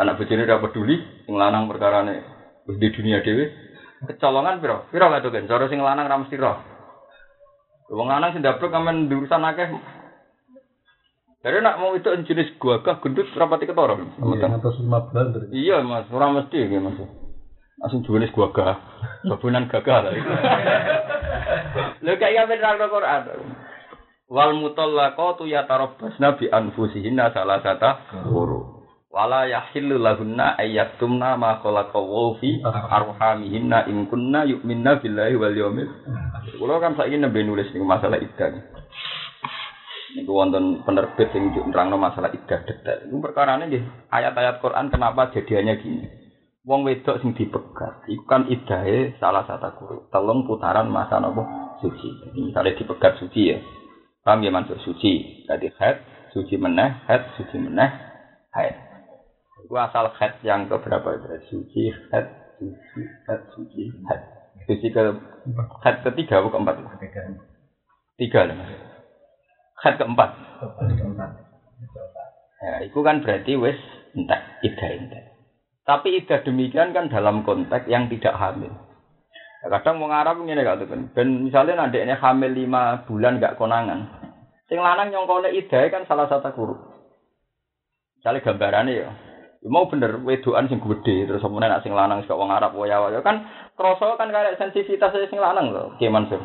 [0.00, 0.96] Anak bojone ora peduli
[1.28, 2.31] sing lanang perkarane
[2.68, 3.50] wis di dunia dhewe.
[4.02, 4.86] Kecolongan piro?
[4.90, 5.46] Piro gak tuh kan?
[5.46, 6.58] Cara sing lanang ra mesti roh.
[7.92, 9.68] Wong lanang sing dablek amen urusan akeh.
[11.42, 13.98] Dari nak mau itu jenis gagah gendut rapati ketara.
[13.98, 15.46] Iya, atas lima dari.
[15.50, 16.94] Iya mas, ora mesti ya mas.
[17.82, 18.78] Langsung jenis gagah,
[19.26, 20.12] babunan gagah lah.
[22.04, 23.22] Lho kayak apa nerang Quran?
[24.32, 27.90] Wal mutallaqatu yatarabbasna bi anfusihinna salasata
[28.30, 28.51] quru.
[29.12, 32.00] Wala yahillu lahunna ayyaktumna ma khalaqa
[32.40, 35.84] fi arhamihinna in kunna yu'minna billahi wal yawmil.
[36.56, 38.56] Kulo kan saiki nembe nulis niku masalah iddah.
[40.16, 43.04] Niku wonten penerbit sing nerangno masalah iddah detail.
[43.04, 46.08] Iku perkarane nggih ayat-ayat Quran kenapa jadiannya gini.
[46.64, 49.96] Wong wedok sing dipegat, iku kan idahe salah satu guru.
[50.08, 52.32] Telung putaran masa napa suci.
[52.32, 53.60] Misalnya dipegat suci ya.
[54.24, 55.44] Paham ya suci.
[55.44, 56.00] Jadi head,
[56.32, 57.90] suci meneh, head, suci meneh,
[58.56, 58.91] head.
[59.62, 61.26] Itu asal head yang keberapa itu?
[61.48, 62.26] Suci, head,
[62.58, 64.20] suci, head, suci, head.
[64.66, 65.02] Suci ke
[65.82, 66.76] head ketiga atau keempat?
[68.20, 68.70] Tiga lah mas.
[69.82, 70.30] Head keempat.
[72.62, 73.78] Ya, itu kan berarti wis
[74.14, 75.24] entek, ida entek.
[75.82, 78.70] Tapi ida demikian kan dalam konteks yang tidak hamil.
[79.62, 81.10] Ya, kadang mau Arab ngene gak kan.
[81.10, 84.06] Ben misalnya nanti ini hamil lima bulan gak konangan.
[84.70, 86.76] Sing lanang nyongkone ida kan salah satu guru.
[88.22, 89.10] Misalnya gambarannya ya.
[89.62, 92.98] Ya mau bener wedoan sing gede terus apa nak sing lanang sing wong Arab waya
[92.98, 93.46] waya kan
[93.78, 96.42] kroso kan kayak sensitivitas sing lanang lho Ki Mansur.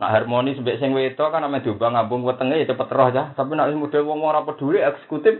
[0.00, 3.36] Nah harmoni sebek sing wedok kan ame diubah ngambung wetenge ya cepet roh ya.
[3.36, 5.36] Tapi nak model wong ora peduli eksekutif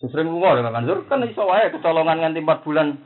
[0.00, 2.96] sering lunga lho Mansur kan iso wae kecolongan nganti 4 bulan.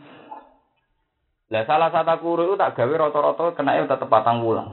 [1.50, 4.66] Lah salah satu itu tak gawe rata-rata kena tetep patang wulan.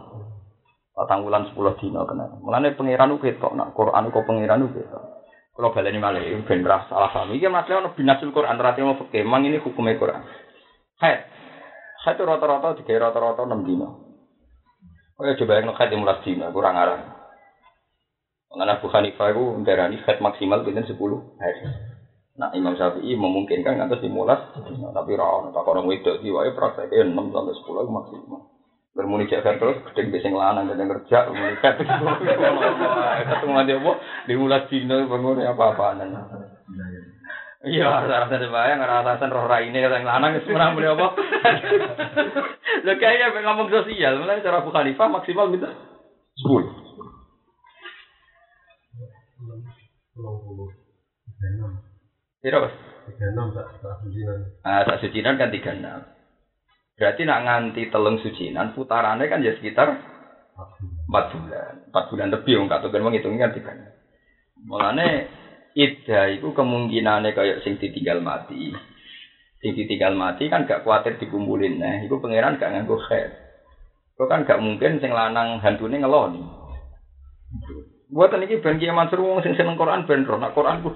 [0.94, 2.30] Patang wulan 10 dina kena.
[2.46, 3.26] Mulane pangeran ku
[3.58, 4.82] nak Quran kok pangeran ku.
[5.54, 7.38] Kalau baleni malih ben ora salah paham.
[7.38, 9.22] Iki masalah ono binasul Quran rati mau fikih.
[9.22, 10.26] Mang ini hukumnya Quran.
[10.98, 11.20] Haid.
[12.04, 13.86] Haid rata-rata digawe rata-rata 6 dina.
[15.14, 17.06] Oh ya coba yang haid 15 dina kurang arah.
[18.50, 20.98] Mengenai Abu Hanifah itu darani haid maksimal pinten 10
[21.38, 21.62] hari.
[22.34, 24.10] Nah Imam Syafi'i memungkinkan ngantos 15
[24.74, 28.42] dina, tapi ra tak orang wedok iki wae prakteke 6 sampai 10 itu maksimal.
[28.94, 33.92] Bermuni cek terus gedeng sing lanang gedeng kerja bermuni ketemu nanti apa?
[34.30, 36.14] Dimulas dino bangun apa-apaan.
[37.64, 41.10] Iya rasa-rasa bayang rasa-rasa roh raine yang lanang wis menang beli apa?
[42.86, 45.74] Lho kayaknya ngomong sosial mulai cara Abu Khalifah maksimal minta
[46.38, 46.70] Sepuluh.
[53.04, 56.13] tiga enam tak tak sucinan Nah, sak sucinan kan tiga enam.
[56.94, 59.98] Berarti nak nganti telung sucinan, putarannya kan ya sekitar
[61.10, 61.74] empat bulan.
[61.90, 63.72] Empat bulan lebih, wong kata kan ngitungnya kan tiga.
[64.64, 65.08] Mulane
[65.74, 68.70] ida itu kemungkinannya kayak sing ditinggal mati.
[69.58, 71.82] Sing ditinggal mati kan gak khawatir dikumpulin.
[71.82, 73.34] Nah, itu pangeran gak nganggo khair.
[74.14, 76.44] Itu kan gak mungkin sing lanang hantune ngeloni.
[78.14, 80.94] Buatan ini ben kiai Mansur wong sing seneng Quran ben roh, nak Quran ku.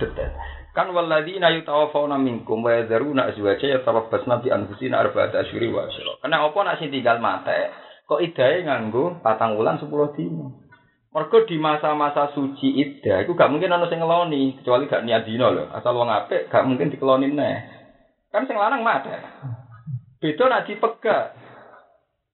[0.78, 6.22] Kan walladzina yutawaffawna minkum wa yadharuna azwaja yatarabbasna bi anfusina arba'ata asyhuri wa asyra.
[6.22, 7.74] Kena apa nak sing tinggal mate
[8.06, 10.70] kok idahe nganggo patang wulan 10 dino.
[11.10, 15.49] Mergo di masa-masa suci iddah iku gak mungkin ana sing ngeloni kecuali gak niat dino
[15.49, 15.66] lho.
[15.74, 17.58] Asal wong apik gak mungkin dikelonin neh.
[18.30, 19.18] Kan sing lanang mate.
[20.22, 21.47] Beda nak dipegat.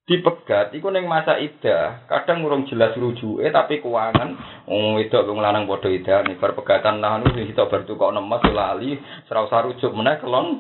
[0.03, 4.35] Dipegat iku ning masa iddah kadang urung jelas rujuke tapi keuangan
[4.67, 8.11] wong wedok wong lanang padha iddah ning bar pegatan lah anu sing kita bar tukok
[8.11, 8.99] nemes lali.
[9.31, 10.59] Usah rujuk meneh kelon.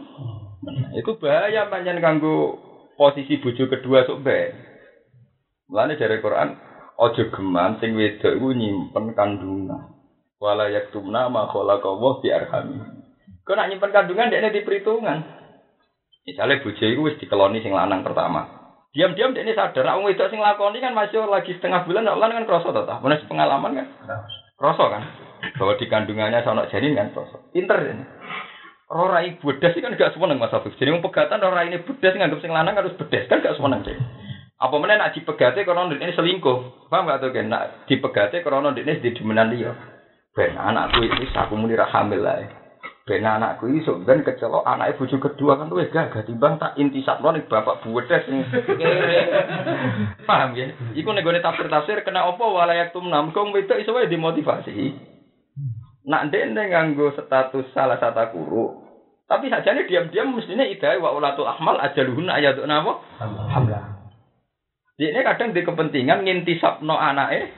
[0.95, 2.55] Itu bahaya pancen kanggo
[2.95, 4.55] posisi bojo kedua sok bae
[5.67, 6.55] mulane dari Quran
[6.93, 9.91] aja geman sing wedok iku nyimpen kandungan.
[10.39, 12.79] Wala yaktumna ma khalaqallahu fi arhami.
[13.43, 15.43] Kok nak nyimpen kandungan dekne di perhitungan
[16.23, 18.62] misalnya bojo iku wis dikeloni sing lanang pertama
[18.93, 22.45] Diam-diam dia ini sadar, aku wedok sing lakoni kan masih lagi setengah bulan, nak kan
[22.45, 23.87] kroso toh, mana pengalaman kan?
[24.53, 25.01] Kroso kan?
[25.57, 27.49] Bahwa di kandungannya sono janin kan kroso.
[27.49, 28.05] Pinter ini.
[28.93, 30.77] Rora ibu bedes kan gak seneng Mas Afif.
[30.77, 33.97] Jadi pegatan rora ini bedes nganggap sing lanang harus bedes kan gak seneng deh.
[34.61, 36.87] Apa mana nak dipegate karena ini selingkuh.
[36.93, 37.49] Paham gak tuh kan?
[37.49, 39.73] Nak dipegate karena ini di demenan dia.
[40.37, 42.62] Ben anakku ini aku muni ra lah.
[43.03, 47.43] Ben anakku iso ben kecelok anake bojo kedua kan luwih gagah timbang tak intisapno ning
[47.51, 48.47] bapak buwedes sing.
[50.27, 50.71] Paham ya?
[50.95, 54.95] Iku nek gone tafsir-tafsir kena apa walayak tumnam kong wedok iso wae dimotivasi.
[56.07, 58.83] Nak ndek nganggo status salah satu guru.
[59.27, 63.03] Tapi sajane diam-diam mestinya idai wa ulatul ahmal ajaluhun ayatun apa?
[63.19, 63.83] Alhamdulillah.
[64.95, 67.51] Ini kadang di kepentingan ngintisapno anake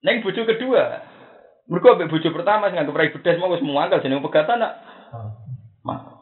[0.00, 1.07] neng bojo kedua.
[1.68, 4.80] Mergo ambek bojo pertama sing nganggep rai bedes mau wis muangkel jeneng pegatan nak.
[5.84, 6.18] Ma.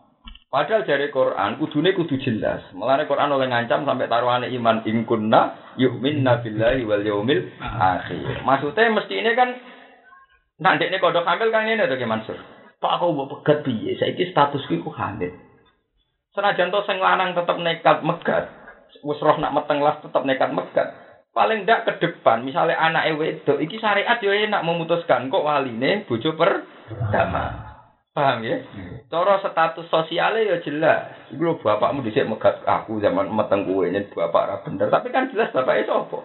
[0.50, 2.66] Padahal dari Quran kudune kudu jelas.
[2.74, 8.42] Mulane Quran oleh ngancam sampai taruhane iman in kunna yu'minna billahi wal yaumil akhir.
[8.42, 9.54] Maksudnya mesti ini kan
[10.58, 12.38] nak ndekne kodok hamil kan ngene to Ki Mansur.
[12.82, 13.94] Pak aku mbok pegat piye?
[14.02, 15.30] Saiki statusku iku hamil.
[16.34, 18.50] Senajan to sing lanang tetep nekat megat,
[19.00, 21.05] wis roh nak meteng las tetep nekat megat.
[21.36, 26.32] Paling ndak ke depan misalnya anak wedok iki syariat yo enak memutuskan kok waline bojo
[26.32, 27.66] pertama
[28.16, 28.64] paham ya?
[29.12, 31.28] Cara status sosialnya ya jelas.
[31.28, 34.88] Iku lho bapakmu dhisik megat aku zaman meteng kowe bapak ra bener.
[34.88, 36.24] Tapi kan jelas bapaknya sapa?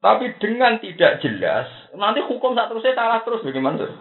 [0.00, 3.92] Tapi dengan tidak jelas nanti hukum saat terusnya salah terus bagaimana tuh?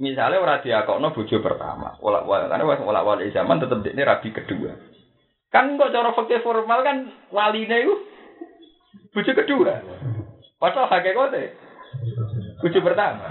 [0.00, 4.72] Misalnya orang diakokno bojo pertama wala wala karena wala wala zaman tetap ini rabi kedua.
[5.52, 6.96] Kan kok cara fakir formal kan
[7.28, 8.07] waline itu
[9.12, 9.74] Bucu kedua.
[10.58, 11.54] Padahal hakikate.
[12.60, 13.28] Bucu pertama.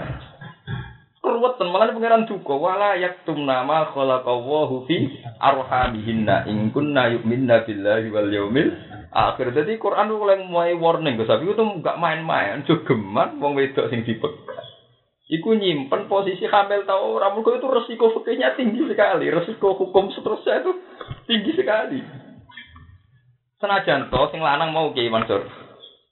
[1.18, 8.30] Keruwetan malah pangeran duka wala yaktum nama khalaqallahu fi arhamihinna in kunna yu'minna billahi wal
[8.30, 8.70] yaumil
[9.12, 9.52] akhir.
[9.52, 14.64] Jadi Quran mulai mulai warning Gus Abi itu enggak main-main, jogeman wong wedok sing dipegat.
[15.28, 20.72] Iku nyimpen posisi hamil tau ora itu resiko fikihnya tinggi sekali, resiko hukum seterusnya itu
[21.28, 22.00] tinggi sekali.
[23.58, 25.42] Senajan to sing lanang mau Kiai Mansur.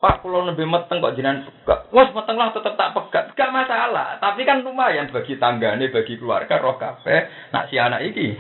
[0.03, 1.89] Pak pulau lebih meteng kok jinan pegat.
[1.95, 3.33] Wes meteng lah tetep tak pegat.
[3.39, 4.19] Gak masalah.
[4.19, 7.31] Tapi kan lumayan bagi tanggane, bagi keluarga roh kafe.
[7.55, 8.35] Nak si anak iki.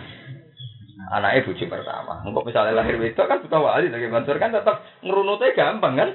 [1.07, 2.19] Anaknya bujuk pertama.
[2.27, 6.11] Engkau misalnya lahir itu kan buta wali lagi Mansur kan tetap ngerunutnya gampang kan.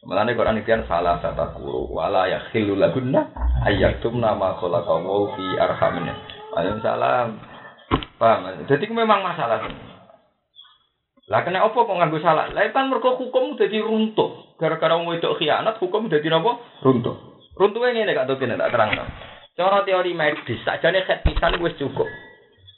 [0.00, 3.30] Melani Quran itu salah kata guru wala ya khilu lagunna
[3.62, 6.18] ayatum nama khalaqahu fi arhamina.
[6.50, 7.28] Waalaikumsalam.
[8.18, 8.66] Paham?
[8.66, 9.89] Jadi memang masalah.
[11.30, 12.50] Lah kena apa kok nganggo salah?
[12.50, 14.58] Lah kan mergo hukum dadi runtuh.
[14.58, 16.58] Gara-gara wong wedok khianat hukum dadi napa?
[16.82, 17.46] Runtuh.
[17.54, 19.06] Runtuhe ngene Kak Tokin tak terangno.
[19.54, 22.10] Cara teori medis, sakjane khat pisan wis cukup.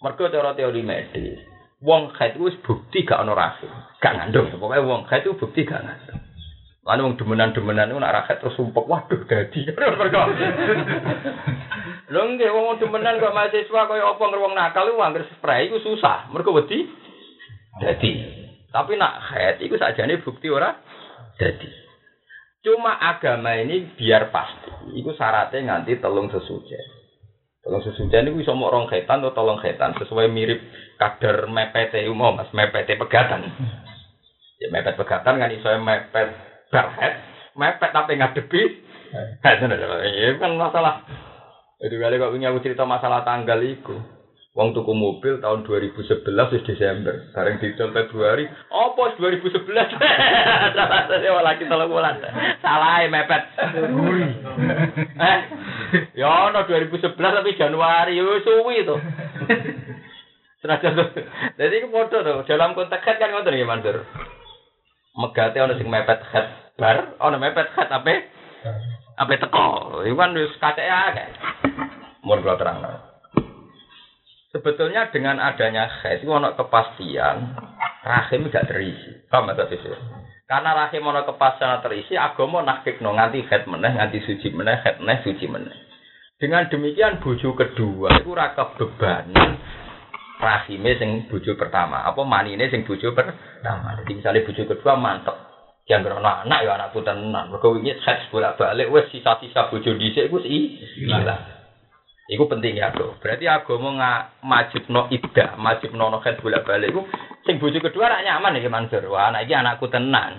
[0.04, 1.40] Mergo cara teori medis,
[1.80, 3.72] wong khat wis bukti gak ono rahim.
[4.04, 4.52] Gak ngandung.
[4.52, 6.20] Pokoke wong khat itu bukti gak ngandung.
[6.84, 9.64] Lalu wong demenan-demenan itu nak rakyat terus sumpek, waduh dadi.
[12.12, 16.28] Lho nggih wong demenan kok mahasiswa kaya apa ngerwong nakal iku anggere spray iku susah.
[16.34, 16.84] Mergo wedi
[17.80, 18.41] dadi.
[18.72, 20.72] Tapi nak head itu nih bukti ora
[21.36, 21.68] jadi.
[22.64, 24.96] Cuma agama ini biar pasti.
[24.96, 26.72] Itu syaratnya nganti telung sesuci.
[27.60, 30.58] Telung sesuci ini bisa mau orang khetan atau tolong khetan sesuai mirip
[30.96, 33.44] kadar mepet umum mas mepet pegatan.
[34.56, 36.28] Ya mepet pegatan kan iso mepet
[36.72, 37.14] barhead,
[37.58, 38.62] mepet tapi ngadepi.
[39.44, 39.58] head.
[39.60, 41.04] Ya kan masalah.
[41.82, 44.21] Itu kali kok punya cerita masalah tanggal itu.
[44.52, 48.44] Wong tuku mobil tahun 2011 wis Desember, bareng didol Februari.
[48.68, 49.64] Apa 2011?
[50.76, 52.20] Salah saya lagi tolong bulan.
[52.60, 53.42] Salah ya, mepet.
[55.16, 55.38] eh,
[56.12, 58.92] ya no 2011 tapi Januari, yo suwi itu.
[60.60, 61.00] Senajan.
[61.56, 62.44] Jadi itu foto tuh.
[62.44, 64.04] Dalam konteks head kan ngoten ya Mandur.
[65.16, 68.28] Megate ono sing mepet head bar, ono mepet head apa?
[69.16, 70.04] Apa teko.
[70.04, 71.28] Iku kan wis kacek akeh.
[72.20, 73.11] Mun kula terang.
[74.52, 77.56] Sebetulnya dengan adanya head itu ono kepastian
[78.04, 79.24] rahim gak terisi.
[79.32, 79.80] Paham ta sih?
[80.44, 85.24] Karena rahim ono kepastian terisi, agama nakikno nganti head meneh, nganti suci meneh, head meneh,
[85.24, 85.72] suci meneh.
[86.36, 89.56] Dengan demikian bojo kedua itu raka bebanan
[90.42, 93.94] rahime sing bojo pertama, apa manine sing bojo pertama.
[94.02, 95.36] Jadi misalnya bojo kedua mantep.
[95.86, 97.50] Yang berono anak ya anakku tenan.
[97.50, 101.61] Mergo wingi seks bolak-balik wis sisa-sisa bojo dhisik iku hilang.
[102.30, 103.18] Iku penting ya, Bro.
[103.18, 107.02] Berarti agama nggak majibno iddah, majibno no khed bolak-balik iku
[107.42, 109.02] sing bojo kedua rak nyaman iki Mansur.
[109.10, 110.38] Wah, anak iki anakku tenan.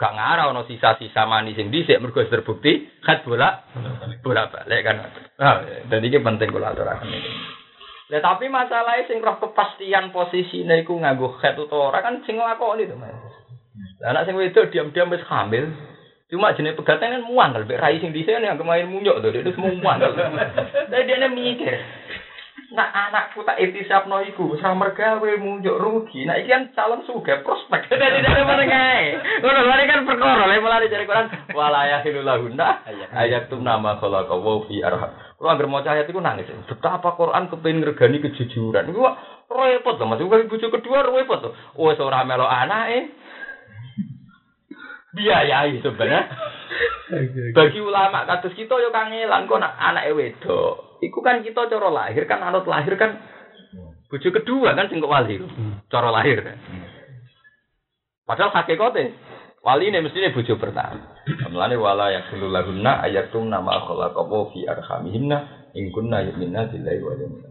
[0.00, 3.68] Gak ngarah ono sisa-sisa mani sing dhisik mergo terbukti khed bolak
[4.20, 4.96] bolak-balik kan.
[5.40, 7.32] Nah, dan iki penting kula aturaken iki.
[8.10, 12.90] Lah tapi masalahnya sing roh kepastian posisine iku nganggo khed utawa ora kan sing nglakoni
[12.90, 13.12] to, Mas.
[14.02, 15.68] Lah anak sing wedok diam-diam wis hamil,
[16.30, 19.50] Cuma jenis pegatan kan muang kalau rai sing di sini yang kemarin munyok tuh itu
[19.50, 21.74] semua muang Tapi dia mikir,
[22.70, 26.22] nak anakku tak itisap no iku, sama gawe munyok rugi.
[26.22, 27.90] Nah iki kan calon suga prospek.
[27.90, 29.04] Jadi dia mana ngai.
[29.42, 31.26] Ngono lari kan perkara, lagi melari dari Quran.
[31.50, 35.10] Walaya hilulahunda ayat tuh nama kalau kau fi arham.
[35.10, 36.46] Kalau agar mau ayat itu nangis.
[36.70, 38.86] Betapa Quran kepengen ngergani kejujuran.
[38.86, 39.02] Itu
[39.50, 40.22] repot loh mas.
[40.22, 41.52] Bukan bujuk kedua repot tuh.
[41.74, 43.04] Oh seorang melo anak eh
[45.14, 46.22] biayai sebenarnya.
[47.50, 51.02] Bagi ulama kados kita yo kangelan kok nak anake wedok.
[51.02, 53.18] Iku kan kita cara lahir kan anut lahir kan
[54.06, 55.42] bojo kedua kan sing kok wali.
[55.90, 56.46] Cara lahir.
[58.22, 59.10] Padahal hakikate
[59.66, 61.18] wali ini mestinya bojo pertama.
[61.50, 67.49] Mulane wala yakulu lahunna ayatum nama khalaqahu fi arhamihinna in kunna yu'minna billahi wal yawmil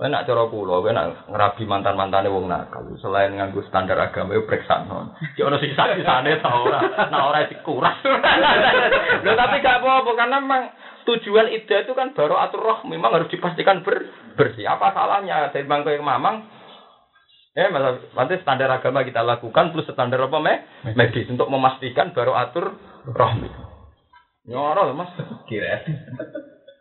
[0.00, 4.48] Kowe nak cara kula, kowe nak ngerabi mantan-mantane wong nakal, selain nganggo standar agama yo
[4.48, 5.12] periksa non.
[5.36, 6.80] Ki ono sisa-sisane ta ora?
[7.12, 8.00] Nak ora dikuras.
[9.28, 10.72] Lho tapi gak apa-apa karena memang
[11.04, 14.08] tujuan ide itu kan baru atur roh memang harus dipastikan ber
[14.40, 14.64] bersih.
[14.64, 16.48] Apa salahnya dari bangko yang mamang?
[17.52, 20.64] Eh, malah nanti standar agama kita lakukan plus standar apa me?
[20.96, 22.72] medis untuk memastikan baru atur
[23.04, 23.32] roh.
[24.48, 25.12] Nyoro mas.
[25.44, 25.84] Kira.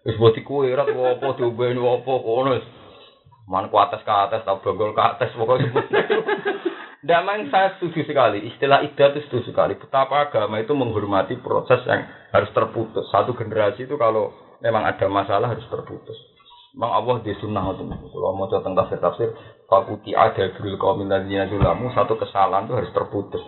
[0.08, 2.79] Wis buat kue rat apa diubeni apa kono.
[3.50, 5.86] Man ku atas ke atas, tau bonggol ke atas, pokoknya sebut.
[7.10, 9.74] Damang saya setuju sekali, istilah idah itu setuju sekali.
[9.74, 13.10] Betapa agama itu menghormati proses yang harus terputus.
[13.10, 14.30] Satu generasi itu kalau
[14.62, 16.14] memang ada masalah harus terputus.
[16.78, 17.88] Memang Allah di sunnah itu.
[17.90, 19.34] Kalau mau tentang tafsir tafsir,
[19.66, 23.42] fakuti ada bil kaum dulamu satu kesalahan itu harus terputus.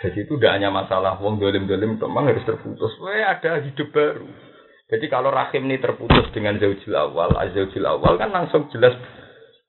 [0.00, 2.90] Jadi itu tidak hanya masalah wong dolim dolim, memang harus terputus.
[3.04, 4.51] Wah ada hidup baru.
[4.92, 8.92] Jadi kalau rahim ini terputus dengan zaujil awal, azaujil awal kan langsung jelas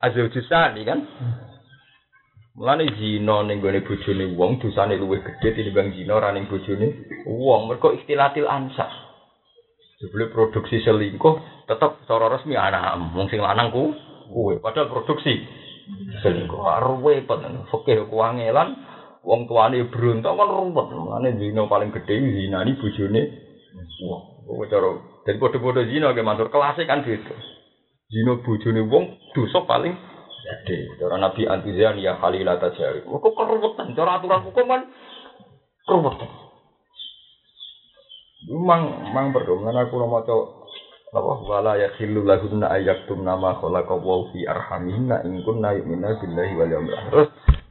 [0.03, 0.99] azaujil sani kan.
[2.59, 7.71] Mulane zina ning gone bojone wong dosane luwih gedhe tinimbang zina ora ning bojone wong.
[7.71, 8.91] Mergo istilatil ansah.
[10.03, 13.95] Sebelum produksi selingkuh tetap cara resmi anak wong sing lanang ku
[14.27, 15.39] kuwe padahal produksi
[16.19, 18.75] selingkuh arwe peten fikih kuangelan
[19.23, 20.87] wong tuane berontak kan ruwet.
[20.91, 23.21] Mulane zina paling gedhe zina ni bojone
[24.03, 24.23] wong.
[24.43, 27.31] Kok cara dan bodoh-bodoh zina ke mantur kelasnya kan gitu.
[28.11, 29.95] Zina bojone wong dosa paling
[30.43, 30.99] gede.
[30.99, 33.07] Cara Nabi anti zina ya khalilah tajari.
[33.07, 34.81] Kok keruwetan cara aturan hukum kan
[35.87, 36.29] keruwetan.
[38.43, 40.35] Memang memang berdoman aku mau maca
[41.13, 46.71] apa wala yakhillu lahunna ayyakum nama khalaqa wa fi arhamihinna in kunna yu'minuna billahi wal
[46.73, 47.11] yawmil akhir.
[47.13, 47.29] Terus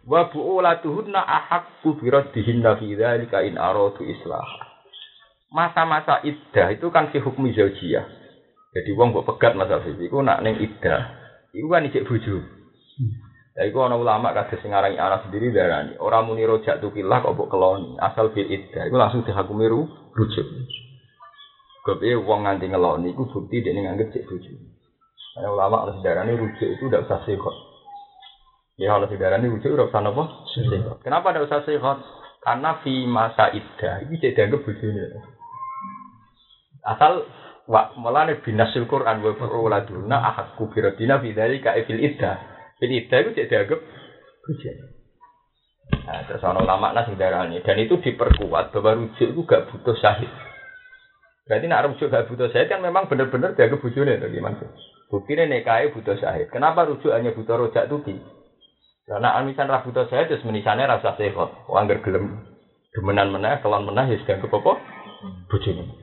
[0.08, 4.71] wa bu'ulatuhunna ahaqqu bi raddihinna fi dzalika in aradu islah
[5.52, 8.08] masa-masa iddah itu kan si hukum zaujiyah.
[8.72, 11.12] Jadi wong mbok pegat masa itu iku nak ning iddah,
[11.52, 12.40] iku kan ijek bojo.
[13.52, 17.52] Ya iku ana ulama kados sing anak sendiri darani, ora muni rojak tukilah kok mbok
[17.52, 20.48] keloni, asal fil iddah iku langsung dihakumi rujuk.
[21.84, 24.56] Kowe wong nganti ngeloni iku bukti dekne nganggep cek bojo.
[25.36, 27.56] Ana ulama ana darani rujuk itu udah usah sehat.
[28.80, 30.48] Ya ana darani rujuk ora usah napa?
[31.04, 32.00] Kenapa tidak usah sehat?
[32.40, 35.04] Karena fi masa iddah iki cek dianggap bojone.
[36.82, 37.22] Asal
[37.70, 42.36] wa malane binasil Quran wa furuladuna ahakku biradina fi dzalika fil iddah.
[42.82, 43.80] Fil iddah itu cek dianggap
[44.50, 44.76] hujan.
[45.92, 49.94] Nah, terus ana ulama nas sing darani dan itu diperkuat bahwa rujuk itu gak butuh
[49.98, 50.30] syahid.
[51.46, 54.58] Berarti nak rujuk gak butuh syahid kan memang benar-benar jaga bujune to gimana?
[55.12, 56.50] Buktinya nikahe butuh syahid.
[56.50, 58.18] Kenapa rujuk hanya butuh rojak tuki?
[59.06, 61.50] Karena amisan ra butuh syahid terus menisane rasa sehat.
[61.70, 62.50] Wong anggar gelem
[62.92, 64.72] demenan meneh, kelon meneh ya sedang apa?
[65.52, 66.01] Bojone.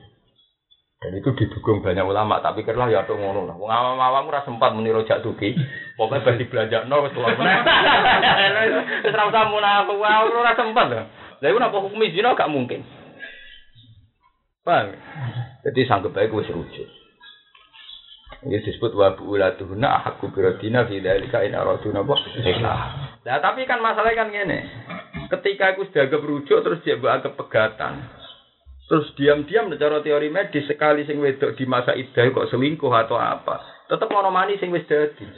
[1.00, 3.56] Dan itu didukung banyak ulama, tapi kira ya tuh ngono lah.
[3.56, 5.56] Wong awam-awam ora sempat muni rojak tuki.
[5.96, 7.56] Pokoke bagi belajakno wis kelon meneh.
[9.08, 11.00] Wis ra usah munafik, wah ora sempat lho.
[11.40, 12.84] Lah iku napa hukum zina gak mungkin.
[14.60, 14.92] Paham?
[15.64, 16.88] Jadi sanggup baik wis rujuk.
[18.44, 22.12] Ini disebut wa buulatuhuna ahakku birodina fi dzalika in aradu napa
[22.44, 22.80] nikah.
[23.24, 24.58] Nah, tapi kan masalahnya kan ngene.
[25.32, 28.19] Ketika aku sudah agak rujuk terus dia buat agak pegatan.
[28.90, 33.86] Terus diam-diam cara teori medis sekali sing wedok di masa idah kok selingkuh atau apa.
[33.86, 35.30] Tetap ono mani sing wis dadi.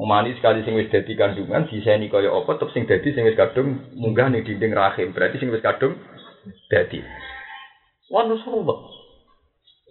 [0.00, 3.92] Mani sekali sing wis dadi kandungan diseni kaya apa tetep sing dadi sing wis kadung
[3.92, 5.12] munggah ning dinding rahim.
[5.12, 6.00] Berarti sing wis kadung
[6.72, 7.04] dadi.
[8.08, 8.80] Wah, nus ruwet.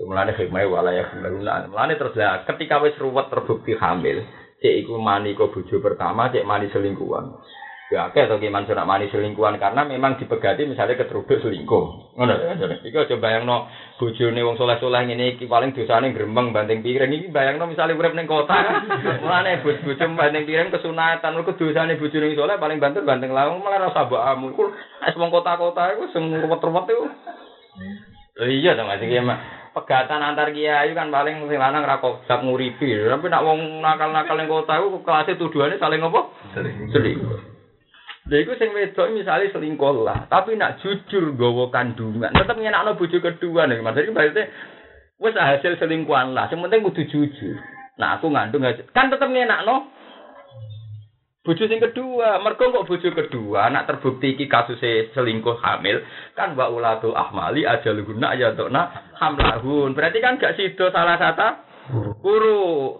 [0.01, 1.69] Mulane hikmah wala ya guna.
[1.69, 4.25] Mulane terus lah ketika wis ruwet terbukti hamil,
[4.57, 7.29] cek iku mani kok bojo pertama, cek mani selingkuhan.
[7.91, 12.15] Ya akeh to gimana nak mani selingkuhan karena memang dipegati misalnya keteruduk selingkuh.
[12.15, 12.55] Ngono ya.
[12.87, 13.67] Iku aja bayangno
[13.99, 18.31] bojone wong soleh-soleh ngene iki paling dosane gremeng banting piring iki bayangno misalnya urip ning
[18.31, 18.55] kota.
[19.27, 24.07] Mulane bojo banting piring kesunatan mergo dosane bojone soleh paling banter banting lawang malah rasa
[24.07, 24.55] mbokmu.
[24.55, 27.05] Iku wis wong kota-kota iku sing ruwet-ruwet iku.
[28.39, 32.87] Iya to Mas iki mak pegatan antar kiai kan paling sing lanang ra kok nguripi.
[32.87, 36.31] Tapi nak wong nakal-nakal ning kota iku kelasé tuduhane saling apa?
[36.55, 37.50] Selingkuh.
[38.31, 43.19] Lha iku sing wedok misalnya selingkuh lah, tapi nak jujur gawa kandungan, tetep ngenakno bojo
[43.19, 43.83] kedua nih.
[43.83, 44.47] Mas iki berarti
[45.19, 46.47] wis hasil selingkuhan lah.
[46.47, 47.59] Sing penting kudu jujur.
[47.99, 48.63] Nah aku ngandung
[48.95, 49.91] kan tetep ngenakno
[51.41, 55.97] Bojo sing kedua, mergo kok bojo kedua, anak terbukti iki kasusnya selingkuh hamil,
[56.37, 59.97] kan wa ulatul ahmali ajaluhunna ayatuna hamlahun.
[59.97, 61.49] Berarti kan gak sido salah satu
[62.21, 62.93] guru.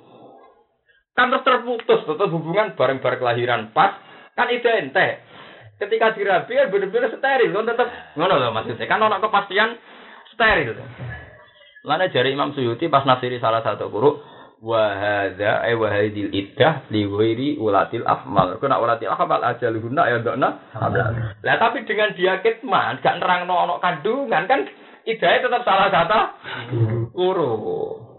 [1.14, 3.94] Kan terputus, tetap hubungan bareng-bareng kelahiran pas,
[4.42, 5.22] kan identik.
[5.78, 7.88] Ketika dirabi kan bener-bener steril, kan tetap
[8.18, 8.90] ngono loh maksudnya.
[8.90, 9.78] Kan ono kepastian
[10.34, 10.78] steril.
[11.86, 14.22] Lana jari Imam Suyuti pas nasiri salah satu guru,
[14.62, 18.62] wahada eh wahadil iddah li ghairi ulatil afmal.
[18.62, 21.34] Kena ulatil afmal ajaluhunna ya ndokna hamlan.
[21.42, 24.70] Lah tapi dengan dia kitman gak nerangno ono kandungan kan
[25.10, 26.22] idahnya tetap salah satu
[27.18, 28.11] guru.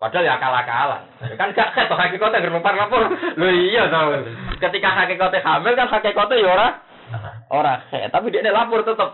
[0.00, 1.02] Padahal ya akal-akalan.
[1.36, 3.04] Kan gak ket hakikate ngrempar lapor.
[3.36, 4.00] Lho iya to.
[4.56, 6.68] Ketika hakikate hamil kan hakikate ya ora
[7.52, 9.12] ora ket, tapi dia lapor tetep.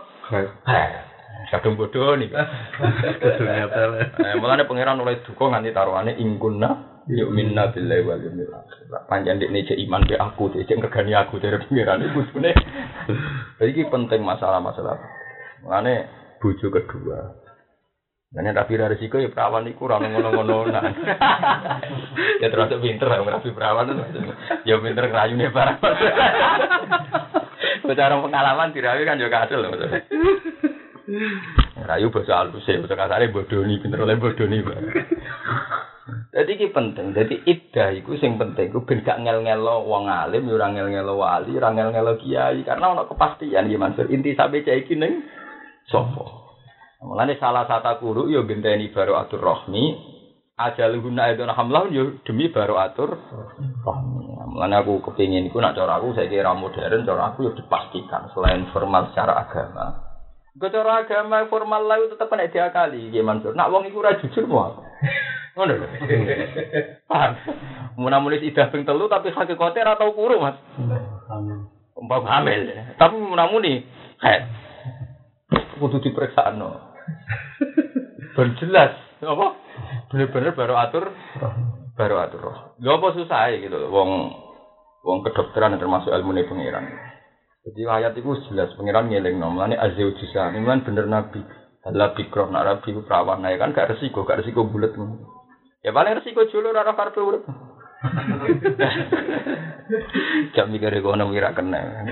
[1.51, 2.31] Kadung bodoh nih.
[2.31, 8.83] Eh, mulane pangeran oleh duka nganti taruhane ingkunna yu'minna billahi wal yawmil akhir.
[9.11, 12.19] Panjang dik cek iman be aku, cek ngregani aku dari pangeran iku.
[13.59, 14.99] Jadi iki penting masalah-masalah.
[15.63, 16.07] Mulane
[16.39, 17.46] bojo kedua.
[18.27, 20.83] Nah, tapi dari resiko ya perawan iku ora ngono-ngono nah.
[22.43, 23.87] ya termasuk pinter lah rapi perawan
[24.67, 25.79] ya pinter ngrayune barang.
[27.87, 29.71] Bicara pengalaman dirawi kan juga hasil loh.
[31.87, 34.59] Rayu bahasa halus ya, bahasa kasarnya bodoni, pinter oleh bodoni.
[36.35, 37.15] Jadi ini penting.
[37.15, 38.75] Jadi iddah itu sing penting.
[38.75, 42.59] Itu ben gak ngel-ngelo wong alim, ya ora ngel-ngelo wali, ora ngel-ngelo kiai.
[42.67, 44.11] Karena ono kepastian ya Mansur.
[44.11, 45.23] Inti sampai cek ning
[45.87, 46.46] sapa.
[46.97, 50.15] Mulane salah satu guru yo genteni baru atur rohmi.
[50.57, 53.13] Ajaluhunna itu hamlah yo demi baru atur
[53.85, 54.33] rohmi.
[54.49, 58.65] Mulane aku kepingin iku nak cara aku saya kira modern, cara aku yo dipastikan selain
[58.73, 59.85] formal secara agama.
[60.57, 63.53] Cara agama formal lah itu tetap nek diakali, nggih Mansur.
[63.53, 64.81] Nak wong iku ora jujur mau.
[65.53, 65.87] Ngono lho.
[67.05, 67.33] Paham.
[67.97, 70.57] Munamulis idah ping telu tapi hakikate ora tau kuru, Mas.
[71.93, 72.73] Umpam hamil.
[72.97, 73.85] Tapi munamuni
[74.17, 74.49] kayak
[75.51, 76.95] kudu diperiksa no.
[78.35, 78.93] Ben jelas,
[79.23, 79.47] apa?
[80.11, 81.09] Bener-bener baru atur
[81.97, 82.57] baru atur roh.
[82.77, 84.09] Lho apa susah gitu wong
[85.01, 86.85] wong kedokteran termasuk ilmu pengiran.
[87.67, 90.53] Jadi ayat itu jelas pengiran ngeling nomlane azeu jisa.
[90.53, 91.41] Ini kan bener nabi.
[91.87, 93.39] Adalah bikroh nak nabi perawan.
[93.39, 94.91] Nah, kan gak resiko, gak resiko bulat.
[95.79, 97.47] Ya paling resiko julu rara karpe urip.
[100.55, 102.05] Jam mikir kono wira kena.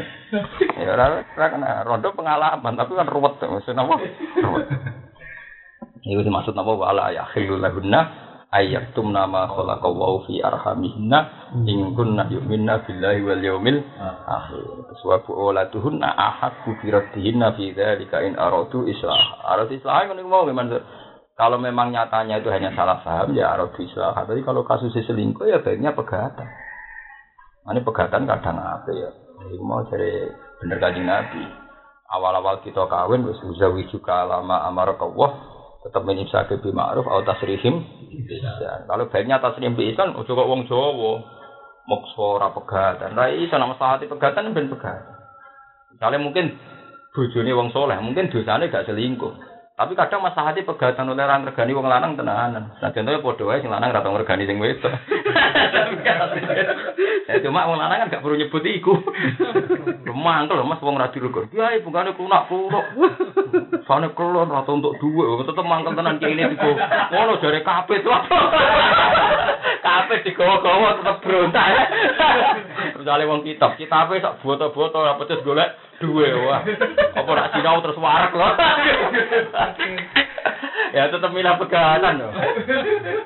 [0.80, 1.86] Ya ora kena.
[1.86, 3.38] Rondo pengalaman tapi kan ruwet.
[3.38, 3.96] Maksud apa?
[4.42, 4.68] Ruwet.
[6.06, 7.66] Iku dimaksud napa wala ya khilul
[8.56, 14.64] ayat tum nama khalaqallahu fi arhamihinna in kunna yu'minna billahi wal yaumil akhir
[15.04, 20.72] suwabu olatuhunna ahad kubiratihinna fi dzalika in aradu islah aradu islah ngono mau memang
[21.36, 25.60] kalau memang nyatanya itu hanya salah paham ya aradu islah tapi kalau kasusnya selingkuh ya
[25.60, 26.48] baiknya pegatan
[27.66, 29.10] ini pegatan kadang apa ya
[29.44, 30.26] Iku mau dari
[30.64, 31.44] bener kanjeng Nabi.
[32.06, 35.32] Awal-awal kita kawin wis uzawi juga lama amar Allah
[35.82, 37.82] tetap menyimsake bi ma'ruf au tasrihim
[38.30, 38.86] ihsan.
[38.88, 41.22] Kalau baiknya tasrihim bi ihsan ojo kok wong Jawa
[41.86, 43.18] mokso ora pegatan.
[43.18, 45.14] Lah iso nama sahati pegatan ben pegatan.
[45.94, 46.46] Misalnya mungkin
[47.14, 49.34] bojone wong soleh, mungkin dosane gak selingkuh.
[49.76, 52.72] Tapi kadang masalah hati pegatan oleh orang regani wong lanang tenanan.
[52.80, 54.88] Nah contohnya podo ae sing lanang ra tau ngregani sing wedok.
[57.26, 58.96] Ya cuma wong lanang kan gak perlu nyebut iku.
[60.26, 61.52] Mangkel Mas wong ra dirukur.
[61.52, 62.86] Ya bungane kunak kunak.
[63.84, 66.72] Sane kelon ra tau untuk duwe, tetep mangkel tenan kene digo.
[67.12, 68.08] Ngono jare kapit.
[69.84, 71.68] Kapit digowo-gowo tetep berontak.
[72.98, 76.62] Misalnya wong kitab, kitabe sak boto-boto ora pecus golek duwe wah.
[77.16, 78.54] Apa nak sinau terus warak loh.
[80.96, 82.32] ya tetep milah pegatan loh.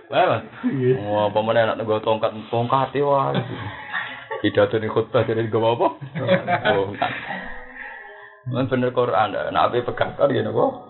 [0.10, 0.42] Wah,
[1.06, 3.34] wah pemenang nak nggo tongkat tongkat e wah.
[4.40, 5.88] Pidato ning khutbah jadi gue apa?
[6.16, 7.12] Tongkat.
[8.50, 10.90] Man bener Quran, nak ape pegatan ya napa?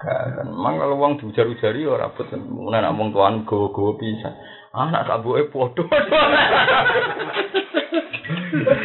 [0.00, 4.32] Kan, mang kalau wong diujar-ujari ora rabut, mun nak wong tuan go-go pisan.
[4.72, 5.84] Anak sabuke padha.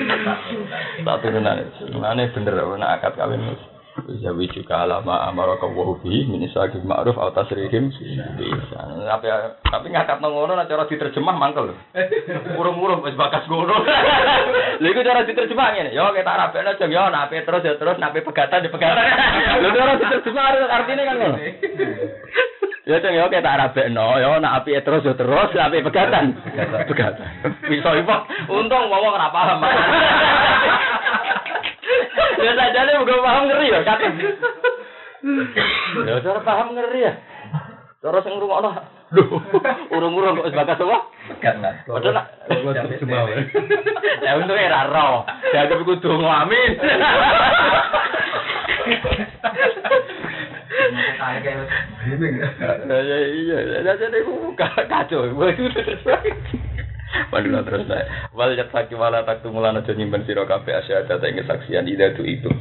[1.06, 1.70] Tak turunan.
[1.94, 3.54] Mulane bener ana akad kawin.
[3.96, 7.94] Bisa juga alama amara ka wa bi min isaqi ma'ruf atau tasrihim
[8.36, 8.80] bisa.
[9.08, 9.28] Tapi
[9.72, 11.72] tapi ngakak ngono cara diterjemah mangkel.
[12.60, 13.72] Urung-urung wis bakas ngono.
[14.84, 15.96] Lha iku cara diterjemah ngene.
[15.96, 19.06] Yo kita rabekno aja yo nape terus ya terus nape pegatan di pegatan.
[19.64, 21.18] Lha cara diterjemah artinya kan.
[22.86, 26.38] Ya ceng yo kita rabekno yo nak api terus ya terus api pegatan.
[26.86, 27.28] Pegatan.
[27.66, 28.16] Bisa ipo.
[28.46, 29.60] Untung wong ora paham.
[32.36, 34.06] Ya saja nih bukan paham ngeri ya kata.
[36.06, 37.14] Ya cara paham ngeri ya.
[38.06, 38.70] Cara sing ngrungokno.
[39.18, 39.24] Lho,
[39.90, 40.98] urung-urung kok wis bakas apa?
[41.90, 42.26] Padahal nak
[43.02, 43.42] Cuma wae.
[44.22, 45.26] ya untungnya ra ro.
[45.50, 46.72] Ya tapi kudu ngamin.
[52.86, 54.22] Ya ya iya, ya jadi
[54.54, 55.26] kacau.
[57.34, 58.06] Padahal terus saya,
[58.38, 62.22] wal yak saki wala tak tumulan aja nyimpen sira kabeh asyhadu ing kesaksian ida tu
[62.22, 62.54] itu.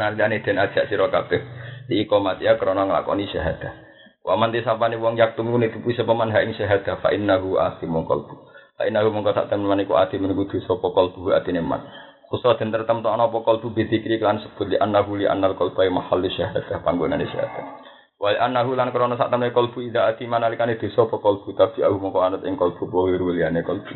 [0.00, 1.44] Nandane den ajak sira kabeh
[1.92, 3.91] ikomat ya krana nglakoni syahadah.
[4.22, 8.34] Wa man disapane wong yak tumune tupu sepaman ha ing syahadah fa innahu asimun qalbu.
[8.78, 11.82] Fa innahu mongko sak temen iku ati men kudu sapa qalbu atine man.
[12.30, 16.30] Khusus den tertentu ana apa qalbu bidzikri kan sebut li annahu li annal qalba mahalli
[16.32, 17.82] syahadah panggonane syahadah.
[18.22, 21.98] Wal annahu lan krana sak temene kalbu ida ati manalikane desa apa kalbu tapi aku
[21.98, 23.90] mongko anut ing kalbu bohir wiliane kalbu.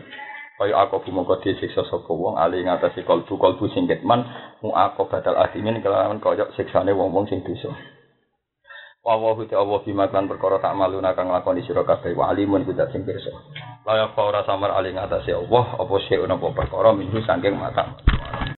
[0.59, 4.27] Kaya aku mongko disiksa sapa wong ali ngatasi kalbu kalbu sing ketman
[4.59, 7.71] mu aku batal adimin kelawan kaya siksane wong-wong sing dosa.
[9.07, 12.35] Wa wa hu ta Allah bima kan perkara tak maluna kang lakoni sira kabeh wa
[12.35, 13.31] alimun kudat sing pirsa.
[13.87, 17.95] Layak ora samar ali ngatasi Allah apa sing ana perkara minggu saking mata.